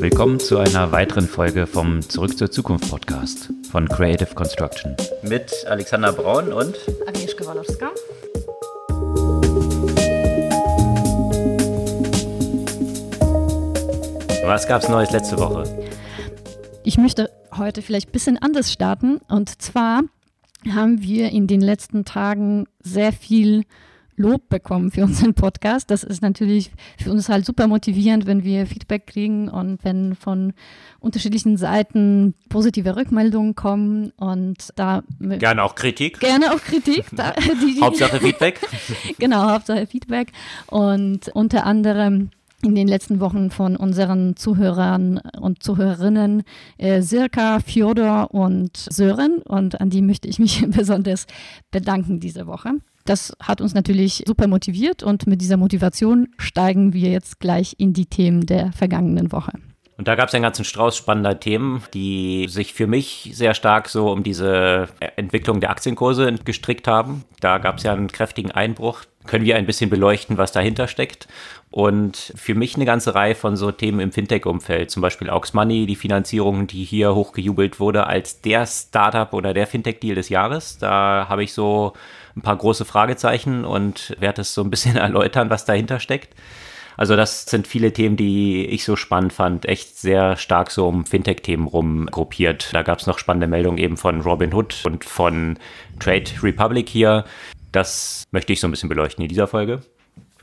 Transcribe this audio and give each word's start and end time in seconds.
Willkommen 0.00 0.40
zu 0.40 0.58
einer 0.58 0.92
weiteren 0.92 1.26
Folge 1.26 1.66
vom 1.66 2.02
Zurück 2.02 2.36
zur 2.36 2.50
Zukunft 2.50 2.90
Podcast 2.90 3.50
von 3.70 3.88
Creative 3.88 4.34
Construction. 4.34 4.96
Mit 5.22 5.52
Alexander 5.66 6.12
Braun 6.12 6.52
und 6.52 6.76
Agnieszka 7.06 7.46
Walowska. 7.46 7.90
Was 14.44 14.66
gab's 14.66 14.88
Neues 14.88 15.10
letzte 15.12 15.38
Woche? 15.38 15.64
Ich 16.82 16.98
möchte 16.98 17.30
heute 17.56 17.80
vielleicht 17.80 18.08
ein 18.08 18.12
bisschen 18.12 18.38
anders 18.38 18.72
starten. 18.72 19.18
Und 19.28 19.62
zwar 19.62 20.02
haben 20.74 21.02
wir 21.02 21.30
in 21.30 21.46
den 21.46 21.60
letzten 21.60 22.04
Tagen 22.04 22.66
sehr 22.80 23.12
viel 23.12 23.64
Lob 24.16 24.48
bekommen 24.48 24.90
für 24.90 25.02
unseren 25.04 25.34
Podcast. 25.34 25.90
Das 25.90 26.04
ist 26.04 26.22
natürlich 26.22 26.70
für 27.02 27.10
uns 27.10 27.28
halt 27.28 27.44
super 27.44 27.66
motivierend, 27.66 28.26
wenn 28.26 28.44
wir 28.44 28.66
Feedback 28.66 29.06
kriegen 29.06 29.48
und 29.48 29.84
wenn 29.84 30.14
von 30.14 30.52
unterschiedlichen 31.00 31.56
Seiten 31.56 32.34
positive 32.48 32.96
Rückmeldungen 32.96 33.54
kommen 33.54 34.12
und 34.16 34.70
da 34.76 35.02
gerne 35.20 35.62
auch 35.62 35.74
Kritik. 35.74 36.20
Gerne 36.20 36.52
auch 36.52 36.60
Kritik. 36.60 37.04
Da, 37.12 37.32
die, 37.60 37.74
die, 37.74 37.80
Hauptsache 37.80 38.20
Feedback. 38.20 38.60
genau, 39.18 39.50
Hauptsache 39.50 39.86
Feedback 39.86 40.32
und 40.66 41.28
unter 41.28 41.66
anderem 41.66 42.30
in 42.64 42.74
den 42.74 42.88
letzten 42.88 43.20
Wochen 43.20 43.50
von 43.50 43.76
unseren 43.76 44.36
Zuhörern 44.36 45.20
und 45.40 45.62
Zuhörerinnen 45.62 46.44
äh, 46.78 47.02
Sirka, 47.02 47.60
Fjodor 47.60 48.32
und 48.32 48.76
Sören 48.76 49.38
und 49.42 49.80
an 49.80 49.90
die 49.90 50.02
möchte 50.02 50.28
ich 50.28 50.38
mich 50.38 50.64
besonders 50.68 51.26
bedanken 51.70 52.20
diese 52.20 52.46
Woche. 52.46 52.70
Das 53.04 53.36
hat 53.38 53.60
uns 53.60 53.74
natürlich 53.74 54.24
super 54.26 54.46
motiviert 54.46 55.02
und 55.02 55.26
mit 55.26 55.42
dieser 55.42 55.58
Motivation 55.58 56.28
steigen 56.38 56.94
wir 56.94 57.10
jetzt 57.10 57.38
gleich 57.38 57.74
in 57.78 57.92
die 57.92 58.06
Themen 58.06 58.46
der 58.46 58.72
vergangenen 58.72 59.30
Woche. 59.30 59.52
Und 59.96 60.08
da 60.08 60.16
gab 60.16 60.28
es 60.28 60.34
einen 60.34 60.42
ganzen 60.42 60.64
Strauß 60.64 60.96
spannender 60.96 61.38
Themen, 61.38 61.82
die 61.92 62.46
sich 62.48 62.74
für 62.74 62.88
mich 62.88 63.30
sehr 63.34 63.54
stark 63.54 63.88
so 63.88 64.10
um 64.10 64.24
diese 64.24 64.88
Entwicklung 65.16 65.60
der 65.60 65.70
Aktienkurse 65.70 66.34
gestrickt 66.44 66.88
haben. 66.88 67.24
Da 67.40 67.58
gab 67.58 67.76
es 67.76 67.84
ja 67.84 67.92
einen 67.92 68.08
kräftigen 68.08 68.50
Einbruch. 68.50 69.02
Können 69.26 69.44
wir 69.44 69.56
ein 69.56 69.66
bisschen 69.66 69.90
beleuchten, 69.90 70.36
was 70.36 70.50
dahinter 70.50 70.88
steckt? 70.88 71.28
Und 71.70 72.32
für 72.34 72.54
mich 72.54 72.74
eine 72.74 72.86
ganze 72.86 73.14
Reihe 73.14 73.34
von 73.36 73.56
so 73.56 73.70
Themen 73.70 74.00
im 74.00 74.12
Fintech-Umfeld, 74.12 74.90
zum 74.90 75.00
Beispiel 75.00 75.30
Aux 75.30 75.52
Money, 75.52 75.86
die 75.86 75.96
Finanzierung, 75.96 76.66
die 76.66 76.84
hier 76.84 77.14
hochgejubelt 77.14 77.78
wurde 77.78 78.06
als 78.06 78.40
der 78.40 78.66
Startup 78.66 79.32
oder 79.32 79.54
der 79.54 79.66
Fintech-Deal 79.66 80.16
des 80.16 80.28
Jahres. 80.28 80.78
Da 80.78 81.26
habe 81.28 81.44
ich 81.44 81.52
so 81.52 81.92
ein 82.36 82.42
paar 82.42 82.56
große 82.56 82.84
Fragezeichen 82.84 83.64
und 83.64 84.16
werde 84.18 84.42
es 84.42 84.54
so 84.54 84.62
ein 84.62 84.70
bisschen 84.70 84.96
erläutern, 84.98 85.50
was 85.50 85.64
dahinter 85.64 86.00
steckt. 86.00 86.34
Also 86.96 87.16
das 87.16 87.44
sind 87.46 87.66
viele 87.66 87.92
Themen, 87.92 88.16
die 88.16 88.66
ich 88.66 88.84
so 88.84 88.94
spannend 88.94 89.32
fand, 89.32 89.66
echt 89.66 89.98
sehr 89.98 90.36
stark 90.36 90.70
so 90.70 90.86
um 90.86 91.04
Fintech-Themen 91.04 91.66
rumgruppiert. 91.66 92.72
Da 92.72 92.82
gab 92.82 93.00
es 93.00 93.06
noch 93.06 93.18
spannende 93.18 93.48
Meldungen 93.48 93.78
eben 93.78 93.96
von 93.96 94.20
Robinhood 94.20 94.82
und 94.84 95.04
von 95.04 95.58
Trade 95.98 96.30
Republic 96.42 96.88
hier. 96.88 97.24
Das 97.72 98.24
möchte 98.30 98.52
ich 98.52 98.60
so 98.60 98.68
ein 98.68 98.70
bisschen 98.70 98.88
beleuchten 98.88 99.22
in 99.22 99.28
dieser 99.28 99.48
Folge. 99.48 99.80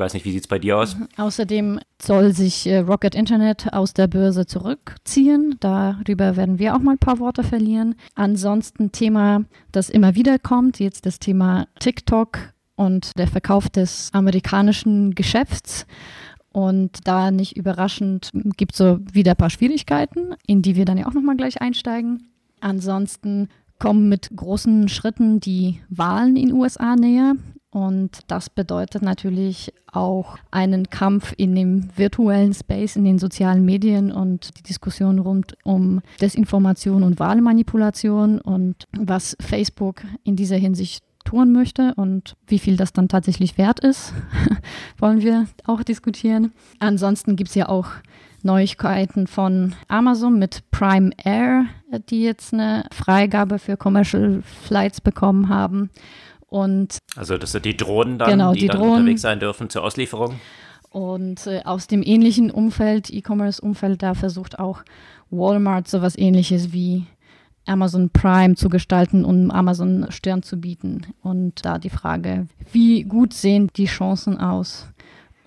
Ich 0.02 0.06
weiß 0.06 0.16
nicht, 0.16 0.26
wie 0.26 0.32
sieht 0.32 0.42
es 0.42 0.48
bei 0.48 0.58
dir 0.58 0.80
aus? 0.80 0.98
Mhm. 0.98 1.08
Außerdem 1.16 1.80
soll 2.02 2.34
sich 2.34 2.66
äh, 2.66 2.80
Rocket 2.80 3.14
Internet 3.14 3.72
aus 3.72 3.94
der 3.94 4.08
Börse 4.08 4.48
zurückziehen. 4.48 5.58
Darüber 5.60 6.36
werden 6.36 6.58
wir 6.58 6.76
auch 6.76 6.80
mal 6.80 6.94
ein 6.94 6.98
paar 6.98 7.20
Worte 7.20 7.44
verlieren. 7.44 7.94
Ansonsten 8.16 8.92
Thema, 8.92 9.44
das 9.72 9.92
immer 9.92 10.16
wieder 10.16 10.40
kommt, 10.40 10.80
jetzt 10.80 11.06
das 11.06 11.20
Thema 11.20 11.68
TikTok 11.80 12.40
und 12.76 13.12
der 13.20 13.28
Verkauf 13.28 13.70
des 13.70 14.10
amerikanischen 14.12 15.14
Geschäfts. 15.14 15.86
Und 16.52 17.02
da 17.04 17.30
nicht 17.30 17.56
überraschend 17.56 18.32
gibt 18.58 18.72
es 18.72 18.80
so 18.80 18.98
wieder 19.14 19.34
ein 19.34 19.38
paar 19.38 19.52
Schwierigkeiten, 19.52 20.34
in 20.48 20.64
die 20.64 20.76
wir 20.76 20.86
dann 20.86 20.98
ja 20.98 21.06
auch 21.06 21.14
nochmal 21.14 21.38
gleich 21.38 21.62
einsteigen. 21.62 22.32
Ansonsten 22.60 23.50
kommen 23.78 24.10
mit 24.10 24.32
großen 24.36 24.90
Schritten 24.90 25.40
die 25.40 25.80
Wahlen 25.90 26.38
in 26.38 26.48
den 26.48 26.56
USA 26.56 26.96
näher. 26.96 27.36
Und 27.72 28.20
das 28.28 28.50
bedeutet 28.50 29.02
natürlich 29.02 29.74
auch 29.92 30.38
einen 30.52 30.90
Kampf 30.90 31.34
in 31.38 31.56
dem 31.56 31.88
virtuellen 31.96 32.54
Space, 32.54 32.98
in 32.98 33.06
den 33.06 33.18
sozialen 33.18 33.64
Medien 33.64 34.12
und 34.12 34.58
die 34.60 34.64
Diskussion 34.64 35.20
rund 35.20 35.56
um 35.64 36.02
Desinformation 36.20 37.02
und 37.02 37.20
Wahlmanipulation 37.20 38.40
und 38.40 38.88
was 38.98 39.38
Facebook 39.40 40.04
in 40.24 40.36
dieser 40.36 40.58
Hinsicht 40.58 41.04
tun 41.24 41.54
möchte 41.54 41.94
und 41.96 42.36
wie 42.48 42.60
viel 42.60 42.76
das 42.76 42.94
dann 42.94 43.08
tatsächlich 43.08 43.58
wert 43.58 43.80
ist, 43.80 44.14
wollen 44.98 45.22
wir 45.22 45.48
auch 45.66 45.84
diskutieren. 45.84 46.52
Ansonsten 46.80 47.36
gibt 47.36 47.50
es 47.50 47.56
ja 47.56 47.70
auch 47.70 47.88
Neuigkeiten 48.44 49.28
von 49.28 49.76
Amazon 49.88 50.40
mit 50.40 50.64
Prime 50.72 51.12
Air, 51.24 51.66
die 52.10 52.24
jetzt 52.24 52.54
eine 52.54 52.86
Freigabe 52.92 53.60
für 53.60 53.78
Commercial 53.78 54.42
Flights 54.42 55.00
bekommen 55.00 55.50
haben. 55.50 55.90
Und 56.52 56.98
also 57.16 57.38
das 57.38 57.54
sind 57.54 57.64
die 57.64 57.78
Drohnen 57.78 58.20
dann, 58.20 58.30
genau, 58.30 58.52
die, 58.52 58.60
die 58.60 58.68
dann 58.68 58.78
Drohnen. 58.78 58.94
unterwegs 58.96 59.22
sein 59.22 59.40
dürfen 59.40 59.70
zur 59.70 59.86
Auslieferung. 59.86 60.36
Und 60.90 61.48
äh, 61.48 61.62
aus 61.64 61.88
dem 61.88 62.04
ähnlichen 62.04 62.52
Umfeld, 62.52 63.10
E-Commerce-Umfeld, 63.10 64.04
da 64.04 64.16
versucht 64.16 64.60
auch 64.60 64.84
Walmart 65.30 65.88
sowas 65.88 66.18
ähnliches 66.18 66.74
wie 66.74 67.06
Amazon 67.66 68.10
Prime 68.10 68.56
zu 68.56 68.68
gestalten, 68.68 69.24
um 69.24 69.50
Amazon 69.50 70.08
Stern 70.10 70.44
zu 70.44 70.60
bieten. 70.60 71.14
Und 71.22 71.66
da 71.66 71.80
die 71.80 71.90
Frage, 71.90 72.48
wie 72.74 73.04
gut 73.04 73.34
sehen 73.34 73.70
die 73.78 73.86
Chancen 73.86 74.38
aus? 74.38 74.90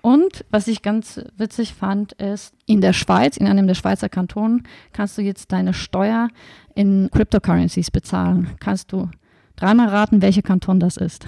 Und 0.01 0.43
was 0.49 0.67
ich 0.67 0.81
ganz 0.81 1.21
witzig 1.37 1.75
fand, 1.75 2.13
ist, 2.13 2.55
in 2.65 2.81
der 2.81 2.93
Schweiz, 2.93 3.37
in 3.37 3.45
einem 3.45 3.67
der 3.67 3.75
Schweizer 3.75 4.09
Kantonen, 4.09 4.63
kannst 4.91 5.19
du 5.19 5.21
jetzt 5.21 5.51
deine 5.51 5.75
Steuer 5.75 6.29
in 6.73 7.09
Cryptocurrencies 7.11 7.91
bezahlen. 7.91 8.55
Kannst 8.59 8.91
du 8.91 9.09
Dreimal 9.55 9.87
raten, 9.89 10.21
welcher 10.21 10.41
Kanton 10.41 10.79
das 10.79 10.97
ist. 10.97 11.25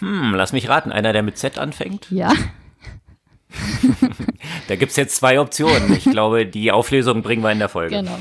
Hm, 0.00 0.34
lass 0.34 0.52
mich 0.52 0.68
raten. 0.68 0.92
Einer, 0.92 1.12
der 1.12 1.22
mit 1.22 1.36
Z 1.36 1.58
anfängt? 1.58 2.10
Ja. 2.10 2.32
da 4.68 4.76
gibt 4.76 4.90
es 4.90 4.96
jetzt 4.96 5.16
zwei 5.16 5.40
Optionen. 5.40 5.92
Ich 5.92 6.04
glaube, 6.04 6.46
die 6.46 6.72
Auflösung 6.72 7.22
bringen 7.22 7.42
wir 7.42 7.52
in 7.52 7.58
der 7.58 7.68
Folge. 7.68 7.96
Genau. 7.96 8.16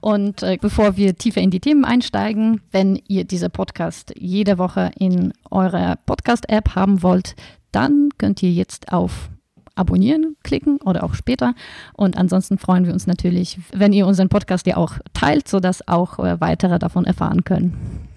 Und 0.00 0.42
äh, 0.42 0.56
bevor 0.60 0.96
wir 0.96 1.16
tiefer 1.16 1.40
in 1.40 1.50
die 1.50 1.60
Themen 1.60 1.84
einsteigen, 1.84 2.62
wenn 2.72 3.00
ihr 3.06 3.24
diese 3.24 3.50
Podcast 3.50 4.12
jede 4.16 4.58
Woche 4.58 4.90
in 4.98 5.32
eurer 5.50 5.96
Podcast-App 6.06 6.74
haben 6.74 7.02
wollt, 7.02 7.36
dann 7.70 8.08
könnt 8.16 8.42
ihr 8.42 8.50
jetzt 8.50 8.92
auf 8.92 9.30
Abonnieren 9.74 10.36
klicken 10.42 10.78
oder 10.78 11.04
auch 11.04 11.14
später. 11.14 11.54
Und 11.94 12.16
ansonsten 12.16 12.58
freuen 12.58 12.86
wir 12.86 12.92
uns 12.92 13.06
natürlich, 13.06 13.58
wenn 13.72 13.92
ihr 13.92 14.06
unseren 14.06 14.28
Podcast 14.28 14.66
ja 14.66 14.76
auch 14.76 14.94
teilt, 15.12 15.48
sodass 15.48 15.86
auch 15.88 16.18
äh, 16.18 16.40
weitere 16.40 16.78
davon 16.78 17.04
erfahren 17.04 17.44
können. 17.44 18.08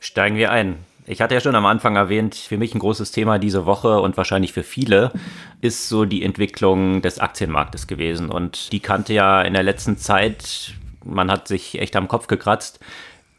Steigen 0.00 0.36
wir 0.36 0.50
ein. 0.50 0.76
Ich 1.06 1.20
hatte 1.20 1.34
ja 1.34 1.40
schon 1.40 1.54
am 1.54 1.66
Anfang 1.66 1.96
erwähnt, 1.96 2.34
für 2.34 2.56
mich 2.56 2.74
ein 2.74 2.78
großes 2.78 3.10
Thema 3.10 3.38
diese 3.38 3.66
Woche 3.66 4.00
und 4.00 4.16
wahrscheinlich 4.16 4.54
für 4.54 4.62
viele 4.62 5.12
ist 5.60 5.88
so 5.90 6.06
die 6.06 6.22
Entwicklung 6.22 7.02
des 7.02 7.18
Aktienmarktes 7.18 7.86
gewesen. 7.86 8.30
Und 8.30 8.72
die 8.72 8.80
kannte 8.80 9.12
ja 9.12 9.42
in 9.42 9.52
der 9.52 9.62
letzten 9.62 9.98
Zeit, 9.98 10.72
man 11.04 11.30
hat 11.30 11.46
sich 11.46 11.78
echt 11.78 11.94
am 11.96 12.08
Kopf 12.08 12.26
gekratzt, 12.26 12.80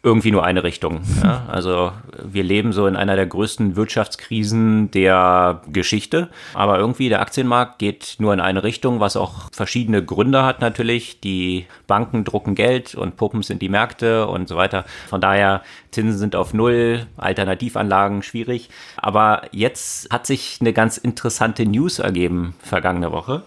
irgendwie 0.06 0.32
nur 0.32 0.46
eine 0.46 0.64
Richtung. 0.64 1.02
Ja? 1.26 1.46
Also 1.48 1.92
wir 2.24 2.44
leben 2.44 2.72
so 2.72 2.86
in 2.86 2.96
einer 2.96 3.16
der 3.16 3.26
größten 3.26 3.76
Wirtschaftskrisen 3.76 4.92
der 4.92 5.62
Geschichte, 5.72 6.30
aber 6.54 6.78
irgendwie 6.78 7.10
der 7.10 7.22
Aktienmarkt 7.22 7.80
geht 7.80 8.18
nur 8.20 8.32
in 8.34 8.40
eine 8.40 8.64
Richtung, 8.64 9.00
was 9.00 9.16
auch 9.16 9.50
verschiedene 9.52 10.04
Gründe 10.04 10.44
hat 10.44 10.62
natürlich. 10.62 11.22
Die 11.22 11.66
Banken 11.88 12.26
drucken 12.26 12.54
Geld 12.54 12.94
und 12.94 13.16
Puppen 13.18 13.42
sind 13.42 13.62
die 13.62 13.70
Märkte 13.70 14.28
und 14.28 14.48
so 14.48 14.56
weiter. 14.56 14.86
Von 15.08 15.22
daher 15.22 15.64
Zinsen 15.96 16.20
sind 16.20 16.36
auf 16.36 16.54
Null, 16.54 17.08
Alternativanlagen 17.18 18.22
schwierig. 18.22 18.70
Aber 18.98 19.44
jetzt 19.52 20.12
hat 20.12 20.28
sich 20.28 20.58
eine 20.60 20.74
ganz 20.74 20.98
interessante 20.98 21.66
News 21.66 22.00
ergeben 22.00 22.54
vergangene 22.60 23.12
Woche. 23.12 23.44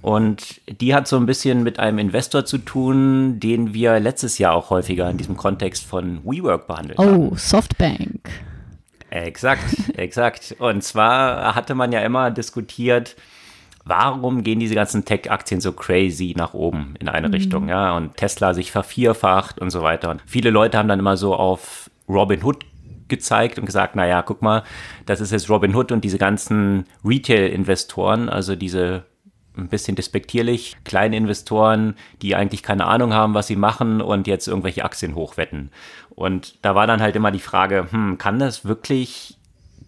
Und 0.00 0.60
die 0.68 0.94
hat 0.94 1.08
so 1.08 1.16
ein 1.16 1.26
bisschen 1.26 1.62
mit 1.64 1.78
einem 1.78 1.98
Investor 1.98 2.44
zu 2.44 2.58
tun, 2.58 3.40
den 3.40 3.74
wir 3.74 3.98
letztes 3.98 4.38
Jahr 4.38 4.54
auch 4.54 4.70
häufiger 4.70 5.10
in 5.10 5.18
diesem 5.18 5.36
Kontext 5.36 5.84
von 5.84 5.97
WeWork 6.02 6.66
behandelt 6.66 6.98
oh, 6.98 7.04
haben. 7.04 7.28
Oh, 7.28 7.36
Softbank. 7.36 8.30
Exakt, 9.10 9.64
exakt. 9.96 10.56
Und 10.58 10.82
zwar 10.82 11.54
hatte 11.54 11.74
man 11.74 11.92
ja 11.92 12.00
immer 12.00 12.30
diskutiert, 12.30 13.16
warum 13.84 14.44
gehen 14.44 14.60
diese 14.60 14.74
ganzen 14.74 15.04
Tech-Aktien 15.04 15.60
so 15.60 15.72
crazy 15.72 16.34
nach 16.36 16.54
oben 16.54 16.94
in 17.00 17.08
eine 17.08 17.28
mhm. 17.28 17.34
Richtung, 17.34 17.68
ja, 17.68 17.96
und 17.96 18.16
Tesla 18.16 18.54
sich 18.54 18.70
vervierfacht 18.70 19.58
und 19.58 19.70
so 19.70 19.82
weiter. 19.82 20.10
Und 20.10 20.22
viele 20.26 20.50
Leute 20.50 20.78
haben 20.78 20.88
dann 20.88 20.98
immer 20.98 21.16
so 21.16 21.34
auf 21.34 21.90
Robin 22.08 22.44
Hood 22.44 22.64
gezeigt 23.08 23.58
und 23.58 23.64
gesagt, 23.64 23.96
naja, 23.96 24.22
guck 24.22 24.42
mal, 24.42 24.62
das 25.06 25.20
ist 25.20 25.32
jetzt 25.32 25.48
Robin 25.48 25.74
Hood 25.74 25.92
und 25.92 26.04
diese 26.04 26.18
ganzen 26.18 26.84
Retail-Investoren, 27.04 28.28
also 28.28 28.54
diese 28.54 29.04
ein 29.58 29.68
bisschen 29.68 29.96
despektierlich, 29.96 30.76
kleine 30.84 31.16
Investoren, 31.16 31.94
die 32.22 32.34
eigentlich 32.34 32.62
keine 32.62 32.86
Ahnung 32.86 33.12
haben, 33.12 33.34
was 33.34 33.46
sie 33.46 33.56
machen 33.56 34.00
und 34.00 34.26
jetzt 34.26 34.48
irgendwelche 34.48 34.84
Aktien 34.84 35.14
hochwetten. 35.14 35.70
Und 36.10 36.56
da 36.62 36.74
war 36.74 36.86
dann 36.86 37.02
halt 37.02 37.16
immer 37.16 37.30
die 37.30 37.38
Frage, 37.38 37.88
hm, 37.90 38.18
kann 38.18 38.38
das 38.38 38.64
wirklich 38.64 39.36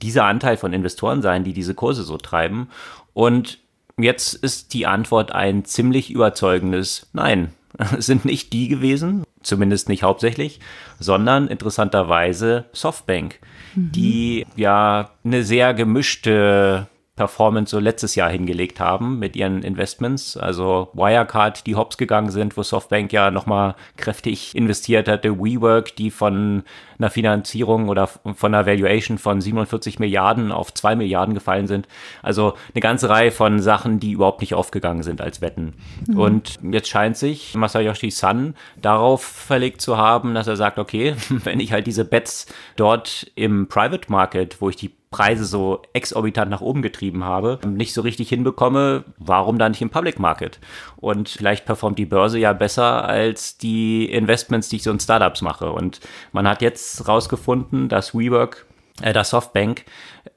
dieser 0.02 0.24
Anteil 0.24 0.56
von 0.56 0.72
Investoren 0.72 1.22
sein, 1.22 1.44
die 1.44 1.52
diese 1.52 1.74
Kurse 1.74 2.02
so 2.02 2.16
treiben? 2.16 2.68
Und 3.12 3.58
Jetzt 4.02 4.34
ist 4.34 4.72
die 4.74 4.86
Antwort 4.86 5.32
ein 5.32 5.64
ziemlich 5.64 6.10
überzeugendes 6.10 7.08
Nein. 7.12 7.52
Es 7.96 8.06
sind 8.06 8.24
nicht 8.24 8.52
die 8.52 8.68
gewesen, 8.68 9.24
zumindest 9.42 9.88
nicht 9.88 10.02
hauptsächlich, 10.02 10.60
sondern 10.98 11.48
interessanterweise 11.48 12.66
Softbank, 12.72 13.38
mhm. 13.74 13.92
die 13.92 14.46
ja 14.56 15.10
eine 15.24 15.44
sehr 15.44 15.72
gemischte 15.72 16.88
Performance 17.20 17.72
so 17.72 17.78
letztes 17.78 18.14
Jahr 18.14 18.30
hingelegt 18.30 18.80
haben 18.80 19.18
mit 19.18 19.36
ihren 19.36 19.62
Investments. 19.62 20.38
Also 20.38 20.88
Wirecard, 20.94 21.66
die 21.66 21.76
hops 21.76 21.98
gegangen 21.98 22.30
sind, 22.30 22.56
wo 22.56 22.62
Softbank 22.62 23.12
ja 23.12 23.30
nochmal 23.30 23.74
kräftig 23.98 24.56
investiert 24.56 25.06
hatte. 25.06 25.38
WeWork, 25.38 25.94
die 25.96 26.10
von 26.10 26.62
einer 26.98 27.10
Finanzierung 27.10 27.90
oder 27.90 28.06
von 28.06 28.54
einer 28.54 28.64
Valuation 28.64 29.18
von 29.18 29.42
47 29.42 29.98
Milliarden 29.98 30.50
auf 30.50 30.72
2 30.72 30.96
Milliarden 30.96 31.34
gefallen 31.34 31.66
sind. 31.66 31.88
Also 32.22 32.54
eine 32.72 32.80
ganze 32.80 33.10
Reihe 33.10 33.32
von 33.32 33.60
Sachen, 33.60 34.00
die 34.00 34.12
überhaupt 34.12 34.40
nicht 34.40 34.54
aufgegangen 34.54 35.02
sind 35.02 35.20
als 35.20 35.42
Wetten. 35.42 35.74
Mhm. 36.06 36.18
Und 36.18 36.58
jetzt 36.72 36.88
scheint 36.88 37.18
sich 37.18 37.54
Masayoshi 37.54 38.10
Sun 38.10 38.54
darauf 38.80 39.22
verlegt 39.22 39.82
zu 39.82 39.98
haben, 39.98 40.32
dass 40.32 40.46
er 40.46 40.56
sagt, 40.56 40.78
okay, 40.78 41.16
wenn 41.28 41.60
ich 41.60 41.72
halt 41.72 41.86
diese 41.86 42.06
Bets 42.06 42.46
dort 42.76 43.30
im 43.34 43.68
Private 43.68 44.10
Market, 44.10 44.62
wo 44.62 44.70
ich 44.70 44.76
die 44.76 44.90
Preise 45.10 45.44
so 45.44 45.82
exorbitant 45.92 46.50
nach 46.50 46.60
oben 46.60 46.82
getrieben 46.82 47.24
habe, 47.24 47.58
nicht 47.66 47.94
so 47.94 48.00
richtig 48.00 48.28
hinbekomme, 48.28 49.04
warum 49.18 49.58
dann 49.58 49.72
nicht 49.72 49.82
im 49.82 49.90
Public 49.90 50.20
Market? 50.20 50.60
Und 50.98 51.28
vielleicht 51.28 51.66
performt 51.66 51.98
die 51.98 52.06
Börse 52.06 52.38
ja 52.38 52.52
besser 52.52 53.04
als 53.08 53.58
die 53.58 54.04
Investments, 54.04 54.68
die 54.68 54.76
ich 54.76 54.84
so 54.84 54.92
in 54.92 55.00
Startups 55.00 55.42
mache. 55.42 55.72
Und 55.72 55.98
man 56.30 56.46
hat 56.46 56.62
jetzt 56.62 57.08
rausgefunden, 57.08 57.88
dass 57.88 58.14
WeWork, 58.14 58.66
äh, 59.02 59.12
dass 59.12 59.30
Softbank 59.30 59.84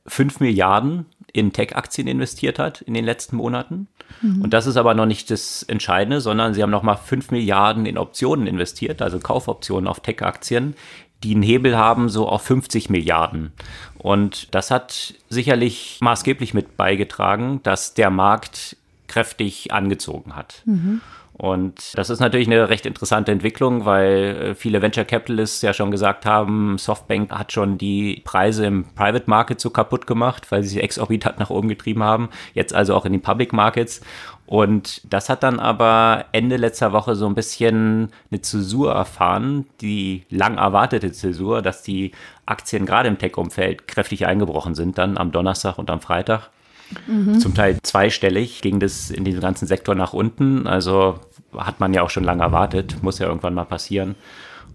5 0.07 0.39
Milliarden 0.39 1.05
in 1.33 1.53
Tech-Aktien 1.53 2.07
investiert 2.07 2.57
hat 2.57 2.81
in 2.81 2.95
den 2.95 3.05
letzten 3.05 3.35
Monaten. 3.35 3.87
Mhm. 4.21 4.41
Und 4.41 4.53
das 4.53 4.65
ist 4.65 4.77
aber 4.77 4.95
noch 4.95 5.05
nicht 5.05 5.29
das 5.29 5.61
Entscheidende, 5.63 6.19
sondern 6.19 6.55
sie 6.55 6.63
haben 6.63 6.71
nochmal 6.71 6.97
5 6.97 7.29
Milliarden 7.29 7.85
in 7.85 7.99
Optionen 7.99 8.47
investiert, 8.47 9.03
also 9.03 9.19
Kaufoptionen 9.19 9.87
auf 9.87 9.99
Tech-Aktien, 9.99 10.75
die 11.23 11.33
einen 11.33 11.43
Hebel 11.43 11.77
haben 11.77 12.09
so 12.09 12.27
auf 12.27 12.43
50 12.43 12.89
Milliarden. 12.89 13.51
Und 13.97 14.53
das 14.53 14.71
hat 14.71 15.13
sicherlich 15.29 15.97
maßgeblich 16.01 16.53
mit 16.53 16.77
beigetragen, 16.77 17.61
dass 17.63 17.93
der 17.93 18.09
Markt 18.09 18.75
kräftig 19.07 19.71
angezogen 19.71 20.35
hat. 20.35 20.61
Mhm. 20.65 21.01
Und 21.35 21.97
das 21.97 22.11
ist 22.11 22.19
natürlich 22.19 22.47
eine 22.47 22.69
recht 22.69 22.85
interessante 22.85 23.31
Entwicklung, 23.31 23.85
weil 23.85 24.51
äh, 24.51 24.55
viele 24.55 24.81
Venture 24.83 25.03
Capitalists 25.03 25.63
ja 25.63 25.73
schon 25.73 25.89
gesagt 25.89 26.27
haben, 26.27 26.77
Softbank 26.77 27.31
hat 27.31 27.51
schon 27.51 27.79
die 27.79 28.21
Preise 28.23 28.67
im 28.67 28.85
Private 28.93 29.27
Market 29.27 29.59
so 29.59 29.71
kaputt 29.71 30.05
gemacht, 30.05 30.51
weil 30.51 30.61
sie 30.61 30.69
sie 30.69 30.81
exorbitant 30.81 31.39
nach 31.39 31.49
oben 31.49 31.69
getrieben 31.69 32.03
haben. 32.03 32.29
Jetzt 32.53 32.73
also 32.75 32.95
auch 32.95 33.05
in 33.05 33.13
den 33.13 33.21
Public 33.21 33.51
Markets. 33.51 34.01
Und 34.45 35.01
das 35.11 35.29
hat 35.29 35.41
dann 35.41 35.59
aber 35.59 36.25
Ende 36.33 36.57
letzter 36.57 36.93
Woche 36.93 37.15
so 37.15 37.25
ein 37.25 37.33
bisschen 37.33 38.11
eine 38.29 38.41
Zäsur 38.41 38.93
erfahren, 38.93 39.65
die 39.81 40.25
lang 40.29 40.57
erwartete 40.57 41.11
Zäsur, 41.11 41.61
dass 41.61 41.81
die 41.81 42.11
Aktien 42.45 42.85
gerade 42.85 43.07
im 43.07 43.17
Tech-Umfeld 43.17 43.87
kräftig 43.87 44.27
eingebrochen 44.27 44.75
sind, 44.75 44.97
dann 44.97 45.17
am 45.17 45.31
Donnerstag 45.31 45.79
und 45.79 45.89
am 45.89 46.01
Freitag. 46.01 46.49
Mhm. 47.07 47.39
Zum 47.39 47.53
Teil 47.53 47.79
zweistellig 47.81 48.61
ging 48.61 48.79
das 48.79 49.09
in 49.09 49.23
diesem 49.23 49.41
ganzen 49.41 49.67
Sektor 49.67 49.95
nach 49.95 50.13
unten. 50.13 50.67
Also 50.67 51.19
hat 51.57 51.79
man 51.79 51.93
ja 51.93 52.01
auch 52.01 52.09
schon 52.09 52.23
lange 52.23 52.43
erwartet, 52.43 53.01
muss 53.01 53.19
ja 53.19 53.27
irgendwann 53.27 53.53
mal 53.53 53.65
passieren. 53.65 54.15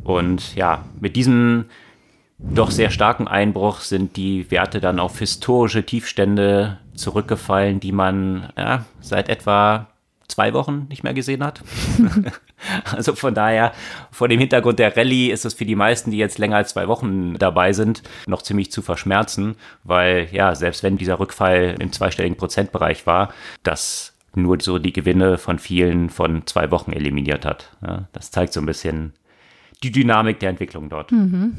Und 0.05 0.55
ja, 0.55 0.84
mit 1.00 1.16
diesem 1.16 1.66
doch 2.38 2.70
sehr 2.70 2.90
starken 2.90 3.26
Einbruch 3.26 3.81
sind 3.81 4.16
die 4.16 4.50
Werte 4.50 4.81
dann 4.81 5.00
auf 5.00 5.19
historische 5.19 5.84
Tiefstände 5.84 6.78
zurückgefallen, 6.94 7.81
die 7.81 7.93
man 7.93 8.52
ja, 8.56 8.84
seit 9.00 9.28
etwa 9.28 9.88
zwei 10.28 10.52
Wochen 10.52 10.86
nicht 10.88 11.02
mehr 11.02 11.14
gesehen 11.14 11.42
hat. 11.42 11.62
also 12.84 13.14
von 13.14 13.34
daher, 13.34 13.72
vor 14.10 14.28
dem 14.28 14.38
Hintergrund 14.38 14.78
der 14.78 14.96
Rallye 14.96 15.30
ist 15.30 15.44
es 15.44 15.54
für 15.54 15.64
die 15.64 15.75
meisten, 15.75 16.10
die 16.10 16.19
jetzt 16.19 16.38
länger 16.38 16.56
als 16.56 16.70
zwei 16.70 16.86
Wochen 16.86 17.34
dabei 17.38 17.72
sind, 17.72 18.02
noch 18.26 18.42
ziemlich 18.42 18.70
zu 18.70 18.82
verschmerzen, 18.82 19.56
weil 19.84 20.28
ja, 20.30 20.54
selbst 20.54 20.82
wenn 20.82 20.98
dieser 20.98 21.19
Rückfall 21.19 21.76
im 21.80 21.92
zweistelligen 21.92 22.36
Prozentbereich 22.36 23.06
war, 23.06 23.32
das 23.62 24.14
nur 24.34 24.60
so 24.60 24.78
die 24.78 24.92
Gewinne 24.92 25.38
von 25.38 25.58
vielen 25.58 26.10
von 26.10 26.46
zwei 26.46 26.70
Wochen 26.70 26.92
eliminiert 26.92 27.44
hat. 27.44 27.76
Ja, 27.84 28.08
das 28.12 28.30
zeigt 28.30 28.52
so 28.52 28.60
ein 28.60 28.66
bisschen 28.66 29.14
die 29.82 29.90
Dynamik 29.90 30.40
der 30.40 30.50
Entwicklung 30.50 30.88
dort. 30.88 31.12
Mhm. 31.12 31.54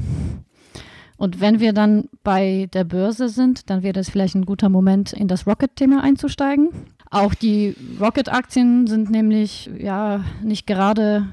Und 1.16 1.40
wenn 1.40 1.60
wir 1.60 1.74
dann 1.74 2.08
bei 2.22 2.68
der 2.72 2.84
Börse 2.84 3.28
sind, 3.28 3.68
dann 3.68 3.82
wäre 3.82 3.92
das 3.92 4.08
vielleicht 4.08 4.34
ein 4.34 4.46
guter 4.46 4.70
Moment, 4.70 5.12
in 5.12 5.28
das 5.28 5.46
Rocket-Thema 5.46 6.02
einzusteigen. 6.02 6.70
Auch 7.10 7.34
die 7.34 7.74
Rocket-Aktien 8.00 8.86
sind 8.86 9.10
nämlich 9.10 9.68
ja 9.78 10.24
nicht 10.42 10.66
gerade 10.66 11.26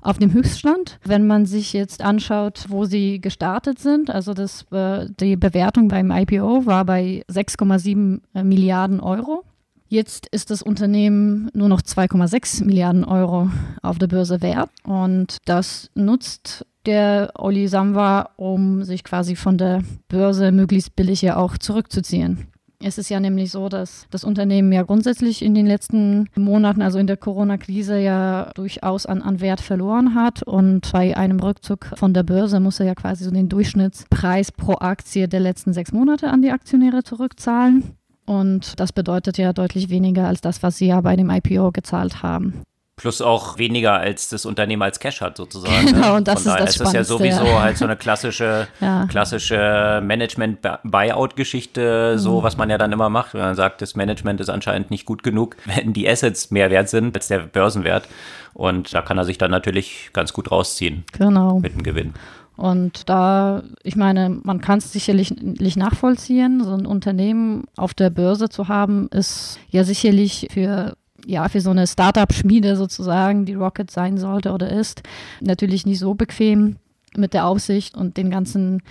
auf 0.00 0.18
dem 0.18 0.32
Höchststand. 0.32 0.98
Wenn 1.04 1.26
man 1.26 1.44
sich 1.44 1.74
jetzt 1.74 2.02
anschaut, 2.02 2.64
wo 2.68 2.86
sie 2.86 3.20
gestartet 3.20 3.78
sind, 3.78 4.10
also 4.10 4.32
das, 4.32 4.64
äh, 4.72 5.06
die 5.20 5.36
Bewertung 5.36 5.88
beim 5.88 6.10
IPO 6.10 6.64
war 6.64 6.84
bei 6.84 7.24
6,7 7.30 8.20
äh, 8.34 8.42
Milliarden 8.42 9.00
Euro. 9.00 9.44
Jetzt 9.86 10.26
ist 10.28 10.50
das 10.50 10.62
Unternehmen 10.62 11.50
nur 11.54 11.68
noch 11.68 11.82
2,6 11.82 12.64
Milliarden 12.64 13.04
Euro 13.04 13.50
auf 13.82 13.98
der 13.98 14.06
Börse 14.06 14.42
wert 14.42 14.70
und 14.84 15.38
das 15.46 15.90
nutzt 15.94 16.66
der 16.84 17.32
Oli 17.38 17.68
Samwa, 17.68 18.30
um 18.36 18.84
sich 18.84 19.02
quasi 19.02 19.34
von 19.34 19.58
der 19.58 19.82
Börse 20.08 20.52
möglichst 20.52 20.94
billig 20.94 21.22
ja 21.22 21.36
auch 21.36 21.56
zurückzuziehen. 21.58 22.48
Es 22.80 22.96
ist 22.96 23.08
ja 23.08 23.18
nämlich 23.18 23.50
so, 23.50 23.68
dass 23.68 24.06
das 24.10 24.22
Unternehmen 24.22 24.72
ja 24.72 24.84
grundsätzlich 24.84 25.42
in 25.42 25.52
den 25.52 25.66
letzten 25.66 26.28
Monaten, 26.36 26.80
also 26.80 27.00
in 27.00 27.08
der 27.08 27.16
Corona-Krise, 27.16 27.98
ja 27.98 28.52
durchaus 28.54 29.04
an, 29.04 29.20
an 29.20 29.40
Wert 29.40 29.60
verloren 29.60 30.14
hat. 30.14 30.44
Und 30.44 30.92
bei 30.92 31.16
einem 31.16 31.40
Rückzug 31.40 31.86
von 31.96 32.14
der 32.14 32.22
Börse 32.22 32.60
muss 32.60 32.78
er 32.78 32.86
ja 32.86 32.94
quasi 32.94 33.24
so 33.24 33.32
den 33.32 33.48
Durchschnittspreis 33.48 34.52
pro 34.52 34.74
Aktie 34.74 35.26
der 35.26 35.40
letzten 35.40 35.72
sechs 35.72 35.90
Monate 35.90 36.30
an 36.30 36.40
die 36.40 36.52
Aktionäre 36.52 37.02
zurückzahlen. 37.02 37.82
Und 38.26 38.78
das 38.78 38.92
bedeutet 38.92 39.38
ja 39.38 39.52
deutlich 39.52 39.88
weniger 39.88 40.28
als 40.28 40.40
das, 40.40 40.62
was 40.62 40.76
sie 40.78 40.86
ja 40.86 41.00
bei 41.00 41.16
dem 41.16 41.30
IPO 41.30 41.72
gezahlt 41.72 42.22
haben. 42.22 42.62
Plus 42.98 43.22
auch 43.22 43.56
weniger 43.58 43.94
als 43.94 44.28
das 44.28 44.44
Unternehmen 44.44 44.82
als 44.82 45.00
Cash 45.00 45.22
hat, 45.22 45.36
sozusagen. 45.36 45.86
Genau, 45.88 46.16
und 46.16 46.28
das 46.28 46.42
Von 46.42 46.52
ist 46.52 46.60
das 46.60 46.80
ist 46.80 46.92
ja 46.92 47.04
sowieso 47.04 47.44
ja. 47.44 47.62
halt 47.62 47.78
so 47.78 47.84
eine 47.84 47.96
klassische, 47.96 48.66
ja. 48.80 49.06
klassische 49.06 50.02
Management-Buyout-Geschichte, 50.04 52.18
so 52.18 52.40
mhm. 52.40 52.42
was 52.42 52.56
man 52.56 52.68
ja 52.68 52.76
dann 52.76 52.90
immer 52.92 53.08
macht, 53.08 53.34
wenn 53.34 53.40
man 53.40 53.54
sagt, 53.54 53.80
das 53.80 53.94
Management 53.94 54.40
ist 54.40 54.50
anscheinend 54.50 54.90
nicht 54.90 55.06
gut 55.06 55.22
genug, 55.22 55.56
wenn 55.64 55.92
die 55.92 56.08
Assets 56.08 56.50
mehr 56.50 56.70
wert 56.70 56.88
sind 56.88 57.16
als 57.16 57.28
der 57.28 57.38
Börsenwert. 57.38 58.08
Und 58.52 58.92
da 58.92 59.02
kann 59.02 59.16
er 59.16 59.24
sich 59.24 59.38
dann 59.38 59.52
natürlich 59.52 60.10
ganz 60.12 60.32
gut 60.32 60.50
rausziehen. 60.50 61.04
Genau. 61.12 61.60
Mit 61.60 61.74
dem 61.74 61.84
Gewinn. 61.84 62.14
Und 62.58 63.08
da, 63.08 63.62
ich 63.84 63.94
meine, 63.94 64.40
man 64.42 64.60
kann 64.60 64.78
es 64.78 64.92
sicherlich 64.92 65.30
nicht 65.30 65.76
nachvollziehen. 65.76 66.64
So 66.64 66.74
ein 66.74 66.86
Unternehmen 66.86 67.66
auf 67.76 67.94
der 67.94 68.10
Börse 68.10 68.48
zu 68.48 68.66
haben, 68.66 69.06
ist 69.12 69.60
ja 69.70 69.84
sicherlich 69.84 70.48
für 70.50 70.96
ja, 71.26 71.48
für 71.48 71.60
so 71.60 71.70
eine 71.70 71.86
Startup-Schmiede 71.86 72.76
sozusagen, 72.76 73.44
die 73.44 73.54
Rocket 73.54 73.90
sein 73.90 74.18
sollte 74.18 74.52
oder 74.52 74.70
ist, 74.70 75.02
natürlich 75.40 75.86
nicht 75.86 75.98
so 75.98 76.14
bequem 76.14 76.76
mit 77.16 77.34
der 77.34 77.46
Aufsicht 77.46 77.96
und 77.96 78.16
den 78.16 78.30
ganzen 78.30 78.82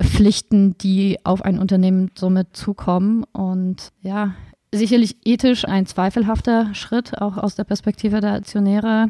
Pflichten, 0.00 0.78
die 0.78 1.18
auf 1.24 1.42
ein 1.42 1.58
Unternehmen 1.58 2.10
somit 2.14 2.56
zukommen. 2.56 3.24
Und 3.32 3.92
ja, 4.00 4.34
sicherlich 4.72 5.16
ethisch 5.24 5.66
ein 5.66 5.86
zweifelhafter 5.86 6.74
Schritt, 6.74 7.20
auch 7.20 7.36
aus 7.36 7.54
der 7.54 7.64
Perspektive 7.64 8.20
der 8.20 8.34
Aktionäre. 8.34 9.08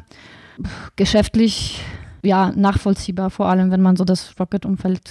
Geschäftlich, 0.96 1.82
ja, 2.22 2.52
nachvollziehbar, 2.54 3.30
vor 3.30 3.46
allem 3.46 3.70
wenn 3.70 3.82
man 3.82 3.96
so 3.96 4.04
das 4.04 4.34
Rocket-Umfeld 4.38 5.10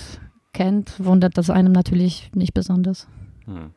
kennt, 0.54 0.94
wundert 1.04 1.38
das 1.38 1.50
einem 1.50 1.72
natürlich 1.72 2.32
nicht 2.34 2.54
besonders. 2.54 3.08
Hm. 3.46 3.72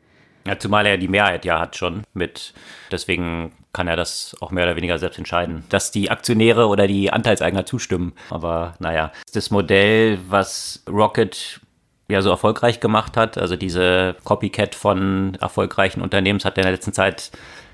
Ja, 0.46 0.58
zumal 0.58 0.86
er 0.86 0.96
die 0.96 1.08
Mehrheit 1.08 1.44
ja 1.44 1.58
hat 1.58 1.74
schon 1.74 2.04
mit, 2.14 2.54
deswegen 2.92 3.50
kann 3.76 3.88
er 3.88 3.96
das 3.96 4.34
auch 4.40 4.52
mehr 4.52 4.64
oder 4.64 4.74
weniger 4.74 4.98
selbst 4.98 5.18
entscheiden, 5.18 5.64
dass 5.68 5.90
die 5.90 6.10
Aktionäre 6.10 6.66
oder 6.66 6.86
die 6.86 7.12
Anteilseigner 7.12 7.66
zustimmen. 7.66 8.14
Aber 8.30 8.72
naja, 8.78 9.12
das 9.34 9.50
Modell, 9.50 10.18
was 10.30 10.82
Rocket 10.88 11.60
ja 12.08 12.22
so 12.22 12.30
erfolgreich 12.30 12.80
gemacht 12.80 13.18
hat, 13.18 13.36
also 13.36 13.54
diese 13.54 14.16
Copycat 14.24 14.74
von 14.74 15.36
erfolgreichen 15.42 16.00
Unternehmen, 16.00 16.40
hat 16.42 16.56
in 16.56 16.62
der 16.62 16.72
letzten 16.72 16.94
Zeit 16.94 17.32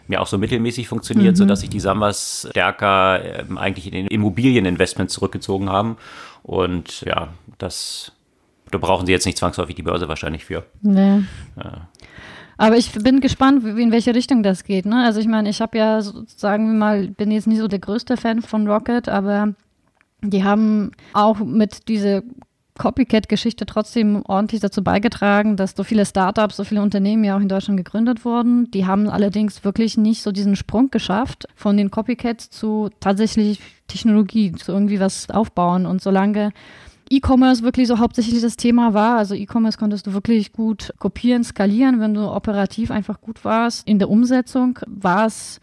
mir 0.09 0.21
auch 0.21 0.27
so 0.27 0.39
mittelmäßig 0.39 0.89
funktioniert, 0.89 1.35
mhm. 1.35 1.37
sodass 1.37 1.61
sich 1.61 1.71
die 1.71 1.79
Sambas 1.79 2.49
stärker 2.51 3.25
äh, 3.25 3.45
eigentlich 3.55 3.87
in 3.87 3.93
den 3.93 4.09
Immobilieninvestments 4.09 5.15
zurückgezogen 5.15 5.71
haben. 5.71 5.99
Und 6.43 7.03
ja, 7.03 7.29
das 7.59 8.11
da 8.73 8.79
brauchen 8.79 9.07
sie 9.07 9.13
jetzt 9.13 9.27
nicht 9.27 9.39
zwangsläufig 9.39 9.77
die 9.77 9.83
Börse 9.83 10.09
wahrscheinlich 10.09 10.45
für. 10.47 10.65
Nee. 10.81 11.21
Ja. 11.57 11.89
Aber 12.63 12.77
ich 12.77 12.93
bin 12.93 13.19
gespannt, 13.19 13.65
wie, 13.65 13.83
in 13.83 13.91
welche 13.91 14.15
Richtung 14.15 14.45
das 14.45 14.63
geht. 14.63 14.87
Ne? 14.87 15.05
Also 15.05 15.19
ich 15.19 15.27
meine, 15.27 15.51
ich 15.51 15.61
habe 15.61 15.77
ja, 15.77 16.01
sagen 16.01 16.69
wir 16.69 16.79
mal, 16.79 17.09
bin 17.09 17.33
jetzt 17.33 17.49
nicht 17.49 17.59
so 17.59 17.67
der 17.67 17.81
größte 17.81 18.17
Fan 18.17 18.41
von 18.41 18.69
Rocket, 18.69 19.09
aber 19.09 19.55
die 20.23 20.45
haben 20.45 20.93
auch 21.13 21.41
mit 21.41 21.89
dieser 21.89 22.23
Copycat-Geschichte 22.79 23.67
trotzdem 23.67 24.23
ordentlich 24.27 24.61
dazu 24.61 24.85
beigetragen, 24.85 25.57
dass 25.57 25.75
so 25.77 25.83
viele 25.83 26.07
Startups, 26.07 26.57
so 26.57 26.63
viele 26.63 26.83
Unternehmen 26.83 27.25
ja 27.25 27.37
auch 27.37 27.41
in 27.41 27.49
Deutschland 27.49 27.79
gegründet 27.79 28.25
wurden. 28.25 28.71
Die 28.71 28.87
haben 28.87 29.09
allerdings 29.09 29.65
wirklich 29.65 29.97
nicht 29.97 30.23
so 30.23 30.31
diesen 30.31 30.55
Sprung 30.55 30.93
geschafft 30.93 31.49
von 31.57 31.77
den 31.77 31.91
Copycats 31.91 32.49
zu 32.49 32.91
tatsächlich 33.01 33.59
Technologie, 33.89 34.53
zu 34.53 34.71
irgendwie 34.71 35.01
was 35.01 35.29
aufbauen. 35.31 35.85
Und 35.85 36.01
solange 36.01 36.53
E-Commerce 37.13 37.63
wirklich 37.63 37.89
so 37.89 37.99
hauptsächlich 37.99 38.41
das 38.41 38.57
Thema 38.57 38.95
war. 38.95 39.19
Also 39.19 39.35
E-Commerce 39.35 39.79
konntest 39.79 40.07
du 40.07 40.15
wirklich 40.15 40.53
gut 40.53 40.95
kopieren, 40.99 41.45
skalieren, 41.45 42.01
wenn 42.01 42.15
du 42.15 42.31
operativ 42.31 42.91
einfach 42.91 43.21
gut 43.21 43.45
warst. 43.45 43.87
In 43.87 43.99
der 43.99 44.09
Umsetzung 44.09 44.79
war 44.87 45.27
es 45.27 45.61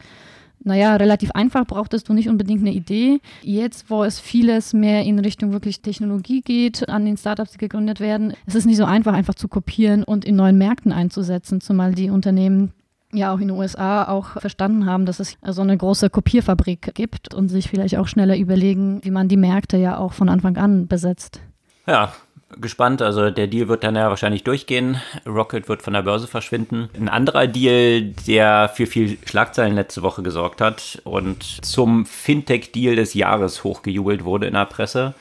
naja, 0.62 0.98
relativ 0.98 1.32
einfach, 1.32 1.65
brauchtest 1.65 2.10
du 2.10 2.13
nicht 2.13 2.27
unbedingt 2.27 2.62
eine 2.62 2.74
Idee. 2.74 3.22
Jetzt, 3.41 3.89
wo 3.89 4.03
es 4.03 4.20
vieles 4.20 4.74
mehr 4.74 5.03
in 5.03 5.18
Richtung 5.18 5.53
wirklich 5.53 5.82
Technologie 5.82 6.41
geht, 6.41 6.89
an 6.89 7.06
den 7.06 7.15
Startups, 7.15 7.53
die 7.53 7.58
gegründet 7.58 8.01
werden, 8.01 8.34
es 8.46 8.56
ist 8.56 8.65
nicht 8.65 8.77
so 8.77 8.84
einfach, 8.84 9.13
einfach 9.13 9.36
zu 9.36 9.48
kopieren 9.48 10.03
und 10.03 10.25
in 10.25 10.36
neuen 10.36 10.58
Märkten 10.58 10.91
einzusetzen, 10.91 11.62
zumal 11.62 11.94
die 11.94 12.10
Unternehmen 12.10 12.74
ja 13.11 13.33
auch 13.33 13.39
in 13.39 13.47
den 13.47 13.57
USA 13.57 14.07
auch 14.07 14.39
verstanden 14.39 14.85
haben, 14.85 15.05
dass 15.05 15.19
es 15.19 15.37
so 15.47 15.61
eine 15.61 15.77
große 15.77 16.09
Kopierfabrik 16.09 16.93
gibt 16.93 17.33
und 17.33 17.49
sich 17.49 17.69
vielleicht 17.69 17.97
auch 17.97 18.07
schneller 18.07 18.37
überlegen, 18.37 19.03
wie 19.03 19.11
man 19.11 19.27
die 19.27 19.37
Märkte 19.37 19.77
ja 19.77 19.97
auch 19.97 20.13
von 20.13 20.29
Anfang 20.29 20.57
an 20.57 20.87
besetzt. 20.87 21.41
Ja, 21.87 22.13
gespannt. 22.57 23.01
Also 23.01 23.29
der 23.29 23.47
Deal 23.47 23.67
wird 23.67 23.83
dann 23.83 23.95
ja 23.95 24.09
wahrscheinlich 24.09 24.43
durchgehen. 24.43 25.01
Rocket 25.25 25.69
wird 25.69 25.81
von 25.81 25.93
der 25.93 26.03
Börse 26.03 26.27
verschwinden. 26.27 26.89
Ein 26.95 27.09
anderer 27.09 27.47
Deal, 27.47 28.13
der 28.27 28.69
für 28.73 28.85
viel 28.85 29.17
Schlagzeilen 29.25 29.75
letzte 29.75 30.01
Woche 30.01 30.23
gesorgt 30.23 30.61
hat 30.61 31.01
und 31.03 31.43
zum 31.43 32.05
Fintech-Deal 32.05 32.95
des 32.95 33.13
Jahres 33.13 33.63
hochgejubelt 33.63 34.23
wurde 34.23 34.47
in 34.47 34.53
der 34.53 34.65
Presse, 34.65 35.13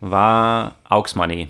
war 0.00 0.74
Aux 0.88 1.14
Money. 1.14 1.48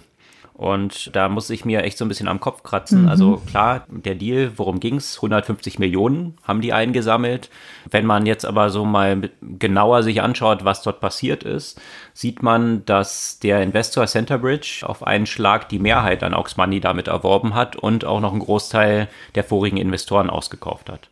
Und 0.56 1.14
da 1.14 1.28
muss 1.28 1.50
ich 1.50 1.66
mir 1.66 1.82
echt 1.82 1.98
so 1.98 2.04
ein 2.06 2.08
bisschen 2.08 2.28
am 2.28 2.40
Kopf 2.40 2.62
kratzen. 2.62 3.02
Mhm. 3.02 3.08
Also 3.08 3.42
klar, 3.46 3.84
der 3.88 4.14
Deal, 4.14 4.52
worum 4.56 4.80
ging 4.80 4.96
es? 4.96 5.16
150 5.16 5.78
Millionen 5.78 6.38
haben 6.44 6.62
die 6.62 6.72
eingesammelt. 6.72 7.50
Wenn 7.90 8.06
man 8.06 8.25
jetzt 8.25 8.46
aber 8.46 8.70
so 8.70 8.86
mal 8.86 9.28
genauer 9.42 10.02
sich 10.02 10.22
anschaut, 10.22 10.64
was 10.64 10.80
dort 10.80 11.00
passiert 11.00 11.42
ist, 11.42 11.78
sieht 12.14 12.42
man, 12.42 12.86
dass 12.86 13.38
der 13.38 13.62
Investor 13.62 14.06
Centerbridge 14.06 14.82
auf 14.86 15.06
einen 15.06 15.26
Schlag 15.26 15.68
die 15.68 15.78
Mehrheit 15.78 16.22
an 16.22 16.32
Aux 16.32 16.56
Money 16.56 16.80
damit 16.80 17.08
erworben 17.08 17.54
hat 17.54 17.76
und 17.76 18.06
auch 18.06 18.20
noch 18.20 18.32
einen 18.32 18.40
Großteil 18.40 19.08
der 19.34 19.44
vorigen 19.44 19.76
Investoren 19.76 20.30
ausgekauft 20.30 20.88
hat. 20.88 21.10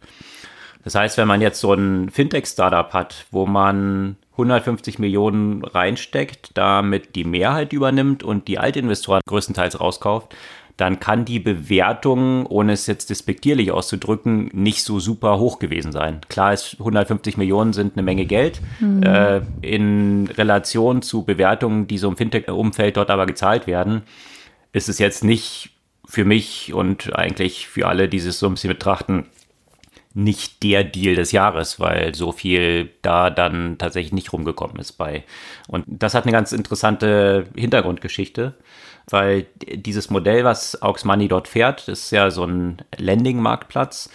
Das 0.84 0.94
heißt, 0.94 1.18
wenn 1.18 1.28
man 1.28 1.42
jetzt 1.42 1.60
so 1.60 1.74
ein 1.74 2.08
Fintech-Startup 2.08 2.94
hat, 2.94 3.26
wo 3.30 3.44
man 3.44 4.16
150 4.34 4.98
Millionen 4.98 5.64
reinsteckt, 5.64 6.50
damit 6.54 7.14
die 7.14 7.24
Mehrheit 7.24 7.72
übernimmt 7.72 8.22
und 8.22 8.48
die 8.48 8.58
Altinvestoren 8.58 9.20
größtenteils 9.26 9.80
rauskauft, 9.80 10.34
dann 10.76 10.98
kann 10.98 11.24
die 11.24 11.38
Bewertung, 11.38 12.46
ohne 12.46 12.72
es 12.72 12.88
jetzt 12.88 13.10
despektierlich 13.10 13.70
auszudrücken, 13.70 14.50
nicht 14.52 14.82
so 14.82 14.98
super 14.98 15.38
hoch 15.38 15.60
gewesen 15.60 15.92
sein. 15.92 16.20
Klar 16.28 16.52
ist, 16.52 16.76
150 16.80 17.36
Millionen 17.36 17.72
sind 17.72 17.92
eine 17.94 18.02
Menge 18.02 18.26
Geld. 18.26 18.60
Mhm. 18.80 19.02
Äh, 19.04 19.42
in 19.60 20.26
Relation 20.36 21.02
zu 21.02 21.22
Bewertungen, 21.22 21.86
die 21.86 21.98
so 21.98 22.08
im 22.08 22.16
Fintech-Umfeld 22.16 22.96
dort 22.96 23.10
aber 23.10 23.26
gezahlt 23.26 23.68
werden, 23.68 24.02
ist 24.72 24.88
es 24.88 24.98
jetzt 24.98 25.22
nicht 25.22 25.70
für 26.06 26.24
mich 26.24 26.74
und 26.74 27.16
eigentlich 27.16 27.68
für 27.68 27.86
alle, 27.86 28.08
die 28.08 28.16
es 28.16 28.38
so 28.38 28.46
ein 28.46 28.54
bisschen 28.54 28.68
betrachten, 28.68 29.26
nicht 30.14 30.62
der 30.62 30.84
Deal 30.84 31.16
des 31.16 31.32
Jahres, 31.32 31.80
weil 31.80 32.14
so 32.14 32.30
viel 32.30 32.90
da 33.02 33.30
dann 33.30 33.78
tatsächlich 33.78 34.12
nicht 34.12 34.32
rumgekommen 34.32 34.78
ist 34.78 34.92
bei. 34.92 35.24
Und 35.66 35.84
das 35.88 36.14
hat 36.14 36.24
eine 36.24 36.32
ganz 36.32 36.52
interessante 36.52 37.46
Hintergrundgeschichte, 37.56 38.54
weil 39.10 39.46
dieses 39.60 40.10
Modell, 40.10 40.44
was 40.44 40.80
Aux 40.82 41.04
Money 41.04 41.26
dort 41.26 41.48
fährt, 41.48 41.88
ist 41.88 42.12
ja 42.12 42.30
so 42.30 42.44
ein 42.44 42.78
Landing-Marktplatz. 42.96 44.08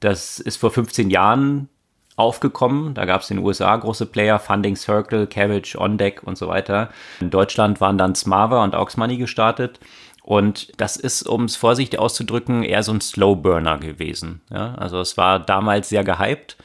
Das 0.00 0.38
ist 0.40 0.56
vor 0.56 0.70
15 0.70 1.10
Jahren 1.10 1.68
aufgekommen. 2.16 2.94
Da 2.94 3.04
gab 3.04 3.20
es 3.20 3.30
in 3.30 3.36
den 3.36 3.46
USA 3.46 3.76
große 3.76 4.06
Player, 4.06 4.38
Funding 4.38 4.76
Circle, 4.76 5.26
Cabbage, 5.26 5.76
OnDeck 5.76 6.22
und 6.22 6.38
so 6.38 6.48
weiter. 6.48 6.90
In 7.20 7.30
Deutschland 7.30 7.80
waren 7.80 7.98
dann 7.98 8.14
Smava 8.14 8.64
und 8.64 8.74
Aux 8.74 8.96
Money 8.96 9.18
gestartet. 9.18 9.80
Und 10.22 10.72
das 10.80 10.96
ist, 10.96 11.28
um 11.28 11.44
es 11.44 11.56
vorsichtig 11.56 11.98
auszudrücken, 11.98 12.62
eher 12.62 12.82
so 12.82 12.92
ein 12.92 13.00
Slowburner 13.00 13.78
gewesen. 13.78 14.40
Ja? 14.50 14.74
Also 14.76 15.00
es 15.00 15.16
war 15.16 15.40
damals 15.40 15.88
sehr 15.88 16.04
gehypt 16.04 16.56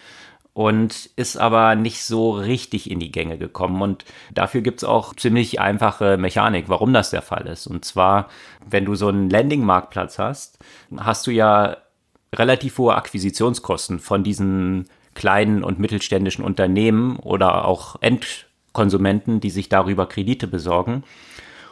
und 0.54 1.12
ist 1.16 1.38
aber 1.38 1.76
nicht 1.76 2.04
so 2.04 2.32
richtig 2.32 2.90
in 2.90 3.00
die 3.00 3.12
Gänge 3.12 3.38
gekommen. 3.38 3.82
Und 3.82 4.06
dafür 4.34 4.62
gibt 4.62 4.80
es 4.80 4.84
auch 4.84 5.16
ziemlich 5.16 5.60
einfache 5.60 6.18
Mechanik, 6.18 6.66
warum 6.68 6.94
das 6.94 7.10
der 7.10 7.22
Fall 7.22 7.48
ist. 7.48 7.68
Und 7.68 7.86
zwar, 7.86 8.30
wenn 8.68 8.86
du 8.86 8.96
so 8.96 9.08
einen 9.08 9.30
Landing-Marktplatz 9.30 10.18
hast, 10.18 10.60
hast 10.98 11.28
du 11.28 11.32
ja 11.32 11.78
relativ 12.34 12.78
hohe 12.78 12.96
Akquisitionskosten 12.96 14.00
von 14.00 14.24
diesen 14.24 14.86
kleinen 15.14 15.64
und 15.64 15.80
mittelständischen 15.80 16.44
Unternehmen 16.44 17.18
oder 17.18 17.66
auch 17.66 17.96
Endkonsumenten, 18.02 19.40
die 19.40 19.50
sich 19.50 19.70
darüber 19.70 20.08
Kredite 20.08 20.48
besorgen. 20.48 21.04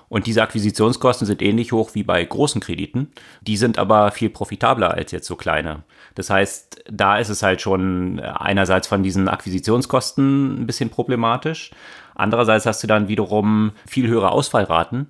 Und 0.07 0.27
diese 0.27 0.43
Akquisitionskosten 0.43 1.25
sind 1.25 1.41
ähnlich 1.41 1.71
hoch 1.71 1.91
wie 1.93 2.03
bei 2.03 2.23
großen 2.23 2.61
Krediten. 2.61 3.11
Die 3.41 3.57
sind 3.57 3.79
aber 3.79 4.11
viel 4.11 4.29
profitabler 4.29 4.91
als 4.91 5.11
jetzt 5.11 5.27
so 5.27 5.35
kleine. 5.35 5.83
Das 6.13 6.29
heißt, 6.29 6.83
da 6.89 7.17
ist 7.17 7.29
es 7.29 7.43
halt 7.43 7.61
schon 7.61 8.19
einerseits 8.19 8.87
von 8.87 9.03
diesen 9.03 9.27
Akquisitionskosten 9.27 10.61
ein 10.61 10.67
bisschen 10.67 10.89
problematisch. 10.89 11.71
Andererseits 12.13 12.65
hast 12.65 12.83
du 12.83 12.87
dann 12.87 13.07
wiederum 13.07 13.71
viel 13.85 14.07
höhere 14.07 14.31
Ausfallraten, 14.31 15.09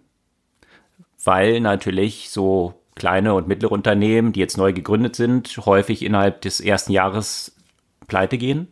weil 1.23 1.59
natürlich 1.59 2.29
so 2.31 2.73
kleine 2.95 3.33
und 3.33 3.47
mittlere 3.47 3.73
Unternehmen, 3.73 4.31
die 4.31 4.39
jetzt 4.39 4.57
neu 4.57 4.73
gegründet 4.73 5.15
sind, 5.15 5.57
häufig 5.65 6.03
innerhalb 6.03 6.41
des 6.41 6.61
ersten 6.61 6.93
Jahres 6.93 7.55
pleite 8.07 8.37
gehen. 8.37 8.67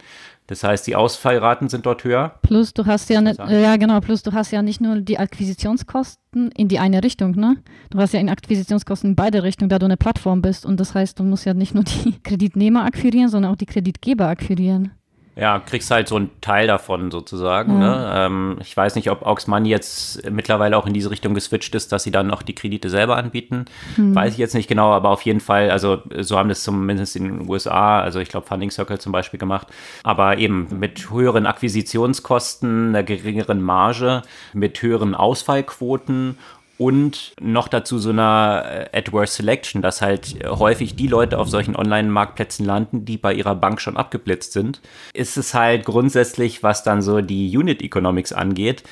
Das 0.53 0.63
heißt, 0.63 0.86
die 0.86 0.95
Ausfallraten 0.95 1.67
sind 1.67 1.88
dort 1.88 2.03
höher. 2.03 2.36
Plus 2.43 2.75
du 2.75 2.86
hast 2.86 3.10
ja 3.10 3.22
nicht, 3.22 3.39
ja 3.39 3.75
genau, 3.77 4.00
plus 4.01 4.22
du 4.22 4.33
hast 4.33 4.51
ja 4.51 4.62
nicht 4.62 4.81
nur 4.81 5.01
die 5.01 5.17
Akquisitionskosten 5.17 6.51
in 6.51 6.67
die 6.67 6.77
eine 6.77 7.03
Richtung, 7.03 7.31
ne? 7.31 7.57
Du 7.89 7.98
hast 7.98 8.13
ja 8.13 8.19
in 8.19 8.29
Akquisitionskosten 8.29 9.10
in 9.10 9.15
beide 9.15 9.41
Richtungen, 9.41 9.69
da 9.69 9.79
du 9.79 9.86
eine 9.86 9.98
Plattform 9.98 10.43
bist 10.43 10.63
und 10.67 10.79
das 10.79 10.93
heißt, 10.93 11.17
du 11.17 11.24
musst 11.24 11.45
ja 11.45 11.55
nicht 11.55 11.74
nur 11.74 11.83
die 11.83 12.19
Kreditnehmer 12.24 12.86
akquirieren, 12.86 13.29
sondern 13.29 13.51
auch 13.51 13.55
die 13.55 13.65
Kreditgeber 13.65 14.27
akquirieren. 14.27 14.91
Ja, 15.36 15.60
kriegst 15.60 15.90
halt 15.90 16.08
so 16.08 16.16
einen 16.16 16.30
Teil 16.42 16.68
davon 16.68 17.10
sozusagen. 17.10 17.82
Ja. 17.82 17.96
Ne? 17.96 18.13
Ähm, 18.16 18.58
ich 18.62 18.75
weiß 18.78 18.96
nicht, 18.96 19.10
ob 19.10 19.25
Aux 19.25 19.48
Money 19.48 19.70
jetzt 19.70 20.30
mittlerweile 20.30 20.78
auch 20.78 20.86
in 20.86 20.94
diese 20.94 21.10
Richtung 21.10 21.34
geswitcht 21.34 21.74
ist, 21.74 21.92
dass 21.92 22.04
sie 22.04 22.12
dann 22.12 22.30
auch 22.30 22.44
die 22.44 22.54
Kredite 22.54 22.90
selber 22.90 23.18
anbieten. 23.18 23.66
Hm. 23.96 24.13
Weiß 24.13 24.34
ich 24.34 24.38
jetzt 24.38 24.54
nicht 24.54 24.68
genau, 24.68 24.92
aber 24.92 25.10
auf 25.10 25.24
jeden 25.24 25.40
Fall, 25.40 25.72
also 25.72 26.04
so 26.20 26.38
haben 26.38 26.50
das 26.50 26.63
zumindest 26.63 27.16
in 27.16 27.24
den 27.24 27.50
USA, 27.50 28.00
also 28.00 28.20
ich 28.20 28.30
glaube 28.30 28.46
Funding 28.46 28.70
Circle 28.70 29.00
zum 29.00 29.12
Beispiel 29.12 29.40
gemacht, 29.40 29.68
aber 30.04 30.38
eben 30.38 30.68
mit 30.80 31.10
höheren 31.10 31.48
Akquisitionskosten, 31.48 32.90
einer 32.90 33.04
geringeren 33.04 33.62
Marge, 33.62 34.22
mit 34.54 34.82
höheren 34.84 35.16
Ausfallquoten 35.16 36.38
und 36.77 37.34
noch 37.39 37.68
dazu 37.68 38.00
so 38.00 38.10
einer 38.10 38.89
äh, 38.94 38.98
Adverse 38.98 39.36
Selection, 39.36 39.82
dass 39.82 40.01
halt 40.01 40.42
äh, 40.42 40.48
häufig 40.48 40.96
die 40.96 41.08
Leute 41.08 41.38
auf 41.38 41.50
solchen 41.50 41.75
Online-Marktplätzen 41.75 42.65
landen, 42.65 43.06
die 43.06 43.18
bei 43.18 43.34
ihrer 43.34 43.56
Bank 43.56 43.80
schon 43.80 43.98
abgeblitzt 43.98 44.53
sind, 44.53 44.82
ist 45.13 45.38
es 45.38 45.53
halt 45.53 45.86
grundsätzlich, 45.86 46.63
was 46.63 46.84
dann 46.84 47.01
so 47.01 47.22
die 47.22 47.56
Unit 47.56 47.82
Economics 47.82 48.34
angeht, 48.34 48.84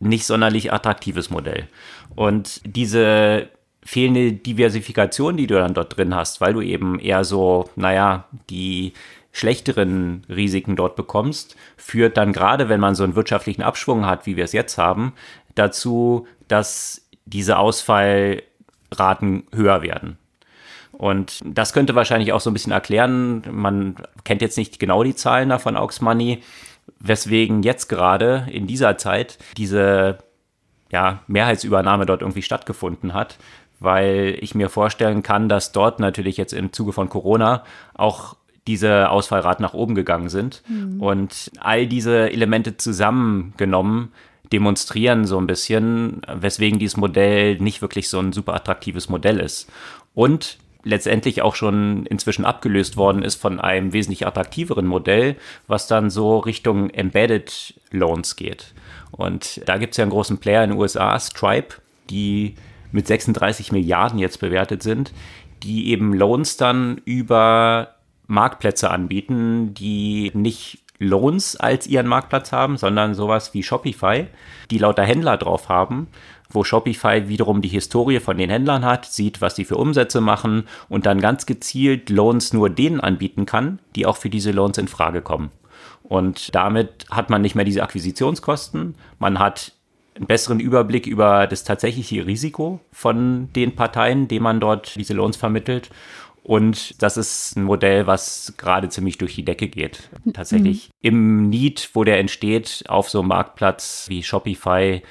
nicht 0.00 0.26
sonderlich 0.26 0.72
attraktives 0.72 1.30
Modell. 1.30 1.68
Und 2.16 2.60
diese 2.64 3.48
fehlende 3.84 4.32
Diversifikation, 4.32 5.36
die 5.36 5.46
du 5.46 5.54
dann 5.54 5.74
dort 5.74 5.96
drin 5.96 6.14
hast, 6.14 6.40
weil 6.40 6.54
du 6.54 6.60
eben 6.60 6.98
eher 6.98 7.24
so, 7.24 7.70
naja, 7.76 8.26
die 8.50 8.92
schlechteren 9.32 10.24
Risiken 10.28 10.76
dort 10.76 10.94
bekommst, 10.94 11.56
führt 11.76 12.16
dann 12.16 12.32
gerade, 12.32 12.68
wenn 12.68 12.80
man 12.80 12.94
so 12.94 13.02
einen 13.02 13.16
wirtschaftlichen 13.16 13.62
Abschwung 13.62 14.06
hat, 14.06 14.26
wie 14.26 14.36
wir 14.36 14.44
es 14.44 14.52
jetzt 14.52 14.76
haben, 14.76 15.14
dazu, 15.54 16.26
dass 16.48 17.01
diese 17.32 17.58
Ausfallraten 17.58 19.44
höher 19.52 19.82
werden. 19.82 20.18
Und 20.92 21.40
das 21.44 21.72
könnte 21.72 21.94
wahrscheinlich 21.94 22.32
auch 22.32 22.40
so 22.40 22.50
ein 22.50 22.52
bisschen 22.52 22.72
erklären, 22.72 23.42
man 23.50 23.96
kennt 24.24 24.42
jetzt 24.42 24.58
nicht 24.58 24.78
genau 24.78 25.02
die 25.02 25.14
Zahlen 25.16 25.48
da 25.48 25.58
von 25.58 25.76
Aux 25.76 26.00
Money, 26.00 26.42
weswegen 27.00 27.62
jetzt 27.62 27.88
gerade 27.88 28.46
in 28.50 28.66
dieser 28.66 28.98
Zeit 28.98 29.38
diese 29.56 30.18
ja, 30.90 31.20
Mehrheitsübernahme 31.26 32.06
dort 32.06 32.20
irgendwie 32.20 32.42
stattgefunden 32.42 33.14
hat, 33.14 33.38
weil 33.80 34.36
ich 34.40 34.54
mir 34.54 34.68
vorstellen 34.68 35.22
kann, 35.22 35.48
dass 35.48 35.72
dort 35.72 35.98
natürlich 35.98 36.36
jetzt 36.36 36.52
im 36.52 36.72
Zuge 36.72 36.92
von 36.92 37.08
Corona 37.08 37.64
auch 37.94 38.36
diese 38.66 39.10
Ausfallraten 39.10 39.62
nach 39.62 39.74
oben 39.74 39.94
gegangen 39.94 40.28
sind. 40.28 40.62
Mhm. 40.68 41.02
Und 41.02 41.50
all 41.58 41.86
diese 41.86 42.30
Elemente 42.30 42.76
zusammengenommen 42.76 44.12
demonstrieren 44.52 45.24
so 45.24 45.38
ein 45.38 45.46
bisschen, 45.46 46.22
weswegen 46.32 46.78
dieses 46.78 46.96
Modell 46.96 47.58
nicht 47.58 47.82
wirklich 47.82 48.08
so 48.08 48.18
ein 48.18 48.32
super 48.32 48.54
attraktives 48.54 49.08
Modell 49.08 49.40
ist. 49.40 49.70
Und 50.14 50.58
letztendlich 50.84 51.42
auch 51.42 51.54
schon 51.54 52.06
inzwischen 52.06 52.44
abgelöst 52.44 52.96
worden 52.96 53.22
ist 53.22 53.40
von 53.40 53.60
einem 53.60 53.92
wesentlich 53.92 54.26
attraktiveren 54.26 54.86
Modell, 54.86 55.36
was 55.66 55.86
dann 55.86 56.10
so 56.10 56.38
Richtung 56.38 56.90
Embedded 56.90 57.74
Loans 57.90 58.36
geht. 58.36 58.74
Und 59.12 59.60
da 59.66 59.78
gibt 59.78 59.92
es 59.92 59.98
ja 59.98 60.02
einen 60.02 60.10
großen 60.10 60.38
Player 60.38 60.64
in 60.64 60.70
den 60.70 60.78
USA, 60.78 61.18
Stripe, 61.18 61.76
die 62.10 62.56
mit 62.90 63.06
36 63.06 63.72
Milliarden 63.72 64.18
jetzt 64.18 64.40
bewertet 64.40 64.82
sind, 64.82 65.12
die 65.62 65.90
eben 65.90 66.12
Loans 66.12 66.56
dann 66.56 67.00
über 67.04 67.94
Marktplätze 68.26 68.90
anbieten, 68.90 69.74
die 69.74 70.32
nicht 70.34 70.81
Loans 71.02 71.56
als 71.56 71.86
ihren 71.86 72.06
Marktplatz 72.06 72.52
haben, 72.52 72.76
sondern 72.76 73.14
sowas 73.14 73.54
wie 73.54 73.62
Shopify, 73.62 74.26
die 74.70 74.78
lauter 74.78 75.04
Händler 75.04 75.36
drauf 75.36 75.68
haben, 75.68 76.08
wo 76.50 76.64
Shopify 76.64 77.28
wiederum 77.28 77.62
die 77.62 77.68
Historie 77.68 78.20
von 78.20 78.36
den 78.38 78.50
Händlern 78.50 78.84
hat, 78.84 79.06
sieht, 79.06 79.40
was 79.40 79.56
sie 79.56 79.64
für 79.64 79.76
Umsätze 79.76 80.20
machen 80.20 80.64
und 80.88 81.06
dann 81.06 81.20
ganz 81.20 81.46
gezielt 81.46 82.10
Loans 82.10 82.52
nur 82.52 82.70
denen 82.70 83.00
anbieten 83.00 83.46
kann, 83.46 83.78
die 83.96 84.06
auch 84.06 84.16
für 84.16 84.30
diese 84.30 84.52
Loans 84.52 84.78
in 84.78 84.88
Frage 84.88 85.22
kommen. 85.22 85.50
Und 86.02 86.54
damit 86.54 87.06
hat 87.10 87.30
man 87.30 87.42
nicht 87.42 87.54
mehr 87.54 87.64
diese 87.64 87.82
Akquisitionskosten, 87.82 88.94
man 89.18 89.38
hat 89.38 89.72
einen 90.14 90.26
besseren 90.26 90.60
Überblick 90.60 91.06
über 91.06 91.46
das 91.46 91.64
tatsächliche 91.64 92.26
Risiko 92.26 92.80
von 92.92 93.48
den 93.54 93.74
Parteien, 93.74 94.28
denen 94.28 94.42
man 94.42 94.60
dort 94.60 94.94
diese 94.96 95.14
Loans 95.14 95.36
vermittelt. 95.36 95.90
Und 96.42 97.00
das 97.02 97.16
ist 97.16 97.56
ein 97.56 97.62
Modell, 97.62 98.06
was 98.06 98.54
gerade 98.56 98.88
ziemlich 98.88 99.16
durch 99.18 99.34
die 99.34 99.44
Decke 99.44 99.68
geht. 99.68 100.10
Tatsächlich 100.32 100.88
mhm. 100.88 100.92
im 101.08 101.48
Need, 101.48 101.90
wo 101.94 102.02
der 102.02 102.18
entsteht, 102.18 102.84
auf 102.88 103.08
so 103.08 103.20
einem 103.20 103.28
Marktplatz 103.28 104.06
wie 104.08 104.22
Shopify, 104.22 105.02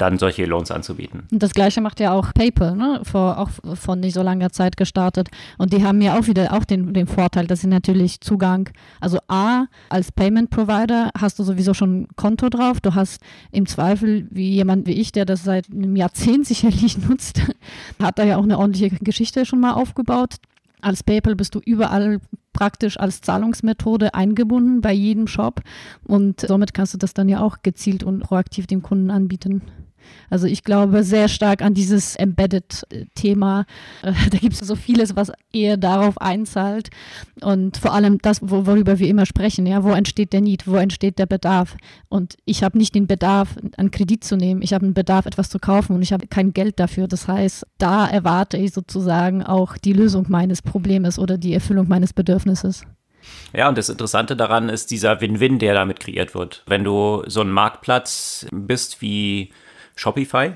dann 0.00 0.18
solche 0.18 0.46
Loans 0.46 0.70
anzubieten. 0.70 1.24
Und 1.30 1.42
das 1.42 1.52
gleiche 1.52 1.80
macht 1.80 2.00
ja 2.00 2.12
auch 2.12 2.32
PayPal, 2.32 2.74
ne? 2.74 3.00
Vor, 3.04 3.38
auch 3.38 3.50
von 3.76 4.00
nicht 4.00 4.14
so 4.14 4.22
langer 4.22 4.50
Zeit 4.50 4.76
gestartet. 4.76 5.28
Und 5.58 5.72
die 5.72 5.84
haben 5.84 6.00
ja 6.00 6.18
auch 6.18 6.26
wieder 6.26 6.54
auch 6.54 6.64
den, 6.64 6.94
den 6.94 7.06
Vorteil, 7.06 7.46
dass 7.46 7.60
sie 7.60 7.66
natürlich 7.66 8.20
Zugang, 8.20 8.70
also 9.00 9.18
A, 9.28 9.66
als 9.90 10.10
Payment 10.10 10.48
Provider 10.48 11.10
hast 11.18 11.38
du 11.38 11.42
sowieso 11.42 11.74
schon 11.74 12.02
ein 12.02 12.08
Konto 12.16 12.48
drauf. 12.48 12.80
Du 12.80 12.94
hast 12.94 13.20
im 13.52 13.66
Zweifel, 13.66 14.26
wie 14.30 14.50
jemand 14.50 14.86
wie 14.86 14.92
ich, 14.92 15.12
der 15.12 15.26
das 15.26 15.44
seit 15.44 15.70
einem 15.70 15.96
Jahrzehnt 15.96 16.46
sicherlich 16.46 16.96
nutzt, 16.96 17.42
hat 18.02 18.18
da 18.18 18.24
ja 18.24 18.38
auch 18.38 18.44
eine 18.44 18.58
ordentliche 18.58 18.96
Geschichte 18.96 19.44
schon 19.44 19.60
mal 19.60 19.74
aufgebaut. 19.74 20.36
Als 20.82 21.02
PayPal 21.02 21.36
bist 21.36 21.54
du 21.54 21.60
überall 21.60 22.20
praktisch 22.52 22.98
als 22.98 23.20
Zahlungsmethode 23.20 24.14
eingebunden 24.14 24.80
bei 24.80 24.92
jedem 24.92 25.26
Shop 25.26 25.60
und 26.04 26.40
somit 26.40 26.74
kannst 26.74 26.94
du 26.94 26.98
das 26.98 27.14
dann 27.14 27.28
ja 27.28 27.40
auch 27.40 27.58
gezielt 27.62 28.02
und 28.02 28.20
proaktiv 28.20 28.66
dem 28.66 28.82
Kunden 28.82 29.10
anbieten. 29.10 29.62
Also 30.30 30.46
ich 30.46 30.62
glaube 30.64 31.02
sehr 31.02 31.28
stark 31.28 31.62
an 31.62 31.74
dieses 31.74 32.16
Embedded-Thema. 32.16 33.66
Äh, 34.02 34.12
da 34.30 34.38
gibt 34.38 34.54
es 34.54 34.60
so 34.60 34.76
vieles, 34.76 35.16
was 35.16 35.32
eher 35.52 35.76
darauf 35.76 36.20
einzahlt. 36.20 36.90
Und 37.40 37.76
vor 37.76 37.92
allem 37.92 38.18
das, 38.18 38.40
worüber 38.42 38.98
wir 38.98 39.08
immer 39.08 39.26
sprechen, 39.26 39.66
ja, 39.66 39.82
wo 39.82 39.92
entsteht 39.92 40.32
der 40.32 40.40
Need, 40.40 40.66
wo 40.66 40.76
entsteht 40.76 41.18
der 41.18 41.26
Bedarf. 41.26 41.76
Und 42.08 42.36
ich 42.44 42.62
habe 42.62 42.78
nicht 42.78 42.94
den 42.94 43.06
Bedarf, 43.06 43.56
einen 43.76 43.90
Kredit 43.90 44.24
zu 44.24 44.36
nehmen. 44.36 44.62
Ich 44.62 44.72
habe 44.72 44.84
einen 44.84 44.94
Bedarf, 44.94 45.26
etwas 45.26 45.50
zu 45.50 45.58
kaufen 45.58 45.96
und 45.96 46.02
ich 46.02 46.12
habe 46.12 46.26
kein 46.28 46.52
Geld 46.52 46.78
dafür. 46.78 47.08
Das 47.08 47.26
heißt, 47.26 47.66
da 47.78 48.06
erwarte 48.06 48.56
ich 48.56 48.72
sozusagen 48.72 49.42
auch 49.42 49.76
die 49.76 49.92
Lösung 49.92 50.26
meines 50.28 50.62
Problems 50.62 51.18
oder 51.18 51.38
die 51.38 51.54
Erfüllung 51.54 51.88
meines 51.88 52.12
Bedürfnisses. 52.12 52.84
Ja, 53.52 53.68
und 53.68 53.76
das 53.76 53.88
Interessante 53.88 54.36
daran 54.36 54.68
ist 54.68 54.90
dieser 54.90 55.20
Win-Win, 55.20 55.58
der 55.58 55.74
damit 55.74 56.00
kreiert 56.00 56.34
wird. 56.34 56.62
Wenn 56.66 56.84
du 56.84 57.22
so 57.26 57.40
ein 57.42 57.50
Marktplatz 57.50 58.46
bist 58.52 59.02
wie 59.02 59.50
Shopify. 60.00 60.52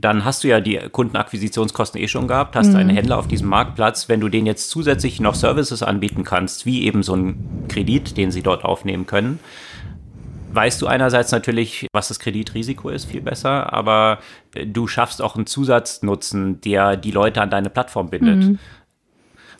Dann 0.00 0.24
hast 0.24 0.42
du 0.42 0.48
ja 0.48 0.60
die 0.60 0.78
Kundenakquisitionskosten 0.90 2.00
eh 2.00 2.08
schon 2.08 2.26
gehabt, 2.26 2.56
hast 2.56 2.70
mhm. 2.70 2.76
einen 2.76 2.90
Händler 2.90 3.18
auf 3.18 3.28
diesem 3.28 3.48
Marktplatz. 3.48 4.08
Wenn 4.08 4.20
du 4.20 4.28
denen 4.28 4.46
jetzt 4.46 4.70
zusätzlich 4.70 5.20
noch 5.20 5.34
Services 5.34 5.82
anbieten 5.82 6.24
kannst, 6.24 6.64
wie 6.64 6.84
eben 6.84 7.02
so 7.02 7.14
ein 7.14 7.66
Kredit, 7.68 8.16
den 8.16 8.30
sie 8.30 8.42
dort 8.42 8.64
aufnehmen 8.64 9.06
können, 9.06 9.38
weißt 10.52 10.80
du 10.80 10.86
einerseits 10.86 11.32
natürlich, 11.32 11.86
was 11.92 12.08
das 12.08 12.18
Kreditrisiko 12.18 12.88
ist, 12.88 13.06
viel 13.06 13.20
besser, 13.20 13.72
aber 13.72 14.18
du 14.66 14.86
schaffst 14.86 15.20
auch 15.20 15.36
einen 15.36 15.46
Zusatznutzen, 15.46 16.60
der 16.60 16.96
die 16.96 17.10
Leute 17.10 17.42
an 17.42 17.50
deine 17.50 17.70
Plattform 17.70 18.10
bindet. 18.10 18.38
Mhm. 18.38 18.58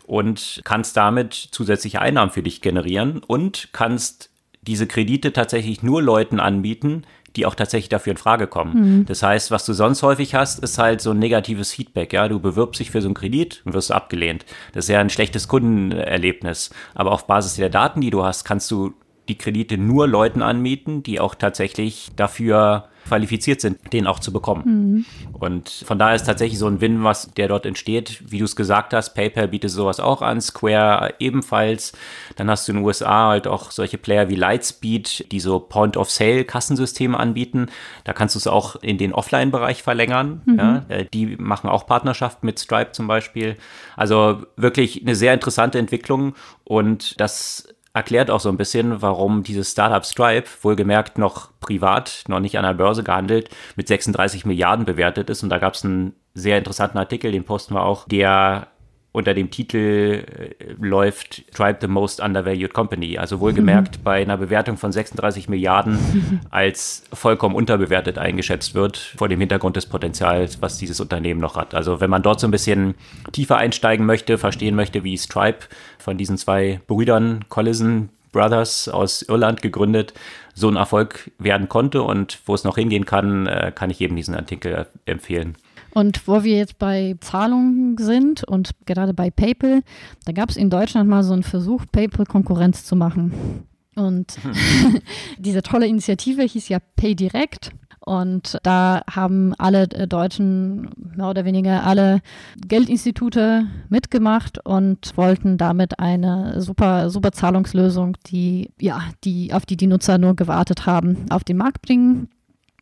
Und 0.04 0.60
kannst 0.64 0.96
damit 0.96 1.32
zusätzliche 1.32 2.00
Einnahmen 2.00 2.32
für 2.32 2.42
dich 2.42 2.60
generieren 2.60 3.22
und 3.26 3.68
kannst 3.72 4.30
diese 4.60 4.86
Kredite 4.86 5.32
tatsächlich 5.32 5.82
nur 5.82 6.02
Leuten 6.02 6.38
anbieten, 6.38 7.04
die 7.36 7.46
auch 7.46 7.54
tatsächlich 7.54 7.88
dafür 7.88 8.12
in 8.12 8.16
Frage 8.16 8.46
kommen. 8.46 8.98
Mhm. 8.98 9.06
Das 9.06 9.22
heißt, 9.22 9.50
was 9.50 9.64
du 9.64 9.72
sonst 9.72 10.02
häufig 10.02 10.34
hast, 10.34 10.58
ist 10.60 10.78
halt 10.78 11.00
so 11.00 11.10
ein 11.10 11.18
negatives 11.18 11.72
Feedback. 11.72 12.12
Ja, 12.12 12.28
du 12.28 12.40
bewirbst 12.40 12.80
dich 12.80 12.90
für 12.90 13.00
so 13.00 13.08
einen 13.08 13.14
Kredit 13.14 13.62
und 13.64 13.74
wirst 13.74 13.92
abgelehnt. 13.92 14.44
Das 14.72 14.84
ist 14.84 14.88
ja 14.88 15.00
ein 15.00 15.10
schlechtes 15.10 15.48
Kundenerlebnis. 15.48 16.70
Aber 16.94 17.12
auf 17.12 17.26
Basis 17.26 17.56
der 17.56 17.70
Daten, 17.70 18.00
die 18.00 18.10
du 18.10 18.24
hast, 18.24 18.44
kannst 18.44 18.70
du 18.70 18.94
die 19.28 19.38
Kredite 19.38 19.78
nur 19.78 20.08
Leuten 20.08 20.42
anmieten, 20.42 21.02
die 21.02 21.20
auch 21.20 21.34
tatsächlich 21.34 22.10
dafür 22.16 22.88
qualifiziert 23.06 23.60
sind, 23.60 23.92
den 23.92 24.06
auch 24.06 24.18
zu 24.18 24.32
bekommen. 24.32 24.62
Mhm. 24.64 25.04
Und 25.32 25.68
von 25.68 25.98
daher 25.98 26.14
ist 26.14 26.24
tatsächlich 26.26 26.58
so 26.58 26.66
ein 26.66 26.80
Win, 26.80 27.04
was 27.04 27.32
der 27.32 27.48
dort 27.48 27.66
entsteht. 27.66 28.22
Wie 28.26 28.38
du 28.38 28.44
es 28.44 28.56
gesagt 28.56 28.94
hast, 28.94 29.14
PayPal 29.14 29.48
bietet 29.48 29.70
sowas 29.70 30.00
auch 30.00 30.22
an, 30.22 30.40
Square 30.40 31.14
ebenfalls. 31.18 31.92
Dann 32.36 32.50
hast 32.50 32.66
du 32.66 32.72
in 32.72 32.78
den 32.78 32.84
USA 32.84 33.28
halt 33.28 33.46
auch 33.46 33.70
solche 33.70 33.98
Player 33.98 34.28
wie 34.28 34.34
Lightspeed, 34.34 35.32
die 35.32 35.40
so 35.40 35.58
Point-of-Sale-Kassensysteme 35.58 37.18
anbieten. 37.18 37.66
Da 38.04 38.12
kannst 38.12 38.34
du 38.34 38.38
es 38.38 38.46
auch 38.46 38.76
in 38.76 38.98
den 38.98 39.12
Offline-Bereich 39.12 39.82
verlängern. 39.82 40.42
Mhm. 40.44 40.58
Ja, 40.58 40.84
äh, 40.88 41.06
die 41.12 41.36
machen 41.36 41.68
auch 41.68 41.86
Partnerschaften 41.86 42.46
mit 42.46 42.58
Stripe 42.58 42.92
zum 42.92 43.06
Beispiel. 43.06 43.56
Also 43.96 44.42
wirklich 44.56 45.02
eine 45.02 45.14
sehr 45.14 45.34
interessante 45.34 45.78
Entwicklung 45.78 46.34
und 46.64 47.20
das 47.20 47.68
erklärt 47.94 48.30
auch 48.30 48.40
so 48.40 48.48
ein 48.48 48.56
bisschen, 48.56 49.02
warum 49.02 49.42
dieses 49.42 49.72
Startup 49.72 50.04
Stripe, 50.04 50.48
wohlgemerkt 50.62 51.18
noch 51.18 51.50
privat, 51.60 52.24
noch 52.28 52.40
nicht 52.40 52.56
an 52.56 52.64
der 52.64 52.74
Börse 52.74 53.02
gehandelt, 53.02 53.50
mit 53.76 53.88
36 53.88 54.46
Milliarden 54.46 54.84
bewertet 54.84 55.28
ist. 55.30 55.42
Und 55.42 55.50
da 55.50 55.58
gab 55.58 55.74
es 55.74 55.84
einen 55.84 56.14
sehr 56.34 56.58
interessanten 56.58 56.98
Artikel, 56.98 57.32
den 57.32 57.44
posten 57.44 57.74
wir 57.74 57.84
auch, 57.84 58.08
der 58.08 58.68
unter 59.12 59.34
dem 59.34 59.50
Titel 59.50 60.24
äh, 60.26 60.72
läuft 60.80 61.44
Tribe 61.54 61.78
the 61.82 61.86
Most 61.86 62.20
Undervalued 62.20 62.72
Company. 62.72 63.18
Also 63.18 63.40
wohlgemerkt 63.40 63.98
mhm. 63.98 64.02
bei 64.04 64.22
einer 64.22 64.38
Bewertung 64.38 64.78
von 64.78 64.90
36 64.90 65.48
Milliarden 65.48 66.40
als 66.50 67.04
vollkommen 67.12 67.54
unterbewertet 67.54 68.18
eingeschätzt 68.18 68.74
wird, 68.74 68.96
vor 68.96 69.28
dem 69.28 69.40
Hintergrund 69.40 69.76
des 69.76 69.86
Potenzials, 69.86 70.62
was 70.62 70.78
dieses 70.78 70.98
Unternehmen 70.98 71.40
noch 71.40 71.56
hat. 71.56 71.74
Also 71.74 72.00
wenn 72.00 72.10
man 72.10 72.22
dort 72.22 72.40
so 72.40 72.48
ein 72.48 72.50
bisschen 72.50 72.94
tiefer 73.32 73.58
einsteigen 73.58 74.06
möchte, 74.06 74.38
verstehen 74.38 74.74
möchte, 74.74 75.04
wie 75.04 75.18
Stripe 75.18 75.66
von 75.98 76.16
diesen 76.16 76.38
zwei 76.38 76.80
Brüdern 76.86 77.44
Collison 77.48 78.08
Brothers 78.32 78.88
aus 78.88 79.20
Irland 79.20 79.60
gegründet, 79.60 80.14
so 80.54 80.68
ein 80.68 80.76
Erfolg 80.76 81.30
werden 81.38 81.68
konnte 81.68 82.02
und 82.02 82.40
wo 82.46 82.54
es 82.54 82.64
noch 82.64 82.76
hingehen 82.76 83.04
kann, 83.04 83.46
äh, 83.46 83.72
kann 83.74 83.90
ich 83.90 84.00
eben 84.00 84.16
diesen 84.16 84.34
Artikel 84.34 84.86
empfehlen. 85.04 85.56
Und 85.94 86.26
wo 86.26 86.42
wir 86.42 86.56
jetzt 86.56 86.78
bei 86.78 87.16
Zahlungen 87.20 87.98
sind 87.98 88.44
und 88.44 88.70
gerade 88.86 89.12
bei 89.12 89.30
PayPal, 89.30 89.82
da 90.24 90.32
gab 90.32 90.48
es 90.48 90.56
in 90.56 90.70
Deutschland 90.70 91.08
mal 91.08 91.22
so 91.22 91.34
einen 91.34 91.42
Versuch, 91.42 91.84
PayPal 91.90 92.26
Konkurrenz 92.26 92.84
zu 92.84 92.96
machen. 92.96 93.66
Und 93.94 94.38
diese 95.38 95.62
tolle 95.62 95.86
Initiative 95.86 96.42
hieß 96.42 96.68
ja 96.68 96.78
PayDirect. 96.96 97.72
Und 98.04 98.58
da 98.64 99.02
haben 99.08 99.54
alle 99.58 99.82
äh, 99.90 100.08
Deutschen, 100.08 100.90
mehr 100.96 101.28
oder 101.28 101.44
weniger 101.44 101.84
alle 101.84 102.20
Geldinstitute 102.66 103.66
mitgemacht 103.90 104.58
und 104.66 105.16
wollten 105.16 105.56
damit 105.56 106.00
eine 106.00 106.60
super, 106.60 107.10
super 107.10 107.30
Zahlungslösung, 107.30 108.16
die, 108.26 108.70
ja, 108.80 109.04
die, 109.22 109.52
auf 109.52 109.66
die 109.66 109.76
die 109.76 109.86
Nutzer 109.86 110.18
nur 110.18 110.34
gewartet 110.34 110.84
haben, 110.84 111.26
auf 111.30 111.44
den 111.44 111.58
Markt 111.58 111.82
bringen. 111.82 112.28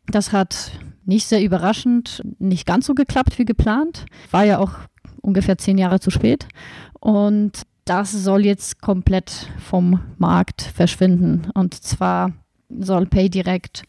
Das 0.07 0.33
hat 0.33 0.71
nicht 1.05 1.27
sehr 1.27 1.43
überraschend 1.43 2.21
nicht 2.39 2.65
ganz 2.65 2.85
so 2.85 2.93
geklappt 2.93 3.39
wie 3.39 3.45
geplant. 3.45 4.05
War 4.31 4.43
ja 4.43 4.59
auch 4.59 4.73
ungefähr 5.21 5.57
zehn 5.57 5.77
Jahre 5.77 5.99
zu 5.99 6.11
spät. 6.11 6.47
Und 6.99 7.63
das 7.85 8.11
soll 8.11 8.45
jetzt 8.45 8.81
komplett 8.81 9.49
vom 9.59 9.99
Markt 10.17 10.61
verschwinden. 10.61 11.49
Und 11.53 11.73
zwar 11.73 12.33
soll 12.69 13.05
PayDirect 13.05 13.83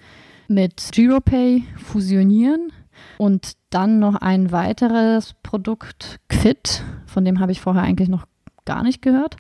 mit 0.49 0.91
GiroPay 0.93 1.65
fusionieren 1.77 2.73
und 3.19 3.53
dann 3.71 3.99
noch 3.99 4.17
ein 4.17 4.53
weiteres 4.53 5.35
Produkt, 5.43 6.21
Quid, 6.29 6.83
von 7.07 7.25
dem 7.25 7.41
habe 7.41 7.53
ich 7.53 7.61
vorher 7.61 7.83
eigentlich 7.83 8.09
noch 8.09 8.27
gar 8.65 8.83
nicht 8.83 9.03
gehört. 9.03 9.37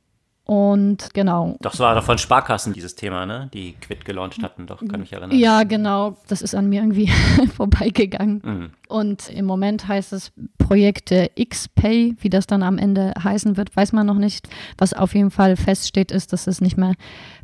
Und 0.52 1.14
genau. 1.14 1.56
Doch, 1.62 1.72
es 1.72 1.80
war 1.80 1.94
doch 1.94 2.04
von 2.04 2.18
Sparkassen 2.18 2.74
dieses 2.74 2.94
Thema, 2.94 3.24
ne? 3.24 3.48
Die 3.54 3.72
Quid 3.72 4.04
gelauncht 4.04 4.42
hatten, 4.42 4.66
doch, 4.66 4.86
kann 4.86 5.00
mich 5.00 5.10
erinnern. 5.10 5.34
Ja, 5.34 5.62
genau. 5.62 6.18
Das 6.28 6.42
ist 6.42 6.54
an 6.54 6.68
mir 6.68 6.82
irgendwie 6.82 7.10
vorbeigegangen. 7.56 8.42
Mhm. 8.44 8.70
Und 8.86 9.30
im 9.30 9.46
Moment 9.46 9.88
heißt 9.88 10.12
es 10.12 10.30
Projekte 10.58 11.30
XPay, 11.42 12.16
wie 12.20 12.28
das 12.28 12.46
dann 12.46 12.62
am 12.62 12.76
Ende 12.76 13.14
heißen 13.24 13.56
wird, 13.56 13.74
weiß 13.74 13.94
man 13.94 14.06
noch 14.06 14.18
nicht. 14.18 14.46
Was 14.76 14.92
auf 14.92 15.14
jeden 15.14 15.30
Fall 15.30 15.56
feststeht, 15.56 16.12
ist, 16.12 16.34
dass 16.34 16.46
es 16.46 16.60
nicht 16.60 16.76
mehr 16.76 16.96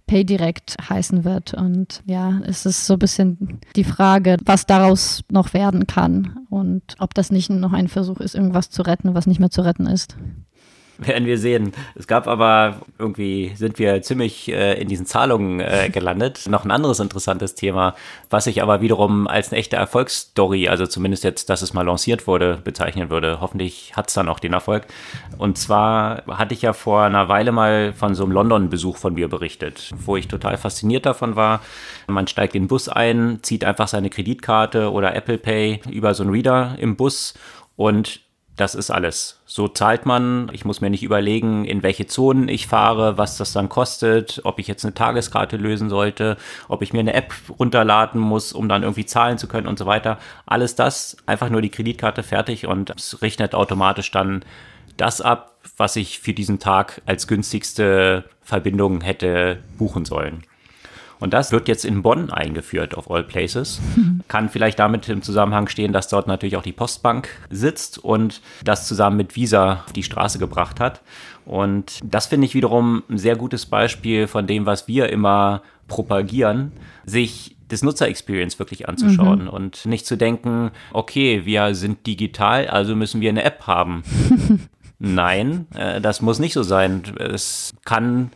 PayDirect 0.07 0.77
heißen 0.91 1.25
wird. 1.25 1.55
Und 1.55 2.03
ja, 2.05 2.41
es 2.45 2.67
ist 2.67 2.85
so 2.85 2.97
ein 2.97 2.99
bisschen 2.99 3.61
die 3.75 3.85
Frage, 3.85 4.37
was 4.45 4.67
daraus 4.67 5.25
noch 5.31 5.55
werden 5.55 5.87
kann 5.87 6.41
und 6.51 6.83
ob 6.99 7.15
das 7.15 7.31
nicht 7.31 7.49
noch 7.49 7.73
ein 7.73 7.89
Versuch 7.89 8.21
ist, 8.21 8.35
irgendwas 8.35 8.69
zu 8.69 8.83
retten, 8.83 9.15
was 9.15 9.27
nicht 9.27 9.41
mehr 9.41 9.51
zu 9.51 9.63
retten 9.63 9.87
ist. 9.87 10.15
Werden 11.07 11.27
wir 11.27 11.39
sehen. 11.39 11.73
Es 11.95 12.09
gab 12.09 12.27
aber 12.27 12.81
irgendwie, 12.99 13.53
sind 13.55 13.79
wir 13.79 14.03
ziemlich 14.03 14.49
äh, 14.51 14.81
in 14.81 14.89
diesen 14.89 15.07
Zahlungen 15.07 15.61
äh, 15.61 15.91
gelandet. 15.91 16.47
Noch 16.49 16.65
ein 16.65 16.73
anderes 16.73 16.99
interessantes 16.99 17.55
Thema, 17.55 17.95
was 18.31 18.49
ich 18.49 18.63
aber 18.63 18.81
wiederum 18.81 19.29
als 19.29 19.53
eine 19.53 19.61
echte 19.61 19.77
Erfolgsstory, 19.77 20.69
also 20.69 20.87
zumindest 20.87 21.23
jetzt, 21.23 21.51
dass 21.51 21.63
es 21.63 21.73
mal 21.73 21.87
lanciert 21.87 22.27
wurde, 22.27 22.59
bezeichnen 22.65 23.11
würde. 23.11 23.41
Hoffentlich 23.41 23.97
hat 23.97 24.09
es 24.09 24.15
dann 24.15 24.29
auch 24.29 24.41
den 24.41 24.53
Erfolg. 24.53 24.87
Und 25.39 25.57
zwar 25.57 26.25
hatte 26.27 26.55
ich 26.55 26.63
ja 26.63 26.73
vor 26.73 27.03
einer 27.03 27.29
Weile 27.29 27.53
mal 27.53 27.93
von 27.93 28.17
so 28.17 28.25
einem 28.25 28.33
London-Besuch 28.33 28.97
von 28.97 29.15
mir 29.15 29.29
berichtet, 29.29 29.93
wo 30.05 30.17
ich 30.17 30.27
total 30.27 30.57
fasziniert 30.57 31.07
davon 31.07 31.37
war. 31.37 31.61
Man 32.09 32.27
steigt 32.27 32.57
in 32.57 32.65
den 32.65 32.69
Bus 32.69 32.89
ein, 32.89 33.39
zieht 33.43 33.65
einfach 33.65 33.87
seine 33.87 34.11
Kreditkarte 34.11 34.91
oder 34.91 35.15
Apple 35.15 35.39
Pay 35.39 35.81
über 35.91 36.15
so 36.15 36.25
einen 36.25 36.33
Reader 36.33 36.75
im 36.81 36.97
Bus 36.97 37.35
und 37.77 38.21
das 38.61 38.75
ist 38.75 38.91
alles. 38.91 39.41
So 39.47 39.69
zahlt 39.69 40.05
man. 40.05 40.51
Ich 40.53 40.65
muss 40.65 40.81
mir 40.81 40.91
nicht 40.91 41.03
überlegen, 41.03 41.65
in 41.65 41.83
welche 41.83 42.07
Zonen 42.07 42.49
ich 42.49 42.67
fahre, 42.67 43.17
was 43.17 43.37
das 43.37 43.53
dann 43.53 43.69
kostet, 43.69 44.41
ob 44.45 44.59
ich 44.59 44.67
jetzt 44.67 44.85
eine 44.85 44.95
Tageskarte 44.95 45.57
lösen 45.57 45.89
sollte, 45.89 46.37
ob 46.69 46.83
ich 46.83 46.93
mir 46.93 47.01
eine 47.01 47.15
App 47.15 47.33
runterladen 47.59 48.21
muss, 48.21 48.53
um 48.53 48.69
dann 48.69 48.83
irgendwie 48.83 49.07
zahlen 49.07 49.39
zu 49.39 49.49
können 49.49 49.67
und 49.67 49.79
so 49.79 49.87
weiter. 49.87 50.19
Alles 50.47 50.75
das, 50.75 51.17
einfach 51.27 51.51
nur 51.51 51.63
die 51.63 51.71
Kreditkarte 51.71 52.23
fertig 52.23 52.67
und 52.67 52.91
es 52.91 53.23
rechnet 53.23 53.55
automatisch 53.55 54.11
dann 54.11 54.45
das 54.97 55.21
ab, 55.21 55.55
was 55.77 55.97
ich 55.97 56.19
für 56.19 56.33
diesen 56.33 56.59
Tag 56.59 57.01
als 57.07 57.27
günstigste 57.27 58.25
Verbindung 58.43 59.01
hätte 59.01 59.59
buchen 59.79 60.05
sollen. 60.05 60.43
Und 61.21 61.35
das 61.35 61.53
wird 61.53 61.69
jetzt 61.69 61.85
in 61.85 62.03
Bonn 62.03 62.31
eingeführt, 62.31 62.97
of 62.97 63.11
all 63.11 63.25
places. 63.25 63.81
Kann 64.29 64.49
vielleicht 64.49 64.79
damit 64.79 65.09
im 65.09 65.23
Zusammenhang 65.23 65.69
stehen, 65.69 65.93
dass 65.93 66.09
dort 66.09 66.27
natürlich 66.27 66.57
auch 66.57 66.63
die 66.63 66.73
Postbank 66.73 67.29
sitzt 67.51 67.99
und 67.99 68.41
das 68.65 68.87
zusammen 68.87 69.17
mit 69.17 69.37
Visa 69.37 69.85
auf 69.87 69.93
die 69.93 70.03
Straße 70.03 70.39
gebracht 70.39 70.81
hat. 70.81 71.03
Und 71.45 72.01
das 72.05 72.27
finde 72.27 72.47
ich 72.47 72.55
wiederum 72.55 73.03
ein 73.09 73.19
sehr 73.19 73.37
gutes 73.37 73.67
Beispiel 73.67 74.27
von 74.27 74.47
dem, 74.47 74.67
was 74.67 74.87
wir 74.87 75.09
immer 75.09 75.63
propagieren, 75.89 76.73
sich 77.05 77.57
das 77.69 77.83
Nutzer-Experience 77.83 78.59
wirklich 78.59 78.89
anzuschauen 78.89 79.43
mhm. 79.43 79.49
und 79.49 79.87
nicht 79.87 80.07
zu 80.07 80.17
denken, 80.17 80.71
okay, 80.93 81.45
wir 81.45 81.75
sind 81.75 82.07
digital, 82.07 82.69
also 82.69 82.97
müssen 82.97 83.21
wir 83.21 83.31
eine 83.31 83.45
App 83.45 83.67
haben. 83.67 84.03
Nein, 84.99 85.67
äh, 85.75 86.01
das 86.01 86.23
muss 86.23 86.39
nicht 86.39 86.55
so 86.55 86.63
sein. 86.63 87.03
Es 87.19 87.75
kann 87.85 88.31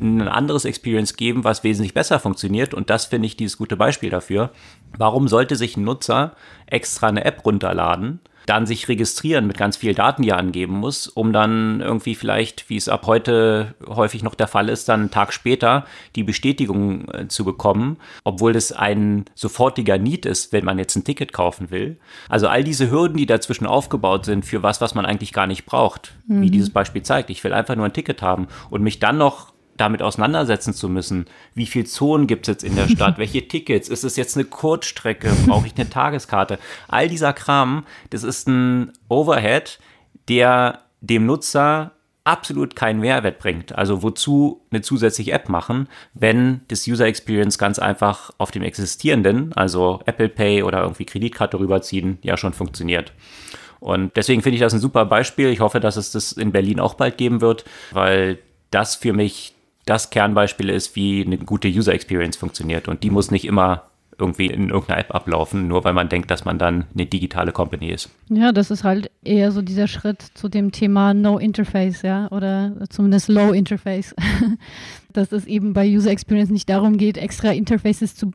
ein 0.00 0.28
anderes 0.28 0.64
Experience 0.64 1.16
geben, 1.16 1.44
was 1.44 1.64
wesentlich 1.64 1.94
besser 1.94 2.20
funktioniert. 2.20 2.74
Und 2.74 2.90
das 2.90 3.06
finde 3.06 3.26
ich 3.26 3.36
dieses 3.36 3.56
gute 3.56 3.76
Beispiel 3.76 4.10
dafür. 4.10 4.50
Warum 4.98 5.28
sollte 5.28 5.56
sich 5.56 5.76
ein 5.76 5.84
Nutzer 5.84 6.36
extra 6.66 7.08
eine 7.08 7.24
App 7.24 7.44
runterladen, 7.44 8.20
dann 8.46 8.64
sich 8.64 8.88
registrieren 8.88 9.46
mit 9.46 9.58
ganz 9.58 9.76
vielen 9.76 9.96
Daten, 9.96 10.22
die 10.22 10.30
er 10.30 10.38
angeben 10.38 10.74
muss, 10.74 11.08
um 11.08 11.32
dann 11.32 11.80
irgendwie 11.80 12.14
vielleicht, 12.14 12.70
wie 12.70 12.76
es 12.76 12.88
ab 12.88 13.06
heute 13.06 13.74
häufig 13.86 14.22
noch 14.22 14.36
der 14.36 14.46
Fall 14.46 14.68
ist, 14.68 14.88
dann 14.88 15.00
einen 15.00 15.10
Tag 15.10 15.32
später 15.32 15.84
die 16.14 16.22
Bestätigung 16.22 17.08
äh, 17.08 17.26
zu 17.28 17.44
bekommen, 17.44 17.96
obwohl 18.22 18.52
das 18.52 18.70
ein 18.70 19.24
sofortiger 19.34 19.98
Need 19.98 20.26
ist, 20.26 20.52
wenn 20.52 20.64
man 20.64 20.78
jetzt 20.78 20.94
ein 20.94 21.04
Ticket 21.04 21.32
kaufen 21.32 21.70
will. 21.70 21.98
Also 22.28 22.46
all 22.46 22.62
diese 22.62 22.90
Hürden, 22.90 23.16
die 23.16 23.26
dazwischen 23.26 23.66
aufgebaut 23.66 24.24
sind 24.24 24.44
für 24.44 24.62
was, 24.62 24.80
was 24.80 24.94
man 24.94 25.06
eigentlich 25.06 25.32
gar 25.32 25.48
nicht 25.48 25.66
braucht, 25.66 26.14
mhm. 26.28 26.42
wie 26.42 26.50
dieses 26.50 26.70
Beispiel 26.70 27.02
zeigt. 27.02 27.30
Ich 27.30 27.42
will 27.42 27.52
einfach 27.52 27.74
nur 27.74 27.86
ein 27.86 27.92
Ticket 27.92 28.22
haben 28.22 28.46
und 28.70 28.82
mich 28.82 29.00
dann 29.00 29.18
noch 29.18 29.55
damit 29.76 30.02
auseinandersetzen 30.02 30.74
zu 30.74 30.88
müssen. 30.88 31.26
Wie 31.54 31.66
viel 31.66 31.86
Zonen 31.86 32.26
gibt 32.26 32.48
es 32.48 32.52
jetzt 32.52 32.64
in 32.64 32.76
der 32.76 32.88
Stadt? 32.88 33.18
Welche 33.18 33.46
Tickets? 33.46 33.88
Ist 33.88 34.04
es 34.04 34.16
jetzt 34.16 34.36
eine 34.36 34.44
Kurzstrecke? 34.44 35.30
Brauche 35.46 35.66
ich 35.66 35.74
eine 35.76 35.88
Tageskarte? 35.88 36.58
All 36.88 37.08
dieser 37.08 37.32
Kram, 37.32 37.84
das 38.10 38.22
ist 38.22 38.48
ein 38.48 38.92
Overhead, 39.08 39.78
der 40.28 40.80
dem 41.00 41.26
Nutzer 41.26 41.92
absolut 42.26 42.74
keinen 42.74 43.00
Mehrwert 43.00 43.38
bringt. 43.38 43.76
Also 43.76 44.02
wozu 44.02 44.60
eine 44.70 44.82
zusätzliche 44.82 45.32
App 45.32 45.48
machen, 45.48 45.88
wenn 46.12 46.62
das 46.68 46.86
User 46.86 47.06
Experience 47.06 47.56
ganz 47.56 47.78
einfach 47.78 48.32
auf 48.38 48.50
dem 48.50 48.62
existierenden, 48.62 49.52
also 49.52 50.00
Apple 50.06 50.28
Pay 50.28 50.64
oder 50.64 50.82
irgendwie 50.82 51.04
Kreditkarte 51.04 51.58
rüberziehen, 51.60 52.18
ja 52.22 52.36
schon 52.36 52.52
funktioniert. 52.52 53.12
Und 53.78 54.16
deswegen 54.16 54.42
finde 54.42 54.56
ich 54.56 54.60
das 54.60 54.74
ein 54.74 54.80
super 54.80 55.04
Beispiel. 55.04 55.50
Ich 55.50 55.60
hoffe, 55.60 55.78
dass 55.78 55.96
es 55.96 56.10
das 56.10 56.32
in 56.32 56.50
Berlin 56.50 56.80
auch 56.80 56.94
bald 56.94 57.16
geben 57.16 57.40
wird, 57.40 57.64
weil 57.92 58.38
das 58.70 58.96
für 58.96 59.12
mich 59.12 59.54
das 59.86 60.10
Kernbeispiel 60.10 60.68
ist, 60.68 60.94
wie 60.96 61.24
eine 61.24 61.38
gute 61.38 61.68
User 61.68 61.94
Experience 61.94 62.36
funktioniert. 62.36 62.88
Und 62.88 63.02
die 63.02 63.10
muss 63.10 63.30
nicht 63.30 63.44
immer 63.44 63.84
irgendwie 64.18 64.46
in 64.46 64.70
irgendeiner 64.70 65.00
App 65.00 65.14
ablaufen, 65.14 65.68
nur 65.68 65.84
weil 65.84 65.92
man 65.92 66.08
denkt, 66.08 66.30
dass 66.30 66.44
man 66.44 66.58
dann 66.58 66.86
eine 66.94 67.06
digitale 67.06 67.52
Company 67.52 67.90
ist. 67.90 68.10
Ja, 68.28 68.50
das 68.52 68.70
ist 68.70 68.82
halt 68.82 69.10
eher 69.22 69.52
so 69.52 69.60
dieser 69.62 69.88
Schritt 69.88 70.22
zu 70.22 70.48
dem 70.48 70.72
Thema 70.72 71.12
No 71.12 71.38
Interface, 71.38 72.02
ja, 72.02 72.30
oder 72.30 72.72
zumindest 72.88 73.28
Low 73.28 73.52
Interface. 73.52 74.14
dass 75.16 75.32
es 75.32 75.46
eben 75.46 75.72
bei 75.72 75.88
User 75.88 76.10
Experience 76.10 76.50
nicht 76.50 76.68
darum 76.68 76.98
geht, 76.98 77.16
extra 77.16 77.50
Interfaces 77.50 78.14
zu 78.14 78.32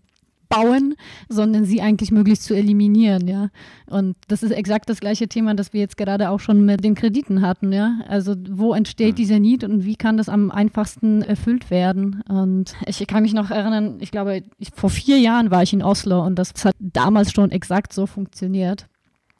bauen, 0.51 0.95
sondern 1.29 1.65
sie 1.65 1.81
eigentlich 1.81 2.11
möglichst 2.11 2.43
zu 2.43 2.53
eliminieren, 2.53 3.27
ja. 3.27 3.49
Und 3.87 4.15
das 4.27 4.43
ist 4.43 4.51
exakt 4.51 4.89
das 4.89 4.99
gleiche 4.99 5.27
Thema, 5.27 5.55
das 5.55 5.73
wir 5.73 5.81
jetzt 5.81 5.97
gerade 5.97 6.29
auch 6.29 6.39
schon 6.39 6.63
mit 6.65 6.83
den 6.83 6.95
Krediten 6.95 7.41
hatten, 7.41 7.71
ja. 7.73 7.99
Also 8.07 8.35
wo 8.49 8.73
entsteht 8.73 9.13
mhm. 9.13 9.15
dieser 9.15 9.39
Need 9.39 9.63
und 9.63 9.85
wie 9.85 9.95
kann 9.95 10.17
das 10.17 10.29
am 10.29 10.51
einfachsten 10.51 11.21
erfüllt 11.23 11.71
werden? 11.71 12.23
Und 12.29 12.75
ich 12.85 13.05
kann 13.07 13.23
mich 13.23 13.33
noch 13.33 13.49
erinnern, 13.49 13.97
ich 13.99 14.11
glaube, 14.11 14.43
ich, 14.59 14.69
vor 14.75 14.89
vier 14.89 15.19
Jahren 15.19 15.51
war 15.51 15.63
ich 15.63 15.73
in 15.73 15.83
Oslo 15.83 16.23
und 16.23 16.35
das 16.35 16.53
hat 16.63 16.75
damals 16.79 17.31
schon 17.31 17.51
exakt 17.51 17.93
so 17.93 18.05
funktioniert. 18.05 18.87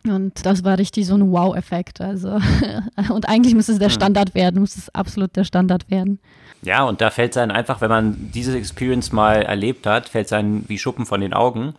Und 0.07 0.45
das 0.45 0.63
war 0.63 0.77
richtig 0.77 1.05
so 1.05 1.15
ein 1.15 1.31
Wow-Effekt. 1.31 2.01
Also, 2.01 2.39
und 3.09 3.29
eigentlich 3.29 3.53
müsste 3.53 3.73
es 3.73 3.79
der 3.79 3.89
mhm. 3.89 3.93
Standard 3.93 4.35
werden, 4.35 4.61
muss 4.61 4.77
es 4.77 4.93
absolut 4.95 5.35
der 5.35 5.43
Standard 5.43 5.89
werden. 5.89 6.19
Ja, 6.63 6.83
und 6.83 7.01
da 7.01 7.09
fällt 7.09 7.31
es 7.31 7.37
einem 7.37 7.51
einfach, 7.51 7.81
wenn 7.81 7.89
man 7.89 8.31
diese 8.33 8.57
Experience 8.57 9.11
mal 9.11 9.41
erlebt 9.43 9.87
hat, 9.87 10.09
fällt 10.09 10.27
es 10.27 10.33
einem 10.33 10.63
wie 10.67 10.77
Schuppen 10.77 11.05
von 11.05 11.21
den 11.21 11.33
Augen, 11.33 11.73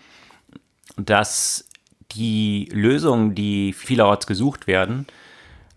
dass 0.97 1.69
die 2.13 2.69
Lösungen, 2.73 3.35
die 3.35 3.73
vielerorts 3.73 4.27
gesucht 4.27 4.67
werden, 4.67 5.07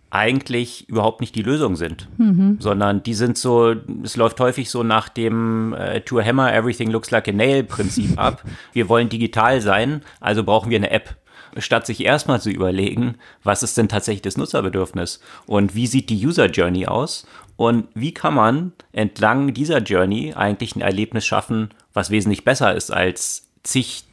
eigentlich 0.09 0.87
überhaupt 0.87 1.19
nicht 1.19 1.35
die 1.35 1.41
Lösung 1.41 1.75
sind, 1.75 2.07
mhm. 2.17 2.57
sondern 2.59 3.03
die 3.03 3.13
sind 3.13 3.37
so, 3.37 3.75
es 4.03 4.15
läuft 4.15 4.39
häufig 4.39 4.69
so 4.69 4.81
nach 4.81 5.09
dem 5.09 5.73
äh, 5.73 6.01
To 6.01 6.19
a 6.19 6.23
Hammer, 6.23 6.53
Everything 6.53 6.89
Looks 6.89 7.11
Like 7.11 7.27
a 7.27 7.31
Nail 7.31 7.63
Prinzip 7.63 8.17
ab. 8.17 8.43
Wir 8.73 8.87
wollen 8.87 9.09
digital 9.09 9.59
sein, 9.61 10.01
also 10.21 10.43
brauchen 10.43 10.69
wir 10.69 10.77
eine 10.77 10.91
App 10.91 11.15
statt 11.57 11.85
sich 11.85 12.03
erstmal 12.03 12.41
zu 12.41 12.49
überlegen, 12.49 13.15
was 13.43 13.63
ist 13.63 13.77
denn 13.77 13.89
tatsächlich 13.89 14.21
das 14.21 14.37
Nutzerbedürfnis 14.37 15.21
und 15.45 15.75
wie 15.75 15.87
sieht 15.87 16.09
die 16.09 16.25
User 16.25 16.47
Journey 16.47 16.87
aus 16.87 17.27
und 17.55 17.87
wie 17.93 18.13
kann 18.13 18.33
man 18.33 18.73
entlang 18.91 19.53
dieser 19.53 19.79
Journey 19.79 20.33
eigentlich 20.33 20.75
ein 20.75 20.81
Erlebnis 20.81 21.25
schaffen, 21.25 21.69
was 21.93 22.09
wesentlich 22.09 22.43
besser 22.43 22.75
ist, 22.75 22.91
als 22.91 23.49
zig 23.63 24.03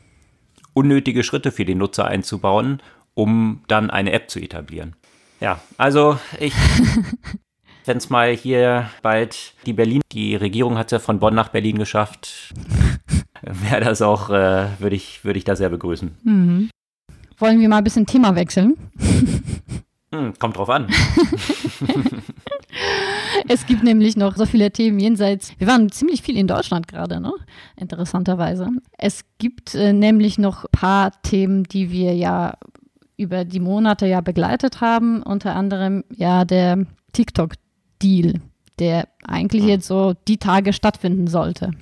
unnötige 0.74 1.24
Schritte 1.24 1.52
für 1.52 1.64
den 1.64 1.78
Nutzer 1.78 2.06
einzubauen, 2.06 2.80
um 3.14 3.62
dann 3.68 3.90
eine 3.90 4.12
App 4.12 4.30
zu 4.30 4.40
etablieren. 4.40 4.94
Ja, 5.40 5.60
also 5.76 6.18
ich, 6.38 6.54
wenn 7.84 7.96
es 7.96 8.10
mal 8.10 8.34
hier 8.34 8.88
bald 9.02 9.54
die 9.66 9.72
Berlin, 9.72 10.02
die 10.12 10.36
Regierung 10.36 10.78
hat 10.78 10.86
es 10.86 10.92
ja 10.92 10.98
von 10.98 11.18
Bonn 11.18 11.34
nach 11.34 11.48
Berlin 11.48 11.78
geschafft, 11.78 12.54
wäre 13.42 13.80
das 13.80 14.02
auch, 14.02 14.30
äh, 14.30 14.68
würde 14.78 14.96
ich, 14.96 15.24
würd 15.24 15.36
ich 15.36 15.44
da 15.44 15.56
sehr 15.56 15.68
begrüßen. 15.68 16.16
Mhm. 16.22 16.70
Wollen 17.42 17.58
wir 17.58 17.68
mal 17.68 17.78
ein 17.78 17.84
bisschen 17.84 18.06
Thema 18.06 18.36
wechseln? 18.36 18.76
Hm, 20.14 20.32
kommt 20.38 20.56
drauf 20.56 20.70
an. 20.70 20.86
es 23.48 23.66
gibt 23.66 23.82
nämlich 23.82 24.16
noch 24.16 24.36
so 24.36 24.46
viele 24.46 24.70
Themen 24.70 25.00
jenseits. 25.00 25.52
Wir 25.58 25.66
waren 25.66 25.90
ziemlich 25.90 26.22
viel 26.22 26.36
in 26.36 26.46
Deutschland 26.46 26.86
gerade, 26.86 27.18
ne? 27.18 27.32
Interessanterweise. 27.74 28.68
Es 28.96 29.24
gibt 29.38 29.74
äh, 29.74 29.92
nämlich 29.92 30.38
noch 30.38 30.66
ein 30.66 30.70
paar 30.70 31.22
Themen, 31.22 31.64
die 31.64 31.90
wir 31.90 32.14
ja 32.14 32.58
über 33.16 33.44
die 33.44 33.58
Monate 33.58 34.06
ja 34.06 34.20
begleitet 34.20 34.80
haben. 34.80 35.24
Unter 35.24 35.56
anderem 35.56 36.04
ja 36.14 36.44
der 36.44 36.86
TikTok-Deal, 37.12 38.34
der 38.78 39.08
eigentlich 39.26 39.64
jetzt 39.64 39.88
so 39.88 40.14
die 40.28 40.38
Tage 40.38 40.72
stattfinden 40.72 41.26
sollte. 41.26 41.72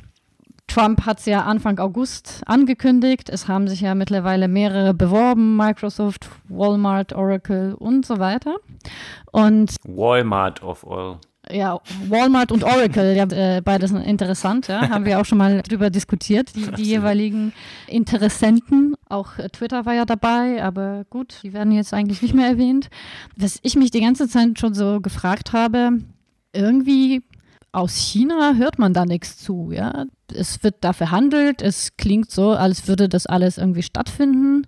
Trump 0.70 1.04
hat 1.04 1.18
es 1.18 1.26
ja 1.26 1.42
Anfang 1.42 1.78
August 1.80 2.42
angekündigt. 2.46 3.28
Es 3.28 3.48
haben 3.48 3.66
sich 3.66 3.80
ja 3.80 3.94
mittlerweile 3.96 4.46
mehrere 4.46 4.94
beworben, 4.94 5.56
Microsoft, 5.56 6.28
Walmart, 6.48 7.12
Oracle 7.12 7.74
und 7.74 8.06
so 8.06 8.18
weiter. 8.18 8.56
Und 9.32 9.74
Walmart 9.84 10.62
of 10.62 10.86
all. 10.86 11.18
Ja, 11.50 11.80
Walmart 12.08 12.52
und 12.52 12.62
Oracle, 12.62 13.16
ja, 13.16 13.24
äh, 13.24 13.60
beides 13.60 13.90
interessant, 13.90 14.68
ja, 14.68 14.88
haben 14.88 15.04
wir 15.04 15.18
auch 15.20 15.24
schon 15.24 15.38
mal 15.38 15.62
drüber 15.62 15.90
diskutiert, 15.90 16.54
die, 16.54 16.70
die 16.70 16.82
jeweiligen 16.82 17.52
Interessenten. 17.88 18.94
Auch 19.08 19.38
äh, 19.38 19.48
Twitter 19.48 19.84
war 19.86 19.94
ja 19.94 20.04
dabei, 20.04 20.62
aber 20.62 21.04
gut, 21.10 21.40
die 21.42 21.52
werden 21.52 21.72
jetzt 21.72 21.92
eigentlich 21.92 22.22
nicht 22.22 22.34
mehr 22.34 22.46
erwähnt. 22.46 22.88
Was 23.36 23.58
ich 23.62 23.74
mich 23.74 23.90
die 23.90 24.02
ganze 24.02 24.28
Zeit 24.28 24.60
schon 24.60 24.74
so 24.74 25.00
gefragt 25.00 25.52
habe, 25.52 25.98
irgendwie 26.52 27.22
aus 27.72 27.96
China 27.96 28.54
hört 28.54 28.78
man 28.78 28.92
da 28.92 29.04
nichts 29.04 29.38
zu, 29.38 29.70
ja. 29.72 30.04
Es 30.32 30.62
wird 30.62 30.76
da 30.80 30.92
verhandelt, 30.92 31.62
es 31.62 31.96
klingt 31.96 32.30
so, 32.30 32.50
als 32.50 32.88
würde 32.88 33.08
das 33.08 33.26
alles 33.26 33.58
irgendwie 33.58 33.82
stattfinden 33.82 34.66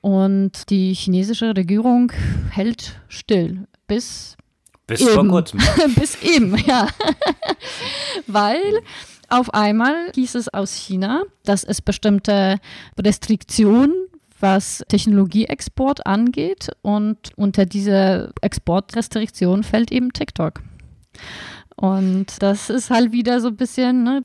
und 0.00 0.70
die 0.70 0.94
chinesische 0.94 1.56
Regierung 1.56 2.12
hält 2.50 3.00
still, 3.08 3.66
bis 3.86 4.36
Bis 4.86 5.00
eben. 5.00 5.10
vor 5.10 5.26
kurzem. 5.26 5.60
Bis 5.96 6.22
eben, 6.22 6.56
ja. 6.66 6.88
Weil 8.26 8.80
auf 9.28 9.52
einmal 9.52 10.12
hieß 10.14 10.36
es 10.36 10.48
aus 10.52 10.74
China, 10.74 11.24
dass 11.44 11.64
es 11.64 11.82
bestimmte 11.82 12.58
Restriktionen 12.98 13.92
was 14.38 14.84
Technologieexport 14.88 16.06
angeht 16.06 16.68
und 16.82 17.30
unter 17.36 17.64
diese 17.64 18.32
Exportrestriktion 18.42 19.62
fällt 19.62 19.90
eben 19.90 20.12
TikTok. 20.12 20.62
Und 21.76 22.26
das 22.40 22.70
ist 22.70 22.90
halt 22.90 23.12
wieder 23.12 23.40
so 23.40 23.48
ein 23.48 23.56
bisschen, 23.56 24.02
ne, 24.02 24.24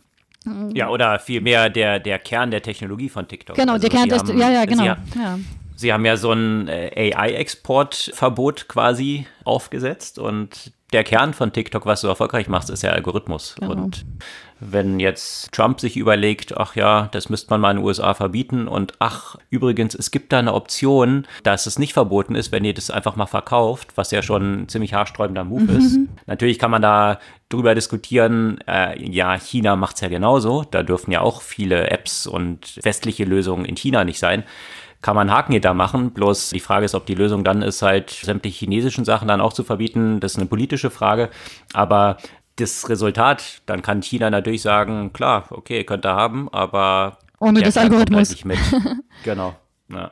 ja, 0.73 0.89
oder 0.89 1.19
vielmehr 1.19 1.69
der, 1.69 1.99
der 1.99 2.19
Kern 2.19 2.51
der 2.51 2.61
Technologie 2.61 3.09
von 3.09 3.27
TikTok. 3.27 3.55
Genau, 3.55 3.73
also 3.73 3.87
der 3.87 3.97
Kern 3.97 4.09
der, 4.09 4.35
ja, 4.35 4.51
ja, 4.51 4.65
genau. 4.65 4.83
Sie, 4.83 5.19
ja. 5.19 5.39
Sie 5.75 5.93
haben 5.93 6.05
ja 6.05 6.17
so 6.17 6.31
ein 6.31 6.67
äh, 6.67 7.13
AI-Exportverbot 7.15 8.67
quasi 8.67 9.27
aufgesetzt 9.43 10.19
und 10.19 10.71
der 10.93 11.03
Kern 11.03 11.33
von 11.33 11.53
TikTok, 11.53 11.85
was 11.85 12.01
du 12.01 12.07
erfolgreich 12.07 12.47
machst, 12.47 12.69
ist 12.69 12.83
ja 12.83 12.91
Algorithmus. 12.91 13.55
Genau. 13.59 13.71
Und 13.71 14.05
wenn 14.61 14.99
jetzt 14.99 15.51
Trump 15.51 15.81
sich 15.81 15.97
überlegt, 15.97 16.55
ach 16.55 16.75
ja, 16.75 17.09
das 17.11 17.29
müsste 17.29 17.49
man 17.49 17.61
mal 17.61 17.71
in 17.71 17.77
den 17.77 17.85
USA 17.85 18.13
verbieten 18.13 18.67
und 18.67 18.93
ach, 18.99 19.35
übrigens, 19.49 19.95
es 19.95 20.11
gibt 20.11 20.31
da 20.31 20.39
eine 20.39 20.53
Option, 20.53 21.27
dass 21.43 21.65
es 21.65 21.79
nicht 21.79 21.93
verboten 21.93 22.35
ist, 22.35 22.51
wenn 22.51 22.63
ihr 22.63 22.75
das 22.75 22.91
einfach 22.91 23.15
mal 23.15 23.25
verkauft, 23.25 23.89
was 23.95 24.11
ja 24.11 24.21
schon 24.21 24.61
ein 24.61 24.69
ziemlich 24.69 24.93
haarsträubender 24.93 25.43
Move 25.43 25.63
mhm. 25.63 25.77
ist. 25.77 25.99
Natürlich 26.27 26.59
kann 26.59 26.71
man 26.71 26.83
da 26.83 27.19
drüber 27.49 27.73
diskutieren, 27.73 28.59
äh, 28.67 29.03
ja, 29.03 29.33
China 29.35 29.75
macht 29.75 29.95
es 29.95 30.01
ja 30.01 30.07
genauso, 30.07 30.63
da 30.69 30.83
dürfen 30.83 31.11
ja 31.11 31.21
auch 31.21 31.41
viele 31.41 31.89
Apps 31.89 32.27
und 32.27 32.79
westliche 32.83 33.25
Lösungen 33.25 33.65
in 33.65 33.75
China 33.75 34.03
nicht 34.03 34.19
sein 34.19 34.43
kann 35.01 35.15
man 35.15 35.31
Haken 35.31 35.59
da 35.61 35.73
machen. 35.73 36.11
Bloß 36.11 36.51
die 36.51 36.59
Frage 36.59 36.85
ist, 36.85 36.95
ob 36.95 37.05
die 37.05 37.15
Lösung 37.15 37.43
dann 37.43 37.61
ist, 37.61 37.81
halt 37.81 38.11
sämtliche 38.11 38.59
chinesischen 38.59 39.03
Sachen 39.03 39.27
dann 39.27 39.41
auch 39.41 39.53
zu 39.53 39.63
verbieten. 39.63 40.19
Das 40.19 40.33
ist 40.33 40.37
eine 40.37 40.45
politische 40.45 40.91
Frage. 40.91 41.29
Aber 41.73 42.17
das 42.61 42.89
Resultat, 42.89 43.61
dann 43.65 43.81
kann 43.81 44.01
China 44.01 44.29
natürlich 44.29 44.61
sagen, 44.61 45.13
klar, 45.13 45.45
okay, 45.49 45.83
könnt 45.83 46.05
ihr 46.05 46.15
haben, 46.15 46.49
aber 46.51 47.17
ohne 47.39 47.61
das 47.61 47.77
Algorithmus. 47.77 48.29
Halt 48.29 48.45
mit. 48.45 48.59
genau. 49.23 49.55
Ja. 49.89 50.11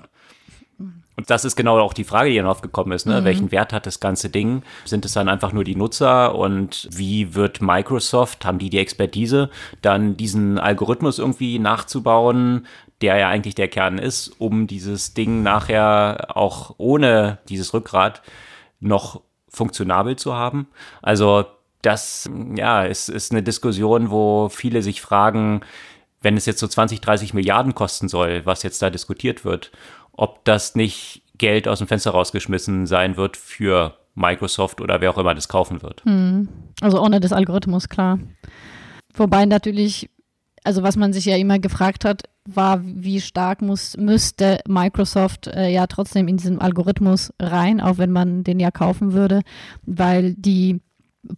Und 1.19 1.29
das 1.29 1.43
ist 1.43 1.57
genau 1.57 1.77
auch 1.79 1.93
die 1.93 2.05
Frage, 2.05 2.29
die 2.29 2.37
dann 2.37 2.47
aufgekommen 2.47 2.93
ist. 2.93 3.05
Ne? 3.05 3.19
Mhm. 3.19 3.25
Welchen 3.25 3.51
Wert 3.51 3.73
hat 3.73 3.85
das 3.85 3.99
ganze 3.99 4.29
Ding? 4.29 4.63
Sind 4.85 5.03
es 5.03 5.11
dann 5.11 5.27
einfach 5.27 5.51
nur 5.51 5.65
die 5.65 5.75
Nutzer? 5.75 6.33
Und 6.33 6.87
wie 6.93 7.35
wird 7.35 7.61
Microsoft, 7.61 8.45
haben 8.45 8.57
die 8.57 8.69
die 8.69 8.79
Expertise, 8.79 9.49
dann 9.81 10.15
diesen 10.15 10.57
Algorithmus 10.57 11.19
irgendwie 11.19 11.59
nachzubauen, 11.59 12.65
der 13.01 13.17
ja 13.17 13.27
eigentlich 13.27 13.55
der 13.55 13.67
Kern 13.67 13.97
ist, 13.97 14.29
um 14.39 14.65
dieses 14.65 15.13
Ding 15.13 15.43
nachher 15.43 16.37
auch 16.37 16.75
ohne 16.77 17.39
dieses 17.49 17.73
Rückgrat 17.73 18.21
noch 18.79 19.21
funktionabel 19.49 20.15
zu 20.15 20.35
haben? 20.35 20.67
Also 21.01 21.45
das 21.81 22.29
ja, 22.55 22.83
ist, 22.83 23.09
ist 23.09 23.31
eine 23.31 23.43
Diskussion, 23.43 24.11
wo 24.11 24.49
viele 24.49 24.81
sich 24.81 25.01
fragen, 25.01 25.61
wenn 26.21 26.35
es 26.35 26.45
jetzt 26.45 26.59
so 26.59 26.67
20, 26.67 27.01
30 27.01 27.33
Milliarden 27.33 27.75
kosten 27.75 28.09
soll, 28.09 28.45
was 28.45 28.63
jetzt 28.63 28.81
da 28.81 28.89
diskutiert 28.89 29.45
wird, 29.45 29.71
ob 30.11 30.43
das 30.43 30.75
nicht 30.75 31.23
Geld 31.37 31.67
aus 31.67 31.79
dem 31.79 31.87
Fenster 31.87 32.11
rausgeschmissen 32.11 32.85
sein 32.85 33.15
wird 33.15 33.37
für 33.37 33.97
Microsoft 34.15 34.81
oder 34.81 34.99
wer 34.99 35.11
auch 35.11 35.17
immer 35.17 35.33
das 35.33 35.47
kaufen 35.47 35.81
wird. 35.81 36.03
Hm. 36.03 36.49
Also 36.81 37.01
ohne 37.01 37.21
das 37.21 37.31
Algorithmus, 37.31 37.87
klar. 37.87 38.19
Wobei 39.13 39.45
natürlich, 39.45 40.09
also 40.63 40.83
was 40.83 40.97
man 40.97 41.13
sich 41.13 41.25
ja 41.25 41.37
immer 41.37 41.59
gefragt 41.59 42.03
hat, 42.03 42.23
war, 42.45 42.81
wie 42.83 43.21
stark 43.21 43.61
muss, 43.61 43.95
müsste 43.95 44.59
Microsoft 44.67 45.47
äh, 45.47 45.69
ja 45.69 45.87
trotzdem 45.87 46.27
in 46.27 46.37
diesen 46.37 46.59
Algorithmus 46.59 47.31
rein, 47.39 47.79
auch 47.79 47.97
wenn 47.97 48.11
man 48.11 48.43
den 48.43 48.59
ja 48.59 48.71
kaufen 48.71 49.13
würde, 49.13 49.41
weil 49.85 50.33
die 50.33 50.81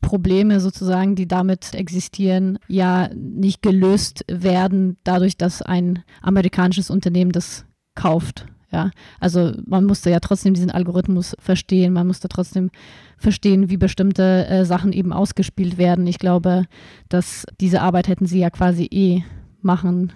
Probleme 0.02 0.60
sozusagen, 0.60 1.15
die 1.15 1.28
damit 1.28 1.74
existieren, 1.74 2.60
ja 2.67 3.10
nicht 3.13 3.62
gelöst 3.62 4.24
werden, 4.28 4.98
dadurch, 5.04 5.38
dass 5.38 5.62
ein 5.62 6.04
amerikanisches 6.22 6.89
Unternehmen 6.89 7.32
das 7.32 7.65
kauft. 7.96 8.46
Ja, 8.72 8.91
also 9.20 9.52
man 9.65 9.84
musste 9.84 10.10
ja 10.10 10.22
trotzdem 10.22 10.54
diesen 10.54 10.72
Algorithmus 10.72 11.36
verstehen, 11.39 11.91
man 11.91 12.08
musste 12.08 12.30
trotzdem 12.30 12.70
verstehen, 13.17 13.70
wie 13.70 13.76
bestimmte 13.76 14.48
äh, 14.48 14.63
Sachen 14.63 14.94
eben 14.94 15.12
ausgespielt 15.12 15.78
werden. 15.78 16.08
Ich 16.08 16.20
glaube, 16.20 16.65
dass 17.10 17.46
diese 17.60 17.82
Arbeit 17.82 18.08
hätten 18.08 18.28
sie 18.28 18.39
ja 18.39 18.50
quasi 18.50 18.88
eh 18.89 19.24
machen 19.62 20.13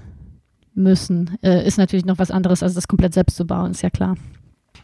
müssen. 0.73 1.38
Äh, 1.41 1.67
ist 1.67 1.78
natürlich 1.78 2.06
noch 2.06 2.17
was 2.17 2.32
anderes, 2.32 2.63
als 2.63 2.75
das 2.75 2.88
komplett 2.88 3.13
selbst 3.13 3.36
zu 3.36 3.45
bauen, 3.45 3.71
ist 3.71 3.82
ja 3.82 3.89
klar. 3.89 4.15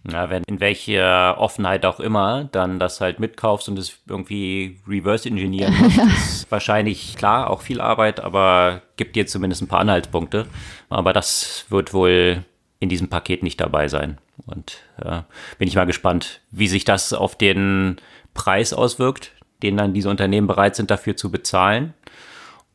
Ja, 0.10 0.30
wenn 0.30 0.44
in 0.48 0.60
welcher 0.60 1.38
Offenheit 1.40 1.86
auch 1.86 2.00
immer 2.00 2.46
dann 2.52 2.80
das 2.80 3.02
halt 3.02 3.20
mitkaufst 3.20 3.70
und 3.70 3.78
es 3.78 4.00
irgendwie 4.08 4.80
reverse 4.88 5.30
engineeren 5.30 5.76
musst, 5.78 5.98
ist 6.18 6.52
wahrscheinlich 6.52 7.16
klar, 7.16 7.50
auch 7.50 7.62
viel 7.62 7.80
Arbeit, 7.80 8.20
aber 8.20 8.82
gibt 8.98 9.16
dir 9.16 9.28
zumindest 9.28 9.62
ein 9.62 9.68
paar 9.68 9.80
Anhaltspunkte. 9.80 10.48
Aber 10.90 11.14
das 11.14 11.66
wird 11.70 11.94
wohl 11.94 12.44
in 12.80 12.90
diesem 12.90 13.10
Paket 13.10 13.44
nicht 13.44 13.62
dabei 13.62 13.88
sein. 13.88 14.18
Und 14.48 14.78
ja, 15.04 15.26
bin 15.60 15.68
ich 15.68 15.76
mal 15.76 15.86
gespannt, 15.86 16.42
wie 16.50 16.68
sich 16.68 16.84
das 16.84 17.14
auf 17.14 17.38
den 17.38 17.98
Preis 18.34 18.74
auswirkt, 18.74 19.32
den 19.62 19.78
dann 19.78 19.94
diese 19.94 20.10
Unternehmen 20.10 20.48
bereit 20.48 20.76
sind 20.76 20.90
dafür 20.90 21.16
zu 21.16 21.30
bezahlen 21.30 21.94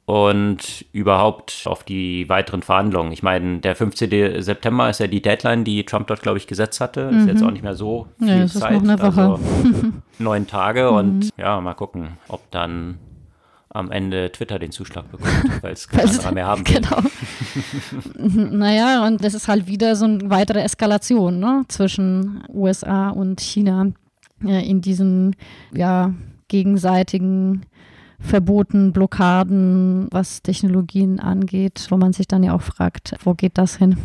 und 0.06 0.84
überhaupt 0.92 1.64
auf 1.66 1.82
die 1.82 2.28
weiteren 2.28 2.62
Verhandlungen. 2.62 3.10
Ich 3.12 3.24
meine, 3.24 3.58
der 3.58 3.74
15. 3.74 4.40
September 4.40 4.88
ist 4.88 5.00
ja 5.00 5.08
die 5.08 5.20
Deadline, 5.20 5.64
die 5.64 5.84
Trump 5.84 6.06
dort, 6.06 6.22
glaube 6.22 6.38
ich, 6.38 6.46
gesetzt 6.46 6.80
hatte. 6.80 7.10
Mhm. 7.10 7.18
Ist 7.18 7.26
jetzt 7.26 7.42
auch 7.42 7.50
nicht 7.50 7.64
mehr 7.64 7.74
so 7.74 8.06
viel 8.18 8.28
ja, 8.28 8.46
Zeit. 8.46 8.72
Ist 8.72 8.84
noch 8.84 8.90
eine 8.90 9.02
Woche. 9.02 9.20
Also 9.20 9.40
neun 10.20 10.46
Tage 10.46 10.90
mhm. 10.90 10.96
und 10.96 11.30
ja, 11.36 11.60
mal 11.60 11.74
gucken, 11.74 12.18
ob 12.28 12.48
dann 12.52 12.98
am 13.68 13.90
Ende 13.90 14.30
Twitter 14.30 14.60
den 14.60 14.70
Zuschlag 14.70 15.10
bekommt, 15.10 15.32
weil 15.62 15.72
es 15.72 15.88
kein 15.88 16.08
anderer 16.08 16.32
mehr 16.32 16.46
haben 16.46 16.66
will. 16.68 16.80
Genau. 16.80 18.56
naja, 18.56 19.04
und 19.06 19.24
das 19.24 19.34
ist 19.34 19.48
halt 19.48 19.66
wieder 19.66 19.96
so 19.96 20.04
eine 20.04 20.30
weitere 20.30 20.60
Eskalation 20.60 21.40
ne, 21.40 21.64
zwischen 21.66 22.44
USA 22.48 23.10
und 23.10 23.40
China 23.40 23.88
ja, 24.40 24.60
in 24.60 24.82
diesen 24.82 25.34
ja, 25.74 26.14
gegenseitigen 26.46 27.66
Verboten, 28.18 28.92
Blockaden, 28.92 30.08
was 30.10 30.42
Technologien 30.42 31.20
angeht, 31.20 31.86
wo 31.90 31.96
man 31.96 32.12
sich 32.12 32.26
dann 32.26 32.42
ja 32.42 32.54
auch 32.54 32.62
fragt, 32.62 33.14
wo 33.24 33.34
geht 33.34 33.58
das 33.58 33.76
hin? 33.76 33.96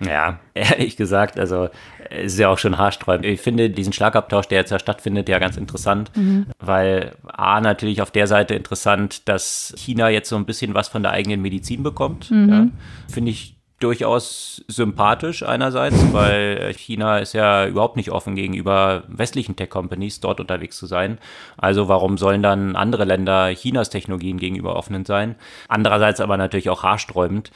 Ja, 0.00 0.40
ehrlich 0.54 0.96
gesagt, 0.96 1.38
also 1.38 1.68
ist 2.10 2.38
ja 2.38 2.48
auch 2.48 2.58
schon 2.58 2.78
haarsträubend. 2.78 3.26
Ich 3.26 3.40
finde 3.40 3.70
diesen 3.70 3.92
Schlagabtausch, 3.92 4.46
der 4.46 4.58
jetzt 4.58 4.70
ja 4.70 4.78
stattfindet, 4.78 5.28
ja 5.28 5.38
ganz 5.38 5.56
interessant, 5.56 6.10
mhm. 6.16 6.46
weil 6.58 7.16
A, 7.26 7.60
natürlich 7.60 8.02
auf 8.02 8.10
der 8.10 8.26
Seite 8.26 8.54
interessant, 8.54 9.28
dass 9.28 9.74
China 9.76 10.08
jetzt 10.08 10.28
so 10.28 10.36
ein 10.36 10.46
bisschen 10.46 10.74
was 10.74 10.88
von 10.88 11.02
der 11.02 11.12
eigenen 11.12 11.42
Medizin 11.42 11.82
bekommt. 11.82 12.30
Mhm. 12.30 12.48
Ja, 12.48 12.66
finde 13.08 13.30
ich 13.30 13.53
durchaus 13.80 14.64
sympathisch 14.68 15.42
einerseits, 15.42 16.12
weil 16.12 16.72
China 16.74 17.18
ist 17.18 17.32
ja 17.32 17.66
überhaupt 17.66 17.96
nicht 17.96 18.10
offen 18.10 18.34
gegenüber 18.34 19.02
westlichen 19.08 19.56
Tech-Companies 19.56 20.20
dort 20.20 20.40
unterwegs 20.40 20.76
zu 20.76 20.86
sein. 20.86 21.18
Also 21.56 21.88
warum 21.88 22.16
sollen 22.16 22.42
dann 22.42 22.76
andere 22.76 23.04
Länder 23.04 23.52
Chinas 23.54 23.90
Technologien 23.90 24.38
gegenüber 24.38 24.76
offenen 24.76 25.04
sein? 25.04 25.34
Andererseits 25.68 26.20
aber 26.20 26.36
natürlich 26.36 26.70
auch 26.70 26.82
haarsträubend, 26.82 27.50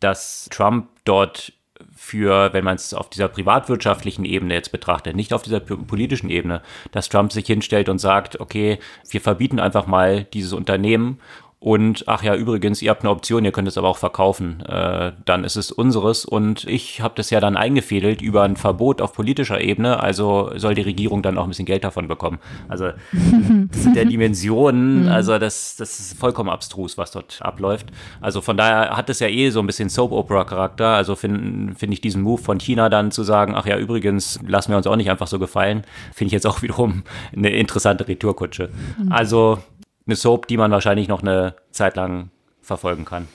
dass 0.00 0.48
Trump 0.50 0.88
dort 1.04 1.52
für, 1.96 2.52
wenn 2.52 2.64
man 2.64 2.76
es 2.76 2.94
auf 2.94 3.10
dieser 3.10 3.28
privatwirtschaftlichen 3.28 4.24
Ebene 4.24 4.54
jetzt 4.54 4.72
betrachtet, 4.72 5.16
nicht 5.16 5.32
auf 5.32 5.42
dieser 5.42 5.60
politischen 5.60 6.30
Ebene, 6.30 6.62
dass 6.92 7.08
Trump 7.08 7.32
sich 7.32 7.46
hinstellt 7.46 7.88
und 7.88 7.98
sagt, 7.98 8.40
okay, 8.40 8.78
wir 9.08 9.20
verbieten 9.20 9.58
einfach 9.58 9.86
mal 9.86 10.24
dieses 10.24 10.52
Unternehmen 10.52 11.20
und 11.64 12.04
ach 12.08 12.22
ja, 12.22 12.34
übrigens, 12.34 12.82
ihr 12.82 12.90
habt 12.90 13.04
eine 13.04 13.10
Option, 13.10 13.42
ihr 13.42 13.50
könnt 13.50 13.66
es 13.68 13.78
aber 13.78 13.88
auch 13.88 13.96
verkaufen. 13.96 14.60
Äh, 14.66 15.12
dann 15.24 15.44
ist 15.44 15.56
es 15.56 15.72
unseres. 15.72 16.26
Und 16.26 16.64
ich 16.64 17.00
habe 17.00 17.14
das 17.16 17.30
ja 17.30 17.40
dann 17.40 17.56
eingefädelt 17.56 18.20
über 18.20 18.42
ein 18.42 18.56
Verbot 18.56 19.00
auf 19.00 19.14
politischer 19.14 19.58
Ebene. 19.62 19.98
Also 19.98 20.50
soll 20.56 20.74
die 20.74 20.82
Regierung 20.82 21.22
dann 21.22 21.38
auch 21.38 21.44
ein 21.44 21.48
bisschen 21.48 21.64
Geld 21.64 21.82
davon 21.82 22.06
bekommen. 22.06 22.38
Also 22.68 22.90
das 23.70 23.82
sind 23.82 23.96
ja 23.96 24.04
Dimensionen, 24.04 25.04
mhm. 25.04 25.08
also 25.08 25.38
das, 25.38 25.76
das 25.76 26.00
ist 26.00 26.18
vollkommen 26.18 26.50
abstrus, 26.50 26.98
was 26.98 27.12
dort 27.12 27.40
abläuft. 27.40 27.86
Also 28.20 28.42
von 28.42 28.58
daher 28.58 28.94
hat 28.94 29.08
es 29.08 29.20
ja 29.20 29.28
eh 29.28 29.48
so 29.48 29.60
ein 29.60 29.66
bisschen 29.66 29.88
Soap-Opera-Charakter. 29.88 30.88
Also 30.88 31.16
finde 31.16 31.74
find 31.76 31.94
ich 31.94 32.02
diesen 32.02 32.20
Move 32.20 32.42
von 32.42 32.60
China 32.60 32.90
dann 32.90 33.10
zu 33.10 33.22
sagen, 33.22 33.54
ach 33.56 33.64
ja, 33.64 33.78
übrigens, 33.78 34.38
lassen 34.46 34.72
wir 34.72 34.76
uns 34.76 34.86
auch 34.86 34.96
nicht 34.96 35.10
einfach 35.10 35.28
so 35.28 35.38
gefallen, 35.38 35.84
finde 36.12 36.26
ich 36.26 36.32
jetzt 36.32 36.46
auch 36.46 36.60
wiederum 36.62 37.04
eine 37.34 37.48
interessante 37.48 38.06
Retourkutsche. 38.06 38.68
Mhm. 38.98 39.10
Also 39.10 39.60
eine 40.06 40.16
Soap, 40.16 40.46
die 40.48 40.56
man 40.56 40.70
wahrscheinlich 40.70 41.08
noch 41.08 41.22
eine 41.22 41.54
Zeit 41.70 41.96
lang 41.96 42.30
verfolgen 42.60 43.04
kann. 43.04 43.28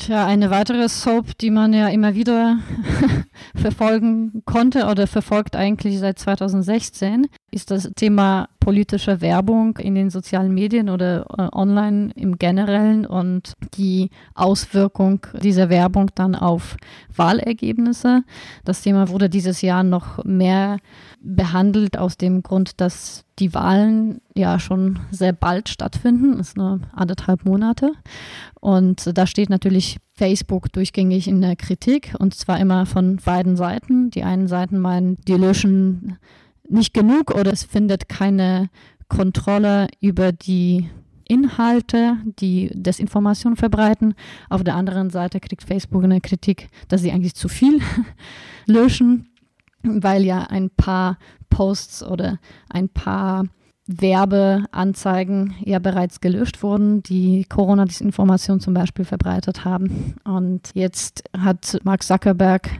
Tja, 0.00 0.24
eine 0.24 0.50
weitere 0.50 0.88
Soap, 0.88 1.36
die 1.38 1.50
man 1.50 1.74
ja 1.74 1.88
immer 1.88 2.14
wieder 2.14 2.58
verfolgen 3.54 4.42
konnte 4.46 4.86
oder 4.86 5.06
verfolgt 5.06 5.56
eigentlich 5.56 5.98
seit 5.98 6.18
2016, 6.18 7.26
ist 7.50 7.70
das 7.70 7.90
Thema 7.96 8.48
politische 8.60 9.20
Werbung 9.20 9.76
in 9.76 9.94
den 9.94 10.08
sozialen 10.08 10.54
Medien 10.54 10.88
oder 10.88 11.26
äh, 11.36 11.54
online 11.54 12.12
im 12.14 12.38
Generellen 12.38 13.04
und 13.04 13.52
die 13.74 14.08
Auswirkung 14.34 15.26
dieser 15.42 15.68
Werbung 15.68 16.10
dann 16.14 16.34
auf 16.34 16.78
Wahlergebnisse. 17.14 18.22
Das 18.64 18.80
Thema 18.80 19.10
wurde 19.10 19.28
dieses 19.28 19.60
Jahr 19.60 19.82
noch 19.82 20.24
mehr 20.24 20.78
behandelt 21.22 21.98
aus 21.98 22.16
dem 22.16 22.42
Grund, 22.42 22.80
dass 22.80 23.24
die 23.38 23.52
Wahlen 23.52 24.20
ja 24.34 24.58
schon 24.58 24.98
sehr 25.10 25.32
bald 25.32 25.68
stattfinden, 25.68 26.38
das 26.38 26.48
ist 26.48 26.56
nur 26.56 26.80
anderthalb 26.92 27.44
Monate. 27.44 27.92
Und 28.60 29.16
da 29.16 29.26
steht 29.26 29.50
natürlich 29.50 29.98
Facebook 30.12 30.72
durchgängig 30.72 31.28
in 31.28 31.40
der 31.40 31.56
Kritik 31.56 32.14
und 32.18 32.34
zwar 32.34 32.58
immer 32.58 32.86
von 32.86 33.16
beiden 33.16 33.56
Seiten. 33.56 34.10
Die 34.10 34.22
einen 34.22 34.48
Seiten 34.48 34.78
meinen, 34.78 35.18
die 35.26 35.34
löschen 35.34 36.18
nicht 36.68 36.94
genug 36.94 37.34
oder 37.34 37.52
es 37.52 37.64
findet 37.64 38.08
keine 38.08 38.70
Kontrolle 39.08 39.88
über 40.00 40.32
die 40.32 40.88
Inhalte, 41.30 42.16
die 42.24 42.70
Desinformation 42.74 43.56
verbreiten. 43.56 44.14
Auf 44.48 44.64
der 44.64 44.74
anderen 44.74 45.10
Seite 45.10 45.38
kriegt 45.38 45.62
Facebook 45.62 46.02
eine 46.02 46.20
Kritik, 46.20 46.68
dass 46.88 47.02
sie 47.02 47.12
eigentlich 47.12 47.34
zu 47.34 47.48
viel 47.48 47.80
löschen, 48.66 49.29
weil 49.82 50.24
ja 50.24 50.42
ein 50.44 50.70
paar 50.70 51.18
Posts 51.48 52.04
oder 52.04 52.38
ein 52.68 52.88
paar 52.88 53.44
Werbeanzeigen 53.86 55.54
ja 55.64 55.80
bereits 55.80 56.20
gelöscht 56.20 56.62
wurden, 56.62 57.02
die 57.02 57.44
Corona-Desinformation 57.48 58.60
zum 58.60 58.72
Beispiel 58.72 59.04
verbreitet 59.04 59.64
haben. 59.64 60.14
Und 60.24 60.70
jetzt 60.74 61.24
hat 61.36 61.78
Mark 61.82 62.04
Zuckerberg 62.04 62.70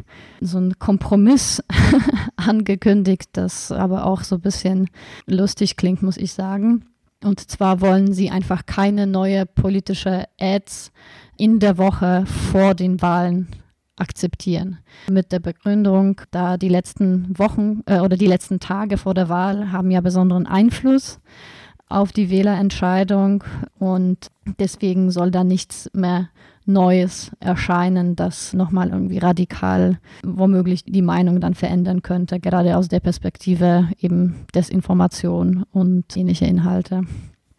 so 0.40 0.58
einen 0.58 0.78
Kompromiss 0.78 1.62
angekündigt, 2.36 3.30
das 3.32 3.72
aber 3.72 4.06
auch 4.06 4.22
so 4.22 4.36
ein 4.36 4.40
bisschen 4.40 4.88
lustig 5.26 5.76
klingt, 5.76 6.02
muss 6.02 6.16
ich 6.16 6.32
sagen. 6.32 6.84
Und 7.24 7.50
zwar 7.50 7.80
wollen 7.80 8.12
sie 8.12 8.30
einfach 8.30 8.64
keine 8.64 9.06
neue 9.06 9.46
politische 9.46 10.24
Ads 10.40 10.92
in 11.36 11.58
der 11.58 11.76
Woche 11.76 12.24
vor 12.26 12.74
den 12.74 13.02
Wahlen 13.02 13.48
akzeptieren. 14.00 14.78
Mit 15.10 15.32
der 15.32 15.40
Begründung, 15.40 16.20
da 16.30 16.56
die 16.56 16.68
letzten 16.68 17.38
Wochen 17.38 17.82
äh, 17.86 18.00
oder 18.00 18.16
die 18.16 18.26
letzten 18.26 18.60
Tage 18.60 18.96
vor 18.96 19.14
der 19.14 19.28
Wahl 19.28 19.72
haben 19.72 19.90
ja 19.90 20.00
besonderen 20.00 20.46
Einfluss 20.46 21.20
auf 21.88 22.12
die 22.12 22.30
Wählerentscheidung 22.30 23.44
und 23.78 24.28
deswegen 24.58 25.10
soll 25.10 25.30
da 25.30 25.44
nichts 25.44 25.90
mehr 25.92 26.28
Neues 26.64 27.32
erscheinen, 27.40 28.14
das 28.14 28.52
nochmal 28.52 28.90
irgendwie 28.90 29.18
radikal 29.18 29.98
womöglich 30.22 30.84
die 30.84 31.02
Meinung 31.02 31.40
dann 31.40 31.54
verändern 31.54 32.02
könnte, 32.02 32.38
gerade 32.38 32.76
aus 32.76 32.88
der 32.88 33.00
Perspektive 33.00 33.88
eben 33.98 34.46
Desinformation 34.54 35.64
und 35.72 36.16
ähnliche 36.16 36.46
Inhalte. 36.46 37.02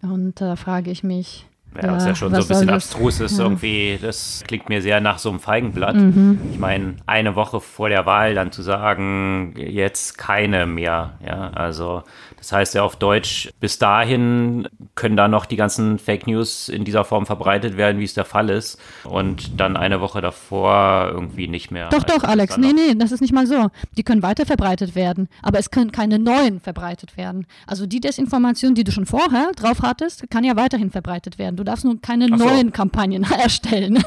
Und 0.01 0.39
da 0.39 0.55
frage 0.55 0.91
ich 0.91 1.03
mich, 1.03 1.47
ja, 1.81 1.93
was 1.93 2.05
ja 2.05 2.15
schon 2.15 2.33
so 2.33 2.41
ein 2.41 2.47
bisschen 2.47 2.69
abstrus 2.69 3.19
ist, 3.19 3.37
ja. 3.37 3.43
irgendwie, 3.45 3.97
das 4.01 4.43
klingt 4.47 4.67
mir 4.67 4.81
sehr 4.81 4.99
nach 4.99 5.19
so 5.19 5.29
einem 5.29 5.39
Feigenblatt. 5.39 5.95
Mhm. 5.95 6.39
Ich 6.51 6.59
meine, 6.59 6.95
eine 7.05 7.35
Woche 7.35 7.61
vor 7.61 7.89
der 7.89 8.05
Wahl 8.05 8.35
dann 8.35 8.51
zu 8.51 8.61
sagen, 8.61 9.53
jetzt 9.55 10.17
keine 10.17 10.65
mehr, 10.65 11.13
ja, 11.25 11.49
also 11.51 12.03
das 12.41 12.51
heißt 12.51 12.73
ja 12.73 12.81
auf 12.81 12.95
Deutsch, 12.95 13.51
bis 13.59 13.77
dahin 13.77 14.67
können 14.95 15.15
da 15.15 15.27
noch 15.27 15.45
die 15.45 15.57
ganzen 15.57 15.99
Fake 15.99 16.25
News 16.25 16.69
in 16.69 16.83
dieser 16.85 17.05
Form 17.05 17.27
verbreitet 17.27 17.77
werden, 17.77 17.99
wie 17.99 18.03
es 18.03 18.15
der 18.15 18.25
Fall 18.25 18.49
ist. 18.49 18.79
Und 19.03 19.59
dann 19.59 19.77
eine 19.77 20.01
Woche 20.01 20.21
davor 20.21 21.11
irgendwie 21.11 21.47
nicht 21.47 21.69
mehr. 21.69 21.89
Doch, 21.89 22.03
doch, 22.03 22.23
Alex. 22.23 22.57
Nee, 22.57 22.73
nee, 22.73 22.95
das 22.95 23.11
ist 23.11 23.21
nicht 23.21 23.31
mal 23.31 23.45
so. 23.45 23.67
Die 23.95 24.01
können 24.01 24.23
weiter 24.23 24.47
verbreitet 24.47 24.95
werden, 24.95 25.29
aber 25.43 25.59
es 25.59 25.69
können 25.69 25.91
keine 25.91 26.17
neuen 26.17 26.59
verbreitet 26.59 27.15
werden. 27.15 27.45
Also 27.67 27.85
die 27.85 27.99
Desinformation, 27.99 28.73
die 28.73 28.83
du 28.83 28.91
schon 28.91 29.05
vorher 29.05 29.51
drauf 29.55 29.83
hattest, 29.83 30.27
kann 30.31 30.43
ja 30.43 30.55
weiterhin 30.55 30.89
verbreitet 30.89 31.37
werden. 31.37 31.57
Du 31.57 31.63
darfst 31.63 31.85
nur 31.85 32.01
keine 32.01 32.25
so. 32.25 32.43
neuen 32.43 32.71
Kampagnen 32.71 33.23
erstellen. 33.39 34.03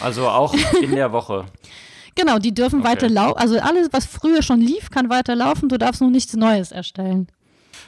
Also 0.00 0.26
auch 0.26 0.54
in 0.80 0.94
der 0.94 1.12
Woche. 1.12 1.44
Genau, 2.16 2.40
die 2.40 2.52
dürfen 2.52 2.80
okay. 2.80 2.88
weiter 2.88 3.08
laufen. 3.08 3.38
Also 3.38 3.60
alles, 3.60 3.88
was 3.92 4.04
früher 4.04 4.42
schon 4.42 4.60
lief, 4.60 4.90
kann 4.90 5.08
weiter 5.08 5.36
laufen. 5.36 5.68
Du 5.68 5.78
darfst 5.78 6.00
nur 6.00 6.10
nichts 6.10 6.34
Neues 6.34 6.72
erstellen 6.72 7.28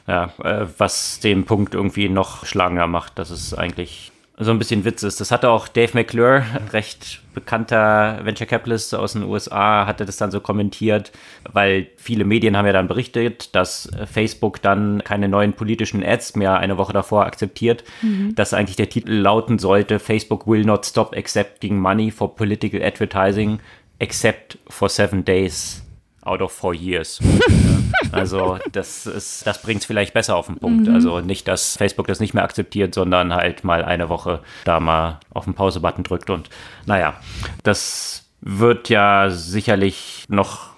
ja, 0.06 0.32
äh, 0.42 0.66
was 0.78 1.20
den 1.20 1.44
Punkt 1.44 1.74
irgendwie 1.74 2.08
noch 2.08 2.44
schlagender 2.44 2.86
macht, 2.86 3.18
dass 3.18 3.30
es 3.30 3.54
eigentlich 3.54 4.12
so 4.38 4.50
ein 4.50 4.58
bisschen 4.58 4.84
Witz 4.84 5.02
ist. 5.02 5.20
Das 5.20 5.30
hatte 5.30 5.50
auch 5.50 5.68
Dave 5.68 5.92
McClure, 5.94 6.44
recht 6.72 7.20
bekannter 7.34 8.20
Venture 8.24 8.46
Capitalist 8.46 8.94
aus 8.94 9.12
den 9.14 9.24
USA, 9.24 9.86
hatte 9.86 10.04
das 10.04 10.16
dann 10.16 10.30
so 10.30 10.40
kommentiert, 10.40 11.12
weil 11.50 11.88
viele 11.96 12.24
Medien 12.24 12.56
haben 12.56 12.66
ja 12.66 12.72
dann 12.72 12.88
berichtet, 12.88 13.54
dass 13.54 13.90
Facebook 14.10 14.60
dann 14.62 15.02
keine 15.04 15.28
neuen 15.28 15.52
politischen 15.54 16.04
Ads 16.04 16.36
mehr 16.36 16.58
eine 16.58 16.76
Woche 16.78 16.92
davor 16.92 17.24
akzeptiert, 17.26 17.84
mhm. 18.02 18.34
dass 18.34 18.54
eigentlich 18.54 18.76
der 18.76 18.88
Titel 18.88 19.12
lauten 19.12 19.58
sollte, 19.58 19.98
Facebook 19.98 20.46
will 20.46 20.64
not 20.64 20.84
stop 20.84 21.16
accepting 21.16 21.78
money 21.78 22.10
for 22.10 22.34
political 22.34 22.82
advertising 22.82 23.60
except 23.98 24.58
for 24.68 24.88
seven 24.88 25.24
days 25.24 25.82
out 26.22 26.40
of 26.40 26.52
four 26.52 26.74
years. 26.74 27.20
also 28.12 28.58
das 28.70 29.06
ist, 29.06 29.46
das 29.46 29.62
bringt 29.62 29.80
es 29.80 29.86
vielleicht 29.86 30.14
besser 30.14 30.36
auf 30.36 30.46
den 30.46 30.56
Punkt. 30.56 30.88
Mhm. 30.88 30.94
Also 30.94 31.20
nicht, 31.20 31.48
dass 31.48 31.76
Facebook 31.76 32.06
das 32.06 32.20
nicht 32.20 32.34
mehr 32.34 32.44
akzeptiert, 32.44 32.94
sondern 32.94 33.34
halt 33.34 33.64
mal 33.64 33.84
eine 33.84 34.08
Woche 34.08 34.40
da 34.64 34.80
mal 34.80 35.20
auf 35.30 35.44
den 35.44 35.54
Pause-Button 35.54 36.04
drückt 36.04 36.30
und 36.30 36.48
naja, 36.86 37.14
das 37.62 38.24
wird 38.40 38.88
ja 38.88 39.30
sicherlich 39.30 40.24
noch 40.28 40.70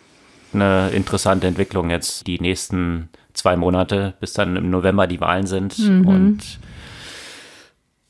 eine 0.53 0.91
interessante 0.91 1.47
Entwicklung 1.47 1.91
jetzt 1.91 2.27
die 2.27 2.39
nächsten 2.39 3.09
zwei 3.33 3.57
Monate, 3.57 4.15
bis 4.21 4.33
dann 4.33 4.57
im 4.57 4.71
November 4.71 5.07
die 5.07 5.21
Wahlen 5.21 5.47
sind 5.47 5.79
mhm. 5.79 6.07
und 6.07 6.59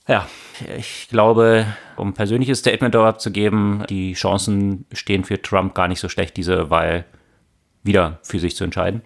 ja, 0.06 0.28
ich 0.76 1.08
glaube, 1.08 1.66
um 1.96 2.12
persönliches 2.12 2.58
Statement 2.58 2.94
dort 2.94 3.08
abzugeben, 3.08 3.84
die 3.88 4.12
Chancen 4.12 4.84
stehen 4.92 5.24
für 5.24 5.40
Trump 5.40 5.74
gar 5.74 5.88
nicht 5.88 6.00
so 6.00 6.08
schlecht, 6.08 6.36
diese 6.36 6.68
Wahl 6.68 7.06
wieder 7.84 8.18
für 8.22 8.38
sich 8.38 8.56
zu 8.56 8.64
entscheiden. 8.64 9.02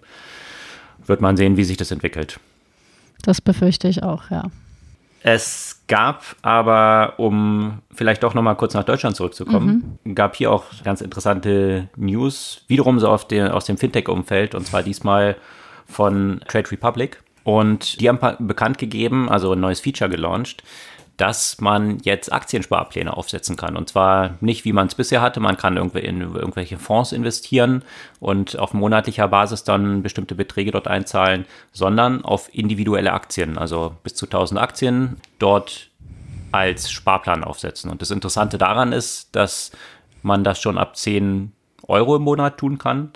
Wird 1.05 1.21
man 1.21 1.37
sehen, 1.37 1.57
wie 1.57 1.63
sich 1.63 1.77
das 1.77 1.91
entwickelt. 1.91 2.39
Das 3.21 3.41
befürchte 3.41 3.87
ich 3.87 4.03
auch, 4.03 4.31
ja. 4.31 4.49
Es 5.21 5.81
gab 5.87 6.23
aber, 6.41 7.15
um 7.17 7.79
vielleicht 7.91 8.23
doch 8.23 8.33
nochmal 8.33 8.55
kurz 8.55 8.73
nach 8.73 8.85
Deutschland 8.85 9.17
zurückzukommen, 9.17 9.99
mhm. 10.03 10.15
gab 10.15 10.35
hier 10.35 10.51
auch 10.51 10.65
ganz 10.83 11.01
interessante 11.01 11.89
News, 11.97 12.63
wiederum 12.67 12.99
so 12.99 13.15
den, 13.29 13.49
aus 13.49 13.65
dem 13.65 13.77
Fintech-Umfeld, 13.77 14.55
und 14.55 14.65
zwar 14.65 14.81
diesmal 14.81 15.35
von 15.85 16.39
Trade 16.47 16.71
Republic. 16.71 17.21
Und 17.43 17.99
die 17.99 18.07
haben 18.07 18.47
bekannt 18.47 18.77
gegeben, 18.77 19.29
also 19.29 19.53
ein 19.53 19.59
neues 19.59 19.81
Feature 19.81 20.09
gelauncht, 20.09 20.63
dass 21.19 21.59
man 21.59 21.99
jetzt 21.99 22.31
Aktiensparpläne 22.31 23.15
aufsetzen 23.15 23.57
kann. 23.57 23.75
Und 23.75 23.89
zwar 23.89 24.35
nicht, 24.39 24.63
wie 24.63 24.71
man 24.71 24.87
es 24.87 24.95
bisher 24.95 25.21
hatte. 25.21 25.41
Man 25.41 25.57
kann 25.57 25.75
in 25.75 26.21
irgendwelche 26.21 26.77
Fonds 26.77 27.11
investieren 27.11 27.83
und 28.21 28.57
auf 28.57 28.73
monatlicher 28.73 29.27
Basis 29.27 29.65
dann 29.65 30.01
bestimmte 30.01 30.33
Beträge 30.33 30.71
dort 30.71 30.87
einzahlen, 30.87 31.45
sondern 31.73 32.23
auf 32.23 32.49
individuelle 32.55 33.11
Aktien, 33.11 33.57
also 33.57 33.97
bis 34.01 34.15
zu 34.15 34.27
1000 34.27 34.61
Aktien 34.61 35.17
dort 35.39 35.89
als 36.53 36.89
Sparplan 36.89 37.43
aufsetzen. 37.43 37.91
Und 37.91 38.01
das 38.01 38.11
Interessante 38.11 38.57
daran 38.57 38.93
ist, 38.93 39.35
dass 39.35 39.71
man 40.23 40.45
das 40.45 40.61
schon 40.61 40.77
ab 40.77 40.95
10 40.95 41.51
Euro 41.89 42.15
im 42.15 42.21
Monat 42.21 42.57
tun 42.57 42.77
kann. 42.77 43.11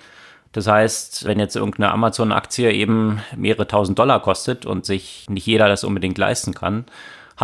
Das 0.52 0.68
heißt, 0.68 1.26
wenn 1.26 1.39
jetzt 1.39 1.56
irgendeine 1.56 1.92
Amazon-Aktie 1.92 2.70
eben 2.74 3.22
mehrere 3.38 3.66
tausend 3.66 3.98
Dollar 3.98 4.22
kostet 4.22 4.66
und 4.66 4.86
sich 4.86 5.26
nicht 5.30 5.48
jeder 5.48 5.70
das 5.70 5.86
unbedingt 5.86 6.18
leisten 6.18 6.54
kann, 6.54 6.84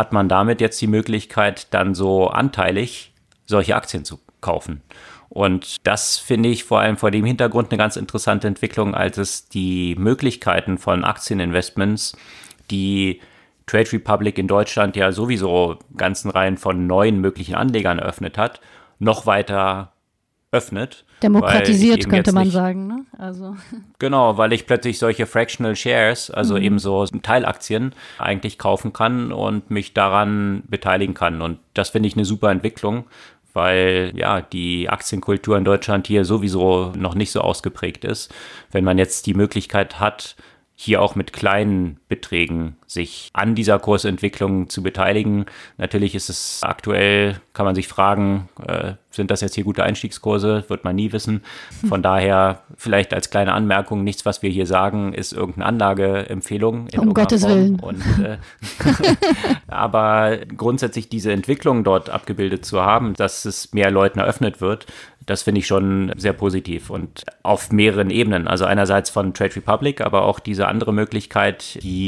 hat 0.00 0.12
man 0.12 0.28
damit 0.28 0.60
jetzt 0.60 0.80
die 0.80 0.86
Möglichkeit, 0.86 1.72
dann 1.74 1.94
so 1.94 2.28
anteilig 2.28 3.12
solche 3.46 3.76
Aktien 3.76 4.04
zu 4.04 4.18
kaufen. 4.40 4.82
Und 5.28 5.76
das 5.84 6.18
finde 6.18 6.48
ich 6.48 6.64
vor 6.64 6.80
allem 6.80 6.96
vor 6.96 7.10
dem 7.10 7.24
Hintergrund 7.24 7.70
eine 7.70 7.78
ganz 7.78 7.96
interessante 7.96 8.48
Entwicklung, 8.48 8.94
als 8.94 9.18
es 9.18 9.48
die 9.48 9.94
Möglichkeiten 9.96 10.78
von 10.78 11.04
Aktieninvestments, 11.04 12.16
die 12.70 13.20
Trade 13.66 13.92
Republic 13.92 14.38
in 14.38 14.48
Deutschland 14.48 14.96
ja 14.96 15.12
sowieso 15.12 15.78
ganzen 15.96 16.30
Reihen 16.30 16.56
von 16.56 16.88
neuen 16.88 17.20
möglichen 17.20 17.54
Anlegern 17.54 18.00
eröffnet 18.00 18.38
hat, 18.38 18.60
noch 18.98 19.26
weiter 19.26 19.92
öffnet. 20.52 21.04
Demokratisiert 21.22 22.08
könnte 22.08 22.32
man 22.32 22.44
nicht, 22.44 22.52
sagen. 22.52 22.86
Ne? 22.86 23.04
Also. 23.18 23.56
Genau, 23.98 24.38
weil 24.38 24.52
ich 24.52 24.66
plötzlich 24.66 24.98
solche 24.98 25.26
Fractional 25.26 25.76
Shares, 25.76 26.30
also 26.30 26.56
mhm. 26.56 26.62
eben 26.62 26.78
so 26.78 27.04
Teilaktien, 27.06 27.94
eigentlich 28.18 28.58
kaufen 28.58 28.92
kann 28.92 29.30
und 29.30 29.70
mich 29.70 29.92
daran 29.92 30.62
beteiligen 30.68 31.14
kann. 31.14 31.42
Und 31.42 31.58
das 31.74 31.90
finde 31.90 32.08
ich 32.08 32.16
eine 32.16 32.24
super 32.24 32.50
Entwicklung, 32.50 33.04
weil 33.52 34.12
ja 34.14 34.40
die 34.40 34.88
Aktienkultur 34.88 35.58
in 35.58 35.64
Deutschland 35.64 36.06
hier 36.06 36.24
sowieso 36.24 36.92
noch 36.96 37.14
nicht 37.14 37.30
so 37.30 37.42
ausgeprägt 37.42 38.04
ist. 38.04 38.32
Wenn 38.72 38.84
man 38.84 38.96
jetzt 38.96 39.26
die 39.26 39.34
Möglichkeit 39.34 40.00
hat, 40.00 40.36
hier 40.74 41.02
auch 41.02 41.14
mit 41.14 41.34
kleinen 41.34 41.99
Beträgen 42.10 42.76
sich 42.86 43.30
an 43.32 43.54
dieser 43.54 43.78
Kursentwicklung 43.78 44.68
zu 44.68 44.82
beteiligen. 44.82 45.46
Natürlich 45.78 46.14
ist 46.14 46.28
es 46.28 46.60
aktuell, 46.62 47.40
kann 47.54 47.64
man 47.64 47.76
sich 47.76 47.88
fragen, 47.88 48.48
äh, 48.66 48.94
sind 49.10 49.30
das 49.30 49.40
jetzt 49.40 49.54
hier 49.54 49.64
gute 49.64 49.82
Einstiegskurse? 49.82 50.64
Wird 50.68 50.84
man 50.84 50.96
nie 50.96 51.12
wissen. 51.12 51.42
Von 51.88 52.02
daher 52.02 52.62
vielleicht 52.76 53.14
als 53.14 53.30
kleine 53.30 53.52
Anmerkung, 53.52 54.04
nichts, 54.04 54.24
was 54.24 54.42
wir 54.42 54.50
hier 54.50 54.66
sagen, 54.66 55.12
ist 55.12 55.32
irgendeine 55.32 55.66
Anlageempfehlung. 55.66 56.88
um 56.98 57.14
Gottes 57.14 57.42
Form. 57.42 57.52
Willen. 57.52 57.80
Und, 57.80 58.02
äh, 58.24 58.38
aber 59.68 60.38
grundsätzlich 60.56 61.08
diese 61.08 61.32
Entwicklung 61.32 61.84
dort 61.84 62.10
abgebildet 62.10 62.64
zu 62.64 62.82
haben, 62.82 63.14
dass 63.14 63.44
es 63.44 63.72
mehr 63.72 63.90
Leuten 63.90 64.18
eröffnet 64.18 64.60
wird, 64.60 64.86
das 65.26 65.42
finde 65.42 65.60
ich 65.60 65.66
schon 65.66 66.12
sehr 66.16 66.32
positiv 66.32 66.90
und 66.90 67.24
auf 67.42 67.70
mehreren 67.70 68.10
Ebenen. 68.10 68.48
Also 68.48 68.64
einerseits 68.64 69.10
von 69.10 69.34
Trade 69.34 69.56
Republic, 69.56 70.00
aber 70.00 70.22
auch 70.22 70.40
diese 70.40 70.66
andere 70.66 70.92
Möglichkeit, 70.92 71.82
die 71.82 71.99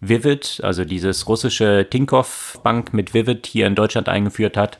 Vivid, 0.00 0.60
also 0.62 0.84
dieses 0.84 1.26
russische 1.28 1.86
Tinkoff 1.88 2.60
Bank 2.62 2.92
mit 2.92 3.14
Vivid 3.14 3.46
hier 3.46 3.66
in 3.66 3.74
Deutschland 3.74 4.08
eingeführt 4.08 4.56
hat. 4.56 4.78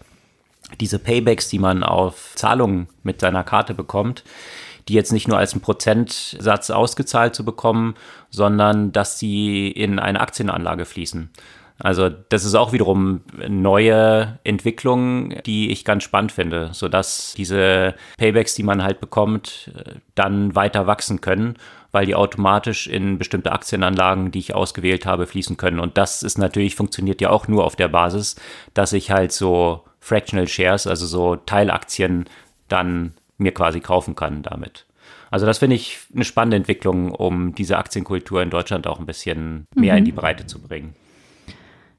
Diese 0.80 0.98
Paybacks, 0.98 1.48
die 1.48 1.58
man 1.58 1.82
auf 1.82 2.32
Zahlungen 2.34 2.88
mit 3.02 3.20
seiner 3.20 3.44
Karte 3.44 3.72
bekommt, 3.72 4.24
die 4.88 4.94
jetzt 4.94 5.12
nicht 5.12 5.28
nur 5.28 5.38
als 5.38 5.54
ein 5.54 5.60
Prozentsatz 5.60 6.70
ausgezahlt 6.70 7.34
zu 7.34 7.44
bekommen, 7.44 7.94
sondern 8.30 8.92
dass 8.92 9.18
sie 9.18 9.68
in 9.68 9.98
eine 9.98 10.20
Aktienanlage 10.20 10.84
fließen. 10.84 11.30
Also 11.78 12.08
das 12.08 12.44
ist 12.44 12.54
auch 12.54 12.72
wiederum 12.72 13.20
neue 13.48 14.38
Entwicklung, 14.44 15.34
die 15.44 15.70
ich 15.70 15.84
ganz 15.84 16.04
spannend 16.04 16.32
finde, 16.32 16.70
sodass 16.72 17.34
diese 17.36 17.94
Paybacks, 18.16 18.54
die 18.54 18.62
man 18.62 18.82
halt 18.82 19.00
bekommt, 19.00 19.70
dann 20.14 20.54
weiter 20.54 20.86
wachsen 20.86 21.20
können, 21.20 21.56
weil 21.92 22.06
die 22.06 22.14
automatisch 22.14 22.86
in 22.86 23.18
bestimmte 23.18 23.52
Aktienanlagen, 23.52 24.30
die 24.30 24.38
ich 24.38 24.54
ausgewählt 24.54 25.06
habe, 25.06 25.26
fließen 25.26 25.56
können. 25.56 25.80
Und 25.80 25.98
das 25.98 26.22
ist 26.22 26.38
natürlich, 26.38 26.74
funktioniert 26.74 27.20
ja 27.20 27.30
auch 27.30 27.48
nur 27.48 27.64
auf 27.64 27.76
der 27.76 27.88
Basis, 27.88 28.36
dass 28.74 28.92
ich 28.92 29.10
halt 29.10 29.32
so 29.32 29.84
Fractional 30.00 30.48
Shares, 30.48 30.86
also 30.86 31.06
so 31.06 31.36
Teilaktien, 31.36 32.28
dann 32.68 33.14
mir 33.38 33.52
quasi 33.52 33.80
kaufen 33.80 34.14
kann 34.14 34.42
damit. 34.42 34.86
Also 35.30 35.46
das 35.46 35.58
finde 35.58 35.76
ich 35.76 35.98
eine 36.14 36.24
spannende 36.24 36.56
Entwicklung, 36.56 37.12
um 37.12 37.54
diese 37.54 37.78
Aktienkultur 37.78 38.42
in 38.42 38.50
Deutschland 38.50 38.86
auch 38.86 38.98
ein 38.98 39.06
bisschen 39.06 39.66
mehr 39.74 39.94
mhm. 39.94 39.98
in 39.98 40.04
die 40.04 40.12
Breite 40.12 40.46
zu 40.46 40.60
bringen. 40.60 40.94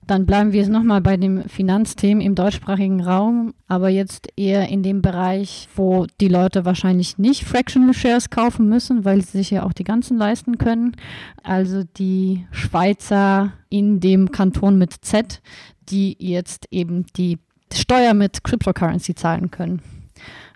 Dann 0.07 0.25
bleiben 0.25 0.53
wir 0.53 0.61
jetzt 0.61 0.71
nochmal 0.71 1.01
bei 1.01 1.17
dem 1.17 1.43
Finanzthemen 1.49 2.21
im 2.21 2.33
deutschsprachigen 2.33 3.01
Raum, 3.01 3.53
aber 3.67 3.89
jetzt 3.89 4.29
eher 4.37 4.69
in 4.69 4.81
dem 4.81 5.01
Bereich, 5.01 5.67
wo 5.75 6.07
die 6.21 6.29
Leute 6.29 6.63
wahrscheinlich 6.63 7.17
nicht 7.17 7.43
Fractional 7.43 7.93
Shares 7.93 8.29
kaufen 8.29 8.69
müssen, 8.69 9.03
weil 9.03 9.21
sie 9.21 9.37
sich 9.37 9.51
ja 9.51 9.63
auch 9.63 9.73
die 9.73 9.83
ganzen 9.83 10.17
leisten 10.17 10.57
können. 10.57 10.95
Also 11.43 11.83
die 11.83 12.47
Schweizer 12.51 13.51
in 13.69 13.99
dem 13.99 14.31
Kanton 14.31 14.77
mit 14.77 14.93
Z, 15.01 15.41
die 15.89 16.15
jetzt 16.19 16.67
eben 16.71 17.05
die 17.17 17.37
Steuer 17.73 18.13
mit 18.13 18.45
Cryptocurrency 18.45 19.13
zahlen 19.13 19.51
können. 19.51 19.81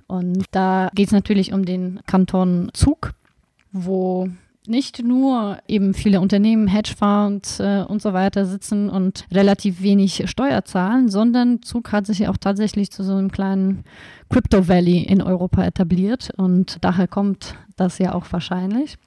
Und 0.07 0.45
da 0.51 0.89
geht 0.95 1.07
es 1.07 1.13
natürlich 1.13 1.51
um 1.51 1.65
den 1.65 1.99
Kanton 2.05 2.69
Zug, 2.73 3.13
wo 3.73 4.29
nicht 4.67 5.03
nur 5.03 5.57
eben 5.67 5.93
viele 5.93 6.21
Unternehmen, 6.21 6.67
Hedgefonds 6.67 7.59
äh, 7.59 7.83
und 7.87 8.01
so 8.01 8.13
weiter 8.13 8.45
sitzen 8.45 8.89
und 8.89 9.25
relativ 9.31 9.81
wenig 9.81 10.23
Steuer 10.29 10.63
zahlen, 10.65 11.09
sondern 11.09 11.61
Zug 11.63 11.91
hat 11.91 12.05
sich 12.05 12.19
ja 12.19 12.29
auch 12.29 12.37
tatsächlich 12.37 12.91
zu 12.91 13.03
so 13.03 13.13
einem 13.13 13.31
kleinen 13.31 13.83
Crypto 14.29 14.67
Valley 14.67 15.03
in 15.03 15.21
Europa 15.21 15.63
etabliert 15.63 16.31
und 16.37 16.77
daher 16.81 17.07
kommt 17.07 17.55
das 17.75 17.97
ja 17.97 18.13
auch 18.13 18.25
wahrscheinlich. 18.31 18.97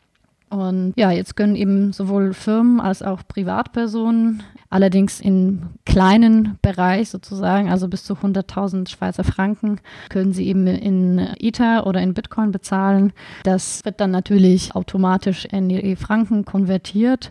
Und 0.51 0.93
ja, 0.97 1.11
jetzt 1.11 1.37
können 1.37 1.57
eben 1.57 1.93
sowohl 1.93 2.33
Firmen 2.33 2.81
als 2.81 3.03
auch 3.03 3.23
Privatpersonen, 3.27 4.43
allerdings 4.71 5.21
im 5.21 5.71
kleinen 5.85 6.59
Bereich 6.63 7.11
sozusagen, 7.11 7.71
also 7.71 7.89
bis 7.89 8.05
zu 8.05 8.15
100.000 8.15 8.89
Schweizer 8.89 9.25
Franken, 9.25 9.81
können 10.11 10.33
sie 10.33 10.47
eben 10.47 10.67
in 10.67 11.19
Ether 11.39 11.87
oder 11.87 12.01
in 12.01 12.15
Bitcoin 12.15 12.53
bezahlen. 12.53 13.13
Das 13.43 13.85
wird 13.85 14.01
dann 14.01 14.11
natürlich 14.11 14.75
automatisch 14.75 15.45
in 15.47 15.69
die 15.69 15.97
Franken 15.97 16.45
konvertiert 16.45 17.31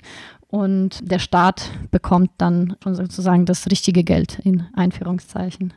und 0.54 0.99
der 1.01 1.18
Staat 1.18 1.72
bekommt 1.89 2.30
dann 2.38 2.76
schon 2.84 2.93
sozusagen 2.93 3.47
das 3.47 3.66
richtige 3.72 4.04
Geld 4.04 4.38
in 4.43 4.68
Einführungszeichen. 4.76 5.74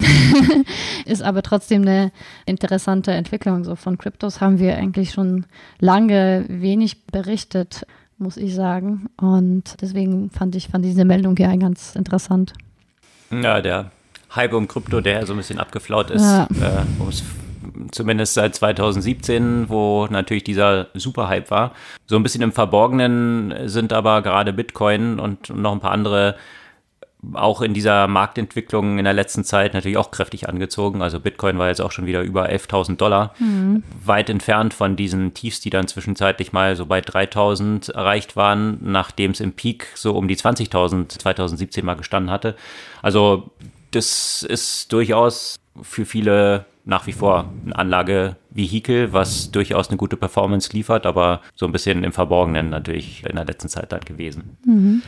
Ist 1.04 1.22
aber 1.22 1.42
trotzdem 1.42 1.82
eine 1.82 2.10
interessante 2.44 3.12
Entwicklung. 3.12 3.62
So 3.62 3.76
von 3.76 3.96
Kryptos 3.96 4.40
haben 4.40 4.58
wir 4.58 4.76
eigentlich 4.76 5.12
schon 5.12 5.46
lange 5.78 6.44
wenig 6.48 7.06
berichtet, 7.06 7.86
muss 8.18 8.36
ich 8.36 8.56
sagen. 8.56 9.10
Und 9.16 9.80
deswegen 9.80 10.28
fand 10.30 10.56
ich 10.56 10.66
fand 10.66 10.84
diese 10.84 11.04
Meldung 11.04 11.36
hier 11.36 11.56
ganz 11.56 11.94
interessant. 11.94 12.52
Ja, 13.30 13.60
der 13.60 13.92
Hype 14.34 14.54
um 14.54 14.66
Krypto, 14.66 15.02
der 15.02 15.24
so 15.24 15.34
ein 15.34 15.36
bisschen 15.36 15.60
abgeflaut 15.60 16.10
ist, 16.10 16.24
ja. 16.24 16.48
äh, 16.60 16.82
um 16.98 17.10
es 17.10 17.22
zumindest 17.90 18.34
seit 18.34 18.54
2017, 18.54 19.68
wo 19.68 20.06
natürlich 20.10 20.44
dieser 20.44 20.88
Superhype 20.94 21.50
war. 21.50 21.72
So 22.06 22.16
ein 22.16 22.22
bisschen 22.22 22.42
im 22.42 22.52
Verborgenen 22.52 23.68
sind 23.68 23.92
aber 23.92 24.22
gerade 24.22 24.52
Bitcoin 24.52 25.18
und 25.18 25.50
noch 25.50 25.72
ein 25.72 25.80
paar 25.80 25.92
andere 25.92 26.36
auch 27.32 27.62
in 27.62 27.74
dieser 27.74 28.06
Marktentwicklung 28.06 28.98
in 28.98 29.04
der 29.04 29.14
letzten 29.14 29.44
Zeit 29.44 29.74
natürlich 29.74 29.96
auch 29.96 30.10
kräftig 30.10 30.48
angezogen. 30.48 31.02
Also 31.02 31.20
Bitcoin 31.20 31.58
war 31.58 31.68
jetzt 31.68 31.80
auch 31.80 31.92
schon 31.92 32.06
wieder 32.06 32.22
über 32.22 32.48
11.000 32.48 32.96
Dollar, 32.96 33.34
mhm. 33.38 33.82
weit 34.04 34.28
entfernt 34.28 34.74
von 34.74 34.96
diesen 34.96 35.34
Tiefs, 35.34 35.60
die 35.60 35.70
dann 35.70 35.88
zwischenzeitlich 35.88 36.52
mal 36.52 36.76
so 36.76 36.86
bei 36.86 37.00
3.000 37.00 37.92
erreicht 37.92 38.36
waren, 38.36 38.78
nachdem 38.82 39.30
es 39.30 39.40
im 39.40 39.52
Peak 39.52 39.88
so 39.94 40.14
um 40.14 40.28
die 40.28 40.36
20.000 40.36 41.08
2017 41.18 41.84
mal 41.84 41.94
gestanden 41.94 42.30
hatte. 42.30 42.56
Also 43.02 43.50
das 43.90 44.42
ist 44.42 44.92
durchaus 44.92 45.56
für 45.82 46.04
viele 46.04 46.66
nach 46.84 47.06
wie 47.06 47.12
vor 47.12 47.50
ein 47.64 47.72
Anlagevehikel, 47.72 49.12
was 49.12 49.50
durchaus 49.50 49.88
eine 49.88 49.96
gute 49.96 50.16
Performance 50.16 50.72
liefert, 50.72 51.06
aber 51.06 51.40
so 51.54 51.66
ein 51.66 51.72
bisschen 51.72 52.04
im 52.04 52.12
Verborgenen 52.12 52.68
natürlich 52.70 53.24
in 53.26 53.36
der 53.36 53.46
letzten 53.46 53.68
Zeit 53.68 53.92
dann 53.92 54.00
gewesen. 54.00 54.58
Mhm. 54.64 55.02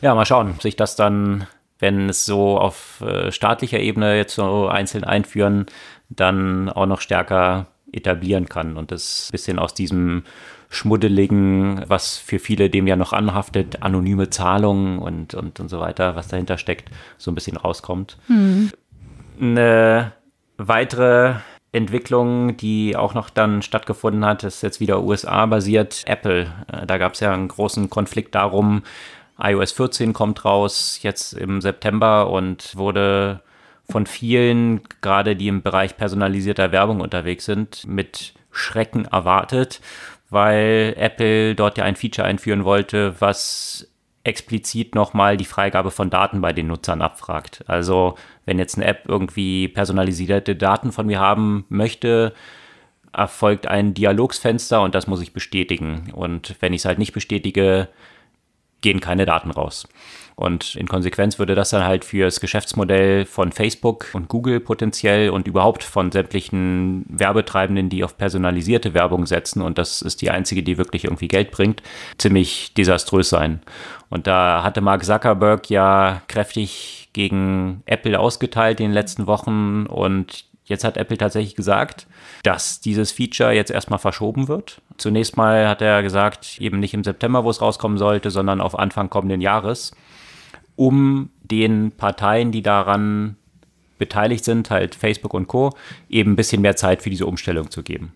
Ja, 0.00 0.14
mal 0.14 0.26
schauen, 0.26 0.54
sich 0.60 0.76
das 0.76 0.96
dann, 0.96 1.46
wenn 1.78 2.08
es 2.08 2.26
so 2.26 2.58
auf 2.58 3.00
äh, 3.00 3.30
staatlicher 3.30 3.78
Ebene 3.78 4.16
jetzt 4.16 4.34
so 4.34 4.66
einzeln 4.68 5.04
einführen, 5.04 5.66
dann 6.08 6.68
auch 6.68 6.86
noch 6.86 7.00
stärker 7.00 7.66
etablieren 7.92 8.48
kann 8.48 8.76
und 8.76 8.90
das 8.90 9.28
bisschen 9.30 9.58
aus 9.58 9.72
diesem 9.72 10.24
schmuddeligen, 10.68 11.84
was 11.86 12.18
für 12.18 12.40
viele 12.40 12.68
dem 12.68 12.88
ja 12.88 12.96
noch 12.96 13.12
anhaftet, 13.12 13.82
anonyme 13.82 14.30
Zahlungen 14.30 14.98
und, 14.98 15.34
und, 15.34 15.60
und 15.60 15.68
so 15.68 15.78
weiter, 15.78 16.16
was 16.16 16.26
dahinter 16.26 16.58
steckt, 16.58 16.90
so 17.16 17.30
ein 17.30 17.36
bisschen 17.36 17.56
rauskommt. 17.56 18.18
Mhm. 18.26 18.72
Eine 19.40 20.12
weitere 20.56 21.36
Entwicklung, 21.72 22.56
die 22.56 22.96
auch 22.96 23.14
noch 23.14 23.30
dann 23.30 23.62
stattgefunden 23.62 24.24
hat, 24.24 24.44
ist 24.44 24.62
jetzt 24.62 24.80
wieder 24.80 25.02
USA-basiert, 25.02 26.04
Apple. 26.06 26.52
Äh, 26.72 26.86
da 26.86 26.98
gab 26.98 27.14
es 27.14 27.20
ja 27.20 27.32
einen 27.32 27.48
großen 27.48 27.90
Konflikt 27.90 28.34
darum, 28.34 28.82
iOS 29.42 29.72
14 29.72 30.12
kommt 30.12 30.44
raus 30.44 31.00
jetzt 31.02 31.32
im 31.32 31.60
September 31.60 32.30
und 32.30 32.76
wurde 32.76 33.40
von 33.90 34.06
vielen, 34.06 34.82
gerade 35.00 35.36
die 35.36 35.48
im 35.48 35.62
Bereich 35.62 35.96
personalisierter 35.96 36.72
Werbung 36.72 37.00
unterwegs 37.00 37.44
sind, 37.44 37.86
mit 37.86 38.34
Schrecken 38.52 39.06
erwartet, 39.06 39.80
weil 40.30 40.94
Apple 40.96 41.54
dort 41.54 41.76
ja 41.76 41.84
ein 41.84 41.96
Feature 41.96 42.26
einführen 42.26 42.64
wollte, 42.64 43.20
was 43.20 43.88
explizit 44.24 44.94
nochmal 44.94 45.36
die 45.36 45.44
Freigabe 45.44 45.90
von 45.90 46.10
Daten 46.10 46.40
bei 46.40 46.52
den 46.52 46.66
Nutzern 46.66 47.02
abfragt. 47.02 47.62
Also 47.66 48.16
wenn 48.46 48.58
jetzt 48.58 48.76
eine 48.76 48.86
App 48.86 49.04
irgendwie 49.06 49.68
personalisierte 49.68 50.56
Daten 50.56 50.92
von 50.92 51.06
mir 51.06 51.20
haben 51.20 51.66
möchte, 51.68 52.34
erfolgt 53.12 53.66
ein 53.66 53.94
Dialogsfenster 53.94 54.82
und 54.82 54.94
das 54.94 55.06
muss 55.06 55.20
ich 55.20 55.32
bestätigen. 55.32 56.10
Und 56.12 56.56
wenn 56.60 56.72
ich 56.72 56.80
es 56.80 56.84
halt 56.86 56.98
nicht 56.98 57.12
bestätige, 57.12 57.88
gehen 58.80 59.00
keine 59.00 59.26
Daten 59.26 59.50
raus. 59.50 59.86
Und 60.36 60.74
in 60.74 60.88
Konsequenz 60.88 61.38
würde 61.38 61.54
das 61.54 61.70
dann 61.70 61.84
halt 61.84 62.04
für 62.04 62.24
das 62.24 62.40
Geschäftsmodell 62.40 63.24
von 63.24 63.52
Facebook 63.52 64.08
und 64.14 64.28
Google 64.28 64.58
potenziell 64.58 65.30
und 65.30 65.46
überhaupt 65.46 65.84
von 65.84 66.10
sämtlichen 66.10 67.04
Werbetreibenden, 67.08 67.88
die 67.88 68.02
auf 68.02 68.18
personalisierte 68.18 68.94
Werbung 68.94 69.26
setzen, 69.26 69.62
und 69.62 69.78
das 69.78 70.02
ist 70.02 70.22
die 70.22 70.30
einzige, 70.30 70.62
die 70.62 70.76
wirklich 70.76 71.04
irgendwie 71.04 71.28
Geld 71.28 71.52
bringt, 71.52 71.82
ziemlich 72.18 72.74
desaströs 72.74 73.28
sein. 73.28 73.60
Und 74.10 74.26
da 74.26 74.64
hatte 74.64 74.80
Mark 74.80 75.04
Zuckerberg 75.04 75.70
ja 75.70 76.22
kräftig 76.26 77.10
gegen 77.12 77.82
Apple 77.86 78.18
ausgeteilt 78.18 78.80
in 78.80 78.86
den 78.86 78.94
letzten 78.94 79.26
Wochen 79.26 79.86
und 79.86 80.46
Jetzt 80.66 80.82
hat 80.82 80.96
Apple 80.96 81.18
tatsächlich 81.18 81.56
gesagt, 81.56 82.06
dass 82.42 82.80
dieses 82.80 83.12
Feature 83.12 83.52
jetzt 83.52 83.70
erstmal 83.70 83.98
verschoben 83.98 84.48
wird. 84.48 84.80
Zunächst 84.96 85.36
mal 85.36 85.68
hat 85.68 85.82
er 85.82 86.02
gesagt, 86.02 86.58
eben 86.58 86.80
nicht 86.80 86.94
im 86.94 87.04
September, 87.04 87.44
wo 87.44 87.50
es 87.50 87.60
rauskommen 87.60 87.98
sollte, 87.98 88.30
sondern 88.30 88.62
auf 88.62 88.78
Anfang 88.78 89.10
kommenden 89.10 89.42
Jahres 89.42 89.92
um 90.76 91.30
den 91.42 91.92
Parteien, 91.92 92.52
die 92.52 92.62
daran 92.62 93.36
beteiligt 93.98 94.44
sind, 94.44 94.70
halt 94.70 94.94
Facebook 94.94 95.34
und 95.34 95.46
Co., 95.46 95.70
eben 96.08 96.32
ein 96.32 96.36
bisschen 96.36 96.62
mehr 96.62 96.76
Zeit 96.76 97.02
für 97.02 97.10
diese 97.10 97.26
Umstellung 97.26 97.70
zu 97.70 97.82
geben. 97.82 98.12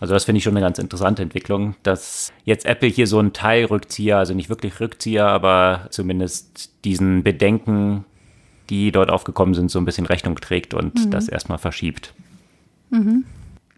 Also 0.00 0.14
das 0.14 0.24
finde 0.24 0.38
ich 0.38 0.44
schon 0.44 0.56
eine 0.56 0.64
ganz 0.64 0.78
interessante 0.78 1.22
Entwicklung, 1.22 1.74
dass 1.82 2.32
jetzt 2.44 2.66
Apple 2.66 2.88
hier 2.88 3.06
so 3.06 3.18
einen 3.18 3.32
Teilrückzieher, 3.32 4.16
also 4.16 4.32
nicht 4.32 4.48
wirklich 4.48 4.78
Rückzieher, 4.80 5.26
aber 5.26 5.88
zumindest 5.90 6.72
diesen 6.84 7.24
Bedenken, 7.24 8.04
die 8.70 8.92
dort 8.92 9.10
aufgekommen 9.10 9.54
sind, 9.54 9.70
so 9.70 9.78
ein 9.80 9.84
bisschen 9.84 10.06
Rechnung 10.06 10.36
trägt 10.36 10.72
und 10.72 11.06
mhm. 11.06 11.10
das 11.10 11.28
erstmal 11.28 11.58
verschiebt. 11.58 12.14
Mhm. 12.90 13.24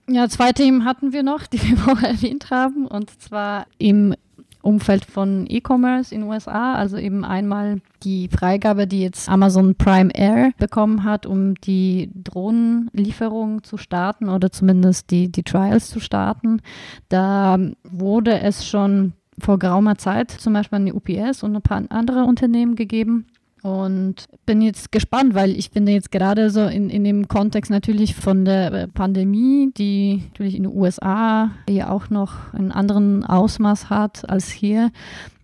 Ja, 0.09 0.29
zwei 0.29 0.53
Themen 0.53 0.85
hatten 0.85 1.13
wir 1.13 1.23
noch, 1.23 1.47
die 1.47 1.63
wir 1.63 1.77
vorher 1.79 2.11
erwähnt 2.11 2.51
haben, 2.51 2.87
und 2.87 3.11
zwar 3.21 3.67
im 3.79 4.15
Umfeld 4.63 5.05
von 5.05 5.47
E-Commerce 5.49 6.15
in 6.15 6.23
den 6.23 6.31
USA. 6.31 6.75
Also 6.75 6.97
eben 6.97 7.25
einmal 7.25 7.81
die 8.03 8.29
Freigabe, 8.29 8.87
die 8.87 9.03
jetzt 9.03 9.29
Amazon 9.29 9.75
Prime 9.75 10.11
Air 10.15 10.53
bekommen 10.59 11.05
hat, 11.05 11.27
um 11.27 11.55
die 11.55 12.11
Drohnenlieferung 12.15 13.63
zu 13.63 13.77
starten 13.77 14.29
oder 14.29 14.51
zumindest 14.51 15.11
die, 15.11 15.31
die 15.31 15.43
Trials 15.43 15.89
zu 15.89 16.01
starten. 16.01 16.61
Da 17.09 17.59
wurde 17.85 18.41
es 18.41 18.67
schon 18.67 19.15
vor 19.39 19.59
geraumer 19.59 19.97
Zeit 19.97 20.31
zum 20.31 20.53
Beispiel 20.53 20.77
an 20.77 20.87
die 20.87 20.93
UPS 20.93 21.43
und 21.43 21.57
ein 21.57 21.63
paar 21.63 21.83
andere 21.89 22.25
Unternehmen 22.25 22.77
gegeben. 22.77 23.27
Und 23.63 24.27
bin 24.47 24.63
jetzt 24.63 24.91
gespannt, 24.91 25.35
weil 25.35 25.51
ich 25.51 25.71
finde 25.71 25.93
jetzt 25.93 26.11
gerade 26.11 26.51
so 26.51 26.67
in, 26.67 26.89
in 26.89 27.05
dem 27.05 27.29
Kontext 27.29 27.71
natürlich 27.71 28.15
von 28.15 28.45
der 28.45 28.73
äh, 28.73 28.89
Pandemie, 28.89 29.71
die 29.77 30.23
natürlich 30.31 30.57
in 30.57 30.63
den 30.63 30.75
USA 30.75 31.51
ja 31.69 31.91
auch 31.91 32.09
noch 32.09 32.55
einen 32.55 32.73
anderen 32.73 33.25
Ausmaß 33.25 33.91
hat 33.91 34.29
als 34.29 34.49
hier, 34.49 34.91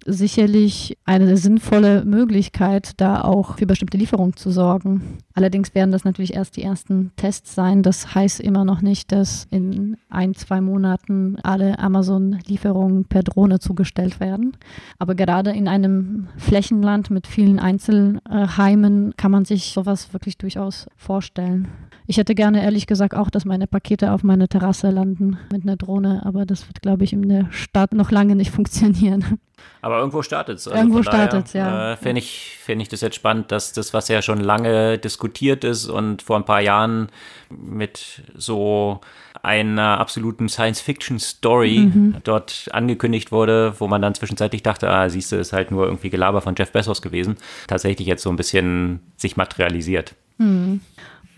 sicherlich 0.06 0.96
eine 1.04 1.36
sinnvolle 1.36 2.04
Möglichkeit, 2.04 2.92
da 2.96 3.22
auch 3.22 3.58
für 3.58 3.66
bestimmte 3.66 3.96
Lieferungen 3.96 4.36
zu 4.36 4.50
sorgen. 4.50 5.18
Allerdings 5.34 5.74
werden 5.74 5.92
das 5.92 6.04
natürlich 6.04 6.34
erst 6.34 6.56
die 6.56 6.62
ersten 6.62 7.12
Tests 7.16 7.54
sein. 7.54 7.82
Das 7.82 8.14
heißt 8.14 8.40
immer 8.40 8.64
noch 8.64 8.80
nicht, 8.80 9.12
dass 9.12 9.46
in 9.50 9.96
ein, 10.08 10.34
zwei 10.34 10.60
Monaten 10.60 11.36
alle 11.42 11.78
Amazon-Lieferungen 11.78 13.04
per 13.04 13.22
Drohne 13.22 13.58
zugestellt 13.58 14.20
werden. 14.20 14.56
Aber 14.98 15.14
gerade 15.14 15.50
in 15.50 15.68
einem 15.68 16.28
Flächenland 16.36 17.10
mit 17.10 17.26
vielen 17.26 17.58
Einzelheimen 17.58 19.14
kann 19.16 19.30
man 19.30 19.44
sich 19.44 19.72
sowas 19.72 20.12
wirklich 20.12 20.38
durchaus 20.38 20.86
vorstellen. 20.96 21.68
Ich 22.06 22.18
hätte 22.18 22.34
gerne 22.34 22.62
ehrlich 22.62 22.86
gesagt 22.86 23.14
auch, 23.14 23.30
dass 23.30 23.44
meine 23.44 23.66
Pakete 23.66 24.12
auf 24.12 24.22
meine 24.22 24.48
Terrasse 24.48 24.90
landen 24.90 25.38
mit 25.52 25.64
einer 25.64 25.76
Drohne, 25.76 26.22
aber 26.24 26.46
das 26.46 26.68
wird, 26.68 26.82
glaube 26.82 27.04
ich, 27.04 27.12
in 27.12 27.28
der 27.28 27.48
Stadt 27.50 27.92
noch 27.92 28.10
lange 28.10 28.36
nicht 28.36 28.50
funktionieren. 28.54 29.38
Aber 29.80 29.98
irgendwo 29.98 30.22
startet 30.22 30.58
es. 30.58 30.68
Also 30.68 30.78
irgendwo 30.78 31.02
startet 31.02 31.46
es, 31.46 31.52
ja. 31.52 31.92
Äh, 31.92 31.96
Finde 31.96 32.20
ich, 32.20 32.58
ich 32.66 32.88
das 32.88 33.00
jetzt 33.00 33.16
spannend, 33.16 33.50
dass 33.50 33.72
das, 33.72 33.94
was 33.94 34.08
ja 34.08 34.22
schon 34.22 34.40
lange 34.40 34.98
diskutiert 34.98 35.64
ist 35.64 35.88
und 35.88 36.22
vor 36.22 36.36
ein 36.36 36.44
paar 36.44 36.60
Jahren 36.60 37.08
mit 37.50 38.22
so 38.34 39.00
einer 39.42 39.98
absoluten 40.00 40.48
Science-Fiction-Story 40.48 41.90
mhm. 41.92 42.16
dort 42.24 42.68
angekündigt 42.72 43.30
wurde, 43.32 43.74
wo 43.78 43.86
man 43.86 44.02
dann 44.02 44.14
zwischenzeitlich 44.14 44.62
dachte, 44.62 44.90
ah, 44.90 45.08
siehst 45.08 45.30
du, 45.30 45.36
ist 45.36 45.52
halt 45.52 45.70
nur 45.70 45.86
irgendwie 45.86 46.10
Gelaber 46.10 46.40
von 46.40 46.54
Jeff 46.56 46.72
Bezos 46.72 47.00
gewesen, 47.00 47.36
tatsächlich 47.68 48.08
jetzt 48.08 48.22
so 48.22 48.30
ein 48.30 48.36
bisschen 48.36 49.00
sich 49.16 49.36
materialisiert. 49.36 50.14
Mhm. 50.38 50.80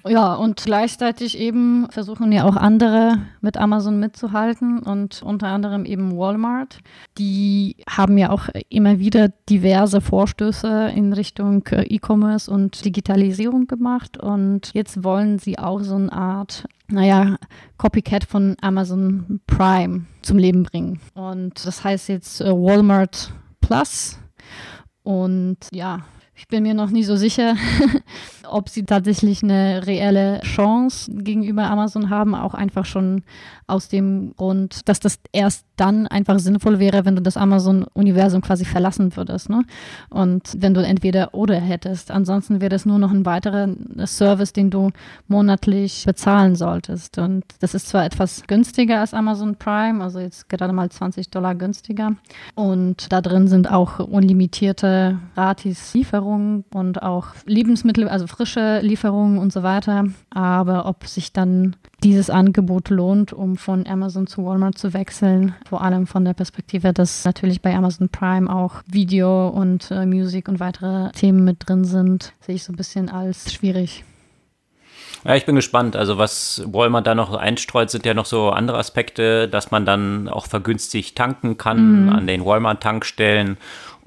Ja, 0.07 0.35
und 0.35 0.63
gleichzeitig 0.65 1.39
eben 1.39 1.89
versuchen 1.91 2.31
ja 2.33 2.45
auch 2.45 2.57
andere 2.57 3.19
mit 3.41 3.57
Amazon 3.57 3.99
mitzuhalten 3.99 4.79
und 4.81 5.23
unter 5.23 5.49
anderem 5.49 5.85
eben 5.85 6.17
Walmart. 6.17 6.79
Die 7.19 7.77
haben 7.89 8.17
ja 8.17 8.31
auch 8.31 8.49
immer 8.69 8.99
wieder 8.99 9.29
diverse 9.49 10.01
Vorstöße 10.01 10.93
in 10.95 11.13
Richtung 11.13 11.67
äh, 11.67 11.83
E-Commerce 11.83 12.51
und 12.51 12.85
Digitalisierung 12.85 13.67
gemacht 13.67 14.17
und 14.17 14.73
jetzt 14.73 15.03
wollen 15.03 15.39
sie 15.39 15.59
auch 15.59 15.81
so 15.81 15.97
eine 15.97 16.13
Art, 16.13 16.65
naja, 16.87 17.37
Copycat 17.77 18.25
von 18.25 18.57
Amazon 18.61 19.41
Prime 19.47 20.07
zum 20.23 20.39
Leben 20.39 20.63
bringen. 20.63 21.01
Und 21.15 21.67
das 21.67 21.83
heißt 21.85 22.09
jetzt 22.09 22.41
äh, 22.41 22.51
Walmart 22.51 23.33
Plus. 23.61 24.19
Und 25.03 25.59
ja, 25.73 26.01
ich 26.39 26.47
bin 26.47 26.63
mir 26.63 26.75
noch 26.75 26.91
nie 26.91 27.03
so 27.03 27.17
sicher, 27.17 27.57
ob 28.49 28.69
sie 28.69 28.85
tatsächlich 28.85 29.43
eine 29.43 29.87
reelle 29.87 30.41
Chance 30.43 31.11
gegenüber 31.13 31.69
Amazon 31.69 32.11
haben, 32.11 32.37
auch 32.37 32.55
einfach 32.55 32.85
schon 32.85 33.25
aus 33.67 33.89
dem 33.89 34.35
Grund, 34.37 34.89
dass 34.89 35.01
das 35.01 35.19
erst 35.33 35.67
dann 35.77 36.07
einfach 36.07 36.39
sinnvoll 36.39 36.79
wäre, 36.79 37.05
wenn 37.05 37.17
du 37.17 37.23
das 37.23 37.37
Amazon-Universum 37.37 38.41
quasi 38.41 38.65
verlassen 38.65 39.17
würdest. 39.17 39.51
Ne? 39.51 39.65
Und 40.11 40.55
wenn 40.57 40.75
du 40.75 40.81
entweder 40.83 41.35
oder 41.35 41.57
hättest. 41.57 42.11
Ansonsten 42.11 42.61
wäre 42.61 42.71
das 42.71 42.87
nur 42.87 42.99
noch 42.99 43.11
ein 43.11 43.27
weiterer 43.27 43.69
Service, 44.07 44.53
den 44.53 44.71
du 44.71 44.91
monatlich 45.27 46.05
bezahlen 46.07 46.55
solltest. 46.55 47.19
Und 47.19 47.45
das 47.61 47.75
ist 47.75 47.89
zwar 47.89 48.05
etwas 48.05 48.45
günstiger 48.47 49.01
als 49.01 49.13
Amazon 49.13 49.57
Prime, 49.57 50.03
also 50.03 50.21
jetzt 50.21 50.49
gerade 50.49 50.73
mal 50.73 50.89
20 50.89 51.31
Dollar 51.31 51.55
günstiger. 51.55 52.13
Und 52.55 53.13
da 53.13 53.21
drin 53.21 53.49
sind 53.49 53.71
auch 53.71 53.99
unlimitierte 53.99 55.19
Gratis-Lieferungen 55.35 56.28
und 56.29 57.03
auch 57.03 57.29
Lebensmittel, 57.47 58.09
also 58.09 58.27
frische 58.27 58.81
Lieferungen 58.81 59.39
und 59.39 59.53
so 59.53 59.63
weiter. 59.63 60.07
Aber 60.31 60.87
ob 60.87 61.07
sich 61.07 61.33
dann 61.33 61.77
dieses 62.03 62.31
Angebot 62.31 62.91
lohnt, 62.91 63.33
um 63.33 63.57
von 63.57 63.87
Amazon 63.87 64.27
zu 64.27 64.45
Walmart 64.45 64.79
zu 64.79 64.93
wechseln. 64.93 65.55
Vor 65.69 65.83
allem 65.83 66.07
von 66.07 66.25
der 66.25 66.35
Perspektive, 66.35 66.93
dass 66.93 67.25
natürlich 67.25 67.61
bei 67.61 67.75
Amazon 67.75 68.09
Prime 68.09 68.55
auch 68.55 68.83
Video 68.87 69.49
und 69.49 69.91
äh, 69.91 70.07
Musik 70.07 70.49
und 70.49 70.61
weitere 70.61 71.11
Themen 71.13 71.45
mit 71.45 71.69
drin 71.69 71.85
sind, 71.85 72.33
sehe 72.41 72.55
ich 72.55 72.65
so 72.65 72.73
ein 72.73 72.77
bisschen 72.77 73.09
als 73.09 73.53
schwierig. 73.53 74.05
Ja, 75.25 75.35
ich 75.35 75.47
bin 75.47 75.57
gespannt. 75.57 75.97
Also 75.97 76.19
was 76.19 76.63
Walmart 76.67 77.07
da 77.07 77.15
noch 77.15 77.35
einstreut, 77.35 77.91
sind 77.91 78.07
ja 78.07 78.15
noch 78.15 78.27
so 78.27 78.51
andere 78.51 78.79
Aspekte, 78.79 79.49
dass 79.49 79.71
man 79.71 79.85
dann 79.85 80.29
auch 80.29 80.47
vergünstigt 80.47 81.17
tanken 81.17 81.59
kann 81.59 82.05
mhm. 82.05 82.09
an 82.11 82.27
den 82.27 82.45
Walmart-Tankstellen 82.45 83.57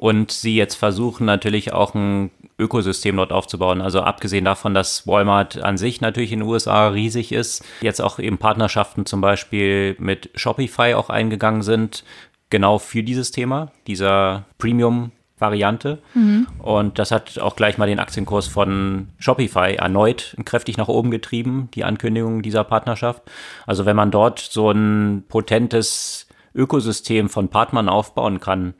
und 0.02 0.32
sie 0.32 0.56
jetzt 0.56 0.74
versuchen 0.74 1.28
natürlich 1.28 1.74
auch 1.74 1.94
ein 1.94 2.32
Ökosystem 2.58 3.18
dort 3.18 3.32
aufzubauen. 3.32 3.82
Also 3.82 4.02
abgesehen 4.02 4.46
davon, 4.46 4.74
dass 4.74 5.06
Walmart 5.06 5.62
an 5.62 5.78
sich 5.78 6.02
natürlich 6.02 6.32
in 6.32 6.40
den 6.40 6.50
USA 6.50 6.88
riesig 6.88 7.32
ist, 7.32 7.64
jetzt 7.82 8.02
auch 8.02 8.18
eben 8.18 8.40
Partnerschaften 8.40 9.06
zum 9.06 9.22
Beispiel 9.22 9.96
mit 10.00 10.32
Shopify 10.34 10.96
auch 10.96 11.12
eingegangen 11.12 11.62
sind, 11.62 12.04
genau 12.50 12.80
für 12.80 13.04
dieses 13.04 13.30
Thema, 13.30 13.72
dieser 13.86 14.46
Premium 14.58 15.12
Variante. 15.38 16.00
Mhm. 16.16 16.48
Und 16.58 16.98
das 16.98 17.12
hat 17.12 17.38
auch 17.38 17.56
gleich 17.56 17.78
mal 17.78 17.88
den 17.88 18.00
Aktienkurs 18.00 18.48
von 18.48 19.10
Shopify 19.20 19.76
erneut 19.76 20.36
kräftig 20.46 20.78
nach 20.78 20.88
oben 20.88 21.12
getrieben, 21.12 21.70
die 21.76 21.84
Ankündigung 21.84 22.42
dieser 22.42 22.64
Partnerschaft. 22.64 23.22
Also 23.68 23.86
wenn 23.86 23.96
man 23.96 24.10
dort 24.10 24.40
so 24.40 24.72
ein 24.72 25.26
potentes 25.28 26.28
Ökosystem 26.56 27.30
von 27.30 27.50
Partnern 27.50 27.88
aufbauen 27.88 28.40
kann, 28.40 28.74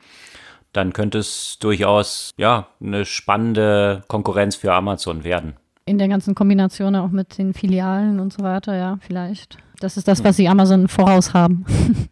dann 0.72 0.92
könnte 0.92 1.18
es 1.18 1.58
durchaus 1.60 2.30
ja 2.36 2.68
eine 2.80 3.04
spannende 3.04 4.02
Konkurrenz 4.08 4.56
für 4.56 4.72
Amazon 4.72 5.24
werden. 5.24 5.54
In 5.84 5.98
der 5.98 6.08
ganzen 6.08 6.34
Kombination 6.34 6.94
auch 6.96 7.10
mit 7.10 7.38
den 7.38 7.54
Filialen 7.54 8.20
und 8.20 8.32
so 8.32 8.42
weiter, 8.42 8.76
ja, 8.76 8.98
vielleicht. 9.00 9.58
Das 9.80 9.96
ist 9.96 10.06
das, 10.06 10.22
was 10.22 10.36
sie 10.36 10.48
Amazon 10.48 10.88
voraus 10.88 11.34
haben. 11.34 11.64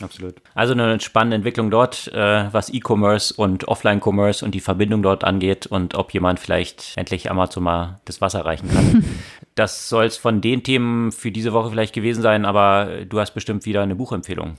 Absolut. 0.00 0.34
Also 0.54 0.72
eine 0.72 0.98
spannende 1.00 1.36
Entwicklung 1.36 1.70
dort, 1.70 2.08
äh, 2.08 2.52
was 2.52 2.70
E-Commerce 2.70 3.32
und 3.34 3.68
Offline-Commerce 3.68 4.44
und 4.44 4.54
die 4.54 4.60
Verbindung 4.60 5.02
dort 5.02 5.22
angeht 5.22 5.66
und 5.66 5.94
ob 5.94 6.12
jemand 6.12 6.40
vielleicht 6.40 6.94
endlich 6.96 7.30
Amazon 7.30 7.62
mal 7.62 8.00
das 8.04 8.20
Wasser 8.20 8.44
reichen 8.44 8.68
kann. 8.68 9.04
das 9.54 9.88
soll 9.88 10.06
es 10.06 10.16
von 10.16 10.40
den 10.40 10.64
Themen 10.64 11.12
für 11.12 11.30
diese 11.30 11.52
Woche 11.52 11.70
vielleicht 11.70 11.94
gewesen 11.94 12.22
sein, 12.22 12.44
aber 12.44 13.04
du 13.08 13.20
hast 13.20 13.32
bestimmt 13.32 13.64
wieder 13.64 13.82
eine 13.82 13.94
Buchempfehlung. 13.94 14.56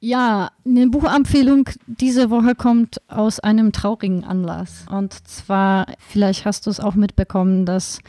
Ja, 0.00 0.50
eine 0.64 0.86
Buchempfehlung 0.88 1.68
diese 1.86 2.30
Woche 2.30 2.54
kommt 2.54 3.00
aus 3.08 3.40
einem 3.40 3.72
traurigen 3.72 4.24
Anlass. 4.24 4.86
Und 4.90 5.26
zwar, 5.26 5.86
vielleicht 5.98 6.44
hast 6.44 6.66
du 6.66 6.70
es 6.70 6.78
auch 6.78 6.94
mitbekommen, 6.94 7.66
dass 7.66 8.00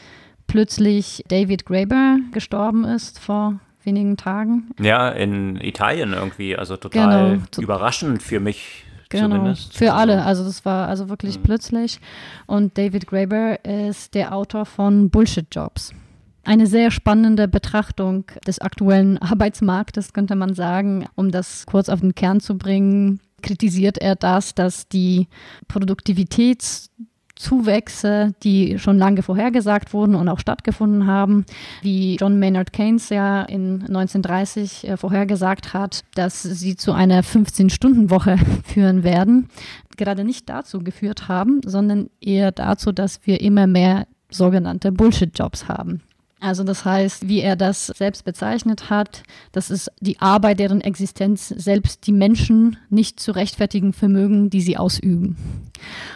plötzlich 0.46 1.24
David 1.28 1.66
Graeber 1.66 2.18
gestorben 2.32 2.84
ist 2.84 3.18
vor 3.18 3.58
wenigen 3.82 4.16
Tagen. 4.16 4.70
Ja, 4.78 5.08
in 5.08 5.56
Italien 5.56 6.12
irgendwie, 6.12 6.56
also 6.56 6.76
total 6.76 7.38
genau. 7.38 7.44
überraschend 7.58 8.22
für 8.22 8.38
mich. 8.38 8.84
Genau, 9.08 9.28
zumindest. 9.28 9.76
für 9.76 9.92
alle. 9.94 10.22
Also 10.22 10.44
das 10.44 10.64
war 10.64 10.86
also 10.86 11.08
wirklich 11.08 11.38
mhm. 11.38 11.42
plötzlich. 11.42 11.98
Und 12.46 12.78
David 12.78 13.08
Graeber 13.08 13.64
ist 13.64 14.14
der 14.14 14.32
Autor 14.32 14.64
von 14.64 15.10
Bullshit 15.10 15.46
Jobs 15.50 15.92
eine 16.44 16.66
sehr 16.66 16.90
spannende 16.90 17.48
Betrachtung 17.48 18.24
des 18.46 18.58
aktuellen 18.60 19.16
Arbeitsmarktes, 19.18 20.12
könnte 20.12 20.36
man 20.36 20.52
sagen, 20.54 21.06
um 21.14 21.30
das 21.30 21.64
kurz 21.66 21.88
auf 21.88 22.00
den 22.00 22.14
Kern 22.14 22.40
zu 22.40 22.58
bringen. 22.58 23.20
Kritisiert 23.42 23.96
er 23.98 24.16
das, 24.16 24.54
dass 24.54 24.88
die 24.88 25.28
Produktivitätszuwächse, 25.66 28.34
die 28.42 28.78
schon 28.78 28.98
lange 28.98 29.22
vorhergesagt 29.22 29.94
wurden 29.94 30.14
und 30.14 30.28
auch 30.28 30.40
stattgefunden 30.40 31.06
haben, 31.06 31.46
wie 31.80 32.16
John 32.16 32.38
Maynard 32.38 32.74
Keynes 32.74 33.08
ja 33.08 33.40
in 33.42 33.80
1930 33.82 34.88
äh, 34.88 34.98
vorhergesagt 34.98 35.72
hat, 35.72 36.02
dass 36.14 36.42
sie 36.42 36.76
zu 36.76 36.92
einer 36.92 37.22
15-Stunden-Woche 37.22 38.36
führen 38.64 39.04
werden, 39.04 39.48
gerade 39.96 40.24
nicht 40.24 40.50
dazu 40.50 40.80
geführt 40.80 41.28
haben, 41.28 41.62
sondern 41.64 42.10
eher 42.20 42.52
dazu, 42.52 42.92
dass 42.92 43.26
wir 43.26 43.40
immer 43.40 43.66
mehr 43.66 44.06
sogenannte 44.30 44.92
Bullshit-Jobs 44.92 45.66
haben. 45.66 46.02
Also 46.40 46.64
das 46.64 46.86
heißt, 46.86 47.28
wie 47.28 47.40
er 47.40 47.54
das 47.54 47.88
selbst 47.88 48.24
bezeichnet 48.24 48.88
hat, 48.88 49.22
das 49.52 49.70
ist 49.70 49.92
die 50.00 50.18
Arbeit, 50.20 50.58
deren 50.58 50.80
Existenz 50.80 51.48
selbst 51.48 52.06
die 52.06 52.12
Menschen 52.12 52.78
nicht 52.88 53.20
zu 53.20 53.32
rechtfertigen 53.32 53.92
vermögen, 53.92 54.48
die 54.48 54.62
sie 54.62 54.78
ausüben. 54.78 55.36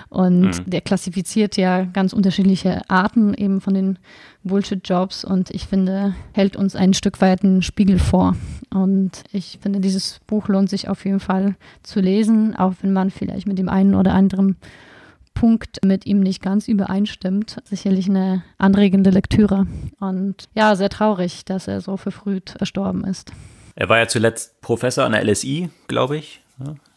Und 0.08 0.66
mhm. 0.66 0.70
der 0.70 0.80
klassifiziert 0.80 1.58
ja 1.58 1.84
ganz 1.84 2.14
unterschiedliche 2.14 2.88
Arten 2.88 3.34
eben 3.34 3.60
von 3.60 3.74
den 3.74 3.98
Bullshit-Jobs 4.44 5.24
und 5.24 5.50
ich 5.50 5.66
finde, 5.66 6.14
hält 6.32 6.56
uns 6.56 6.74
ein 6.74 6.94
Stück 6.94 7.20
weit 7.20 7.44
einen 7.44 7.62
Spiegel 7.62 7.98
vor. 7.98 8.36
Und 8.70 9.24
ich 9.32 9.58
finde, 9.62 9.80
dieses 9.80 10.20
Buch 10.26 10.48
lohnt 10.48 10.70
sich 10.70 10.88
auf 10.88 11.04
jeden 11.04 11.20
Fall 11.20 11.54
zu 11.82 12.00
lesen, 12.00 12.56
auch 12.56 12.74
wenn 12.80 12.92
man 12.92 13.10
vielleicht 13.10 13.46
mit 13.46 13.58
dem 13.58 13.68
einen 13.68 13.94
oder 13.94 14.14
anderen 14.14 14.56
Punkt 15.34 15.84
mit 15.84 16.06
ihm 16.06 16.20
nicht 16.20 16.42
ganz 16.42 16.68
übereinstimmt. 16.68 17.60
Sicherlich 17.64 18.08
eine 18.08 18.42
anregende 18.58 19.10
Lektüre. 19.10 19.66
Und 20.00 20.48
ja, 20.54 20.74
sehr 20.76 20.88
traurig, 20.88 21.44
dass 21.44 21.68
er 21.68 21.80
so 21.80 21.96
verfrüht 21.96 22.54
verstorben 22.56 23.04
ist. 23.04 23.32
Er 23.76 23.88
war 23.88 23.98
ja 23.98 24.08
zuletzt 24.08 24.60
Professor 24.60 25.04
an 25.04 25.12
der 25.12 25.24
LSI, 25.24 25.68
glaube 25.88 26.16
ich. 26.16 26.40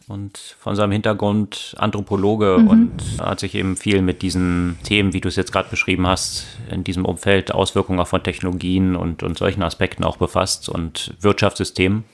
Und 0.06 0.38
von 0.58 0.74
seinem 0.76 0.92
Hintergrund 0.92 1.74
Anthropologe 1.78 2.58
mhm. 2.58 2.68
und 2.68 2.92
hat 3.20 3.40
sich 3.40 3.54
eben 3.54 3.76
viel 3.76 4.00
mit 4.00 4.22
diesen 4.22 4.78
Themen, 4.84 5.12
wie 5.12 5.20
du 5.20 5.28
es 5.28 5.36
jetzt 5.36 5.52
gerade 5.52 5.68
beschrieben 5.68 6.06
hast, 6.06 6.46
in 6.70 6.84
diesem 6.84 7.04
Umfeld, 7.04 7.52
Auswirkungen 7.52 8.00
auch 8.00 8.06
von 8.06 8.22
Technologien 8.22 8.96
und, 8.96 9.22
und 9.22 9.36
solchen 9.36 9.62
Aspekten 9.62 10.04
auch 10.04 10.16
befasst 10.16 10.68
und 10.68 11.12
Wirtschaftssystemen. 11.20 12.04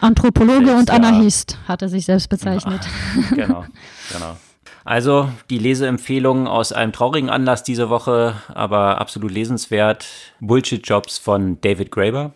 Anthropologe 0.00 0.76
und 0.76 0.90
Anarchist 0.90 1.58
hat 1.66 1.82
er 1.82 1.88
sich 1.88 2.04
selbst 2.04 2.28
bezeichnet. 2.28 2.86
genau, 3.34 3.64
genau. 4.12 4.36
Also 4.88 5.28
die 5.50 5.58
Leseempfehlung 5.58 6.46
aus 6.46 6.72
einem 6.72 6.92
traurigen 6.92 7.28
Anlass 7.28 7.62
diese 7.62 7.90
Woche, 7.90 8.36
aber 8.54 8.98
absolut 9.02 9.30
lesenswert. 9.30 10.06
Bullshit-Jobs 10.40 11.18
von 11.18 11.60
David 11.60 11.90
Graeber. 11.90 12.32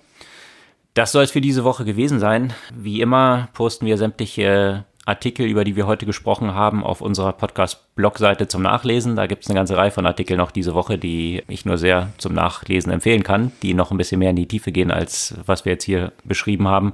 Das 0.93 1.13
soll 1.13 1.25
es 1.25 1.31
für 1.31 1.41
diese 1.41 1.65
Woche 1.65 1.87
gewesen 1.87 2.21
sein. 2.21 2.53
Wie 2.77 3.01
immer 3.01 3.49
posten 3.55 3.87
wir 3.87 3.97
sämtliche 3.97 4.85
Artikel, 5.07 5.47
über 5.47 5.65
die 5.65 5.77
wir 5.77 5.87
heute 5.87 6.05
gesprochen 6.05 6.55
haben, 6.55 6.85
auf 6.85 7.01
unserer 7.01 7.33
Podcast-Blogseite 7.33 8.49
zum 8.49 8.61
Nachlesen. 8.61 9.17
Da 9.17 9.27
gibt 9.27 9.45
es 9.45 9.49
eine 9.49 9.59
ganze 9.59 9.79
Reihe 9.79 9.91
von 9.91 10.05
Artikeln 10.05 10.37
noch 10.37 10.51
diese 10.51 10.75
Woche, 10.75 10.99
die 10.99 11.43
ich 11.49 11.65
nur 11.65 11.79
sehr 11.79 12.13
zum 12.19 12.35
Nachlesen 12.35 12.93
empfehlen 12.93 13.23
kann, 13.23 13.53
die 13.63 13.73
noch 13.73 13.91
ein 13.91 13.97
bisschen 13.97 14.19
mehr 14.19 14.31
in 14.31 14.37
die 14.37 14.47
Tiefe 14.47 14.73
gehen, 14.73 14.91
als 14.91 15.35
was 15.47 15.65
wir 15.65 15.73
jetzt 15.73 15.85
hier 15.85 16.13
beschrieben 16.25 16.69
haben. 16.69 16.93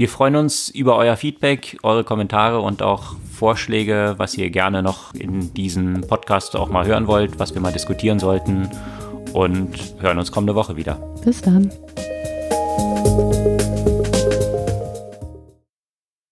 Wir 0.00 0.08
freuen 0.08 0.34
uns 0.34 0.70
über 0.70 0.96
euer 0.96 1.14
Feedback, 1.14 1.76
eure 1.82 2.04
Kommentare 2.04 2.60
und 2.60 2.80
auch 2.80 3.16
Vorschläge, 3.34 4.14
was 4.16 4.34
ihr 4.34 4.48
gerne 4.48 4.82
noch 4.82 5.12
in 5.12 5.52
diesem 5.52 6.00
Podcast 6.08 6.56
auch 6.56 6.70
mal 6.70 6.86
hören 6.86 7.06
wollt, 7.06 7.38
was 7.38 7.52
wir 7.52 7.60
mal 7.60 7.70
diskutieren 7.70 8.18
sollten 8.18 8.70
und 9.34 9.68
hören 9.98 10.18
uns 10.18 10.32
kommende 10.32 10.54
Woche 10.54 10.74
wieder. 10.78 10.94
Bis 11.22 11.42
dann. 11.42 11.70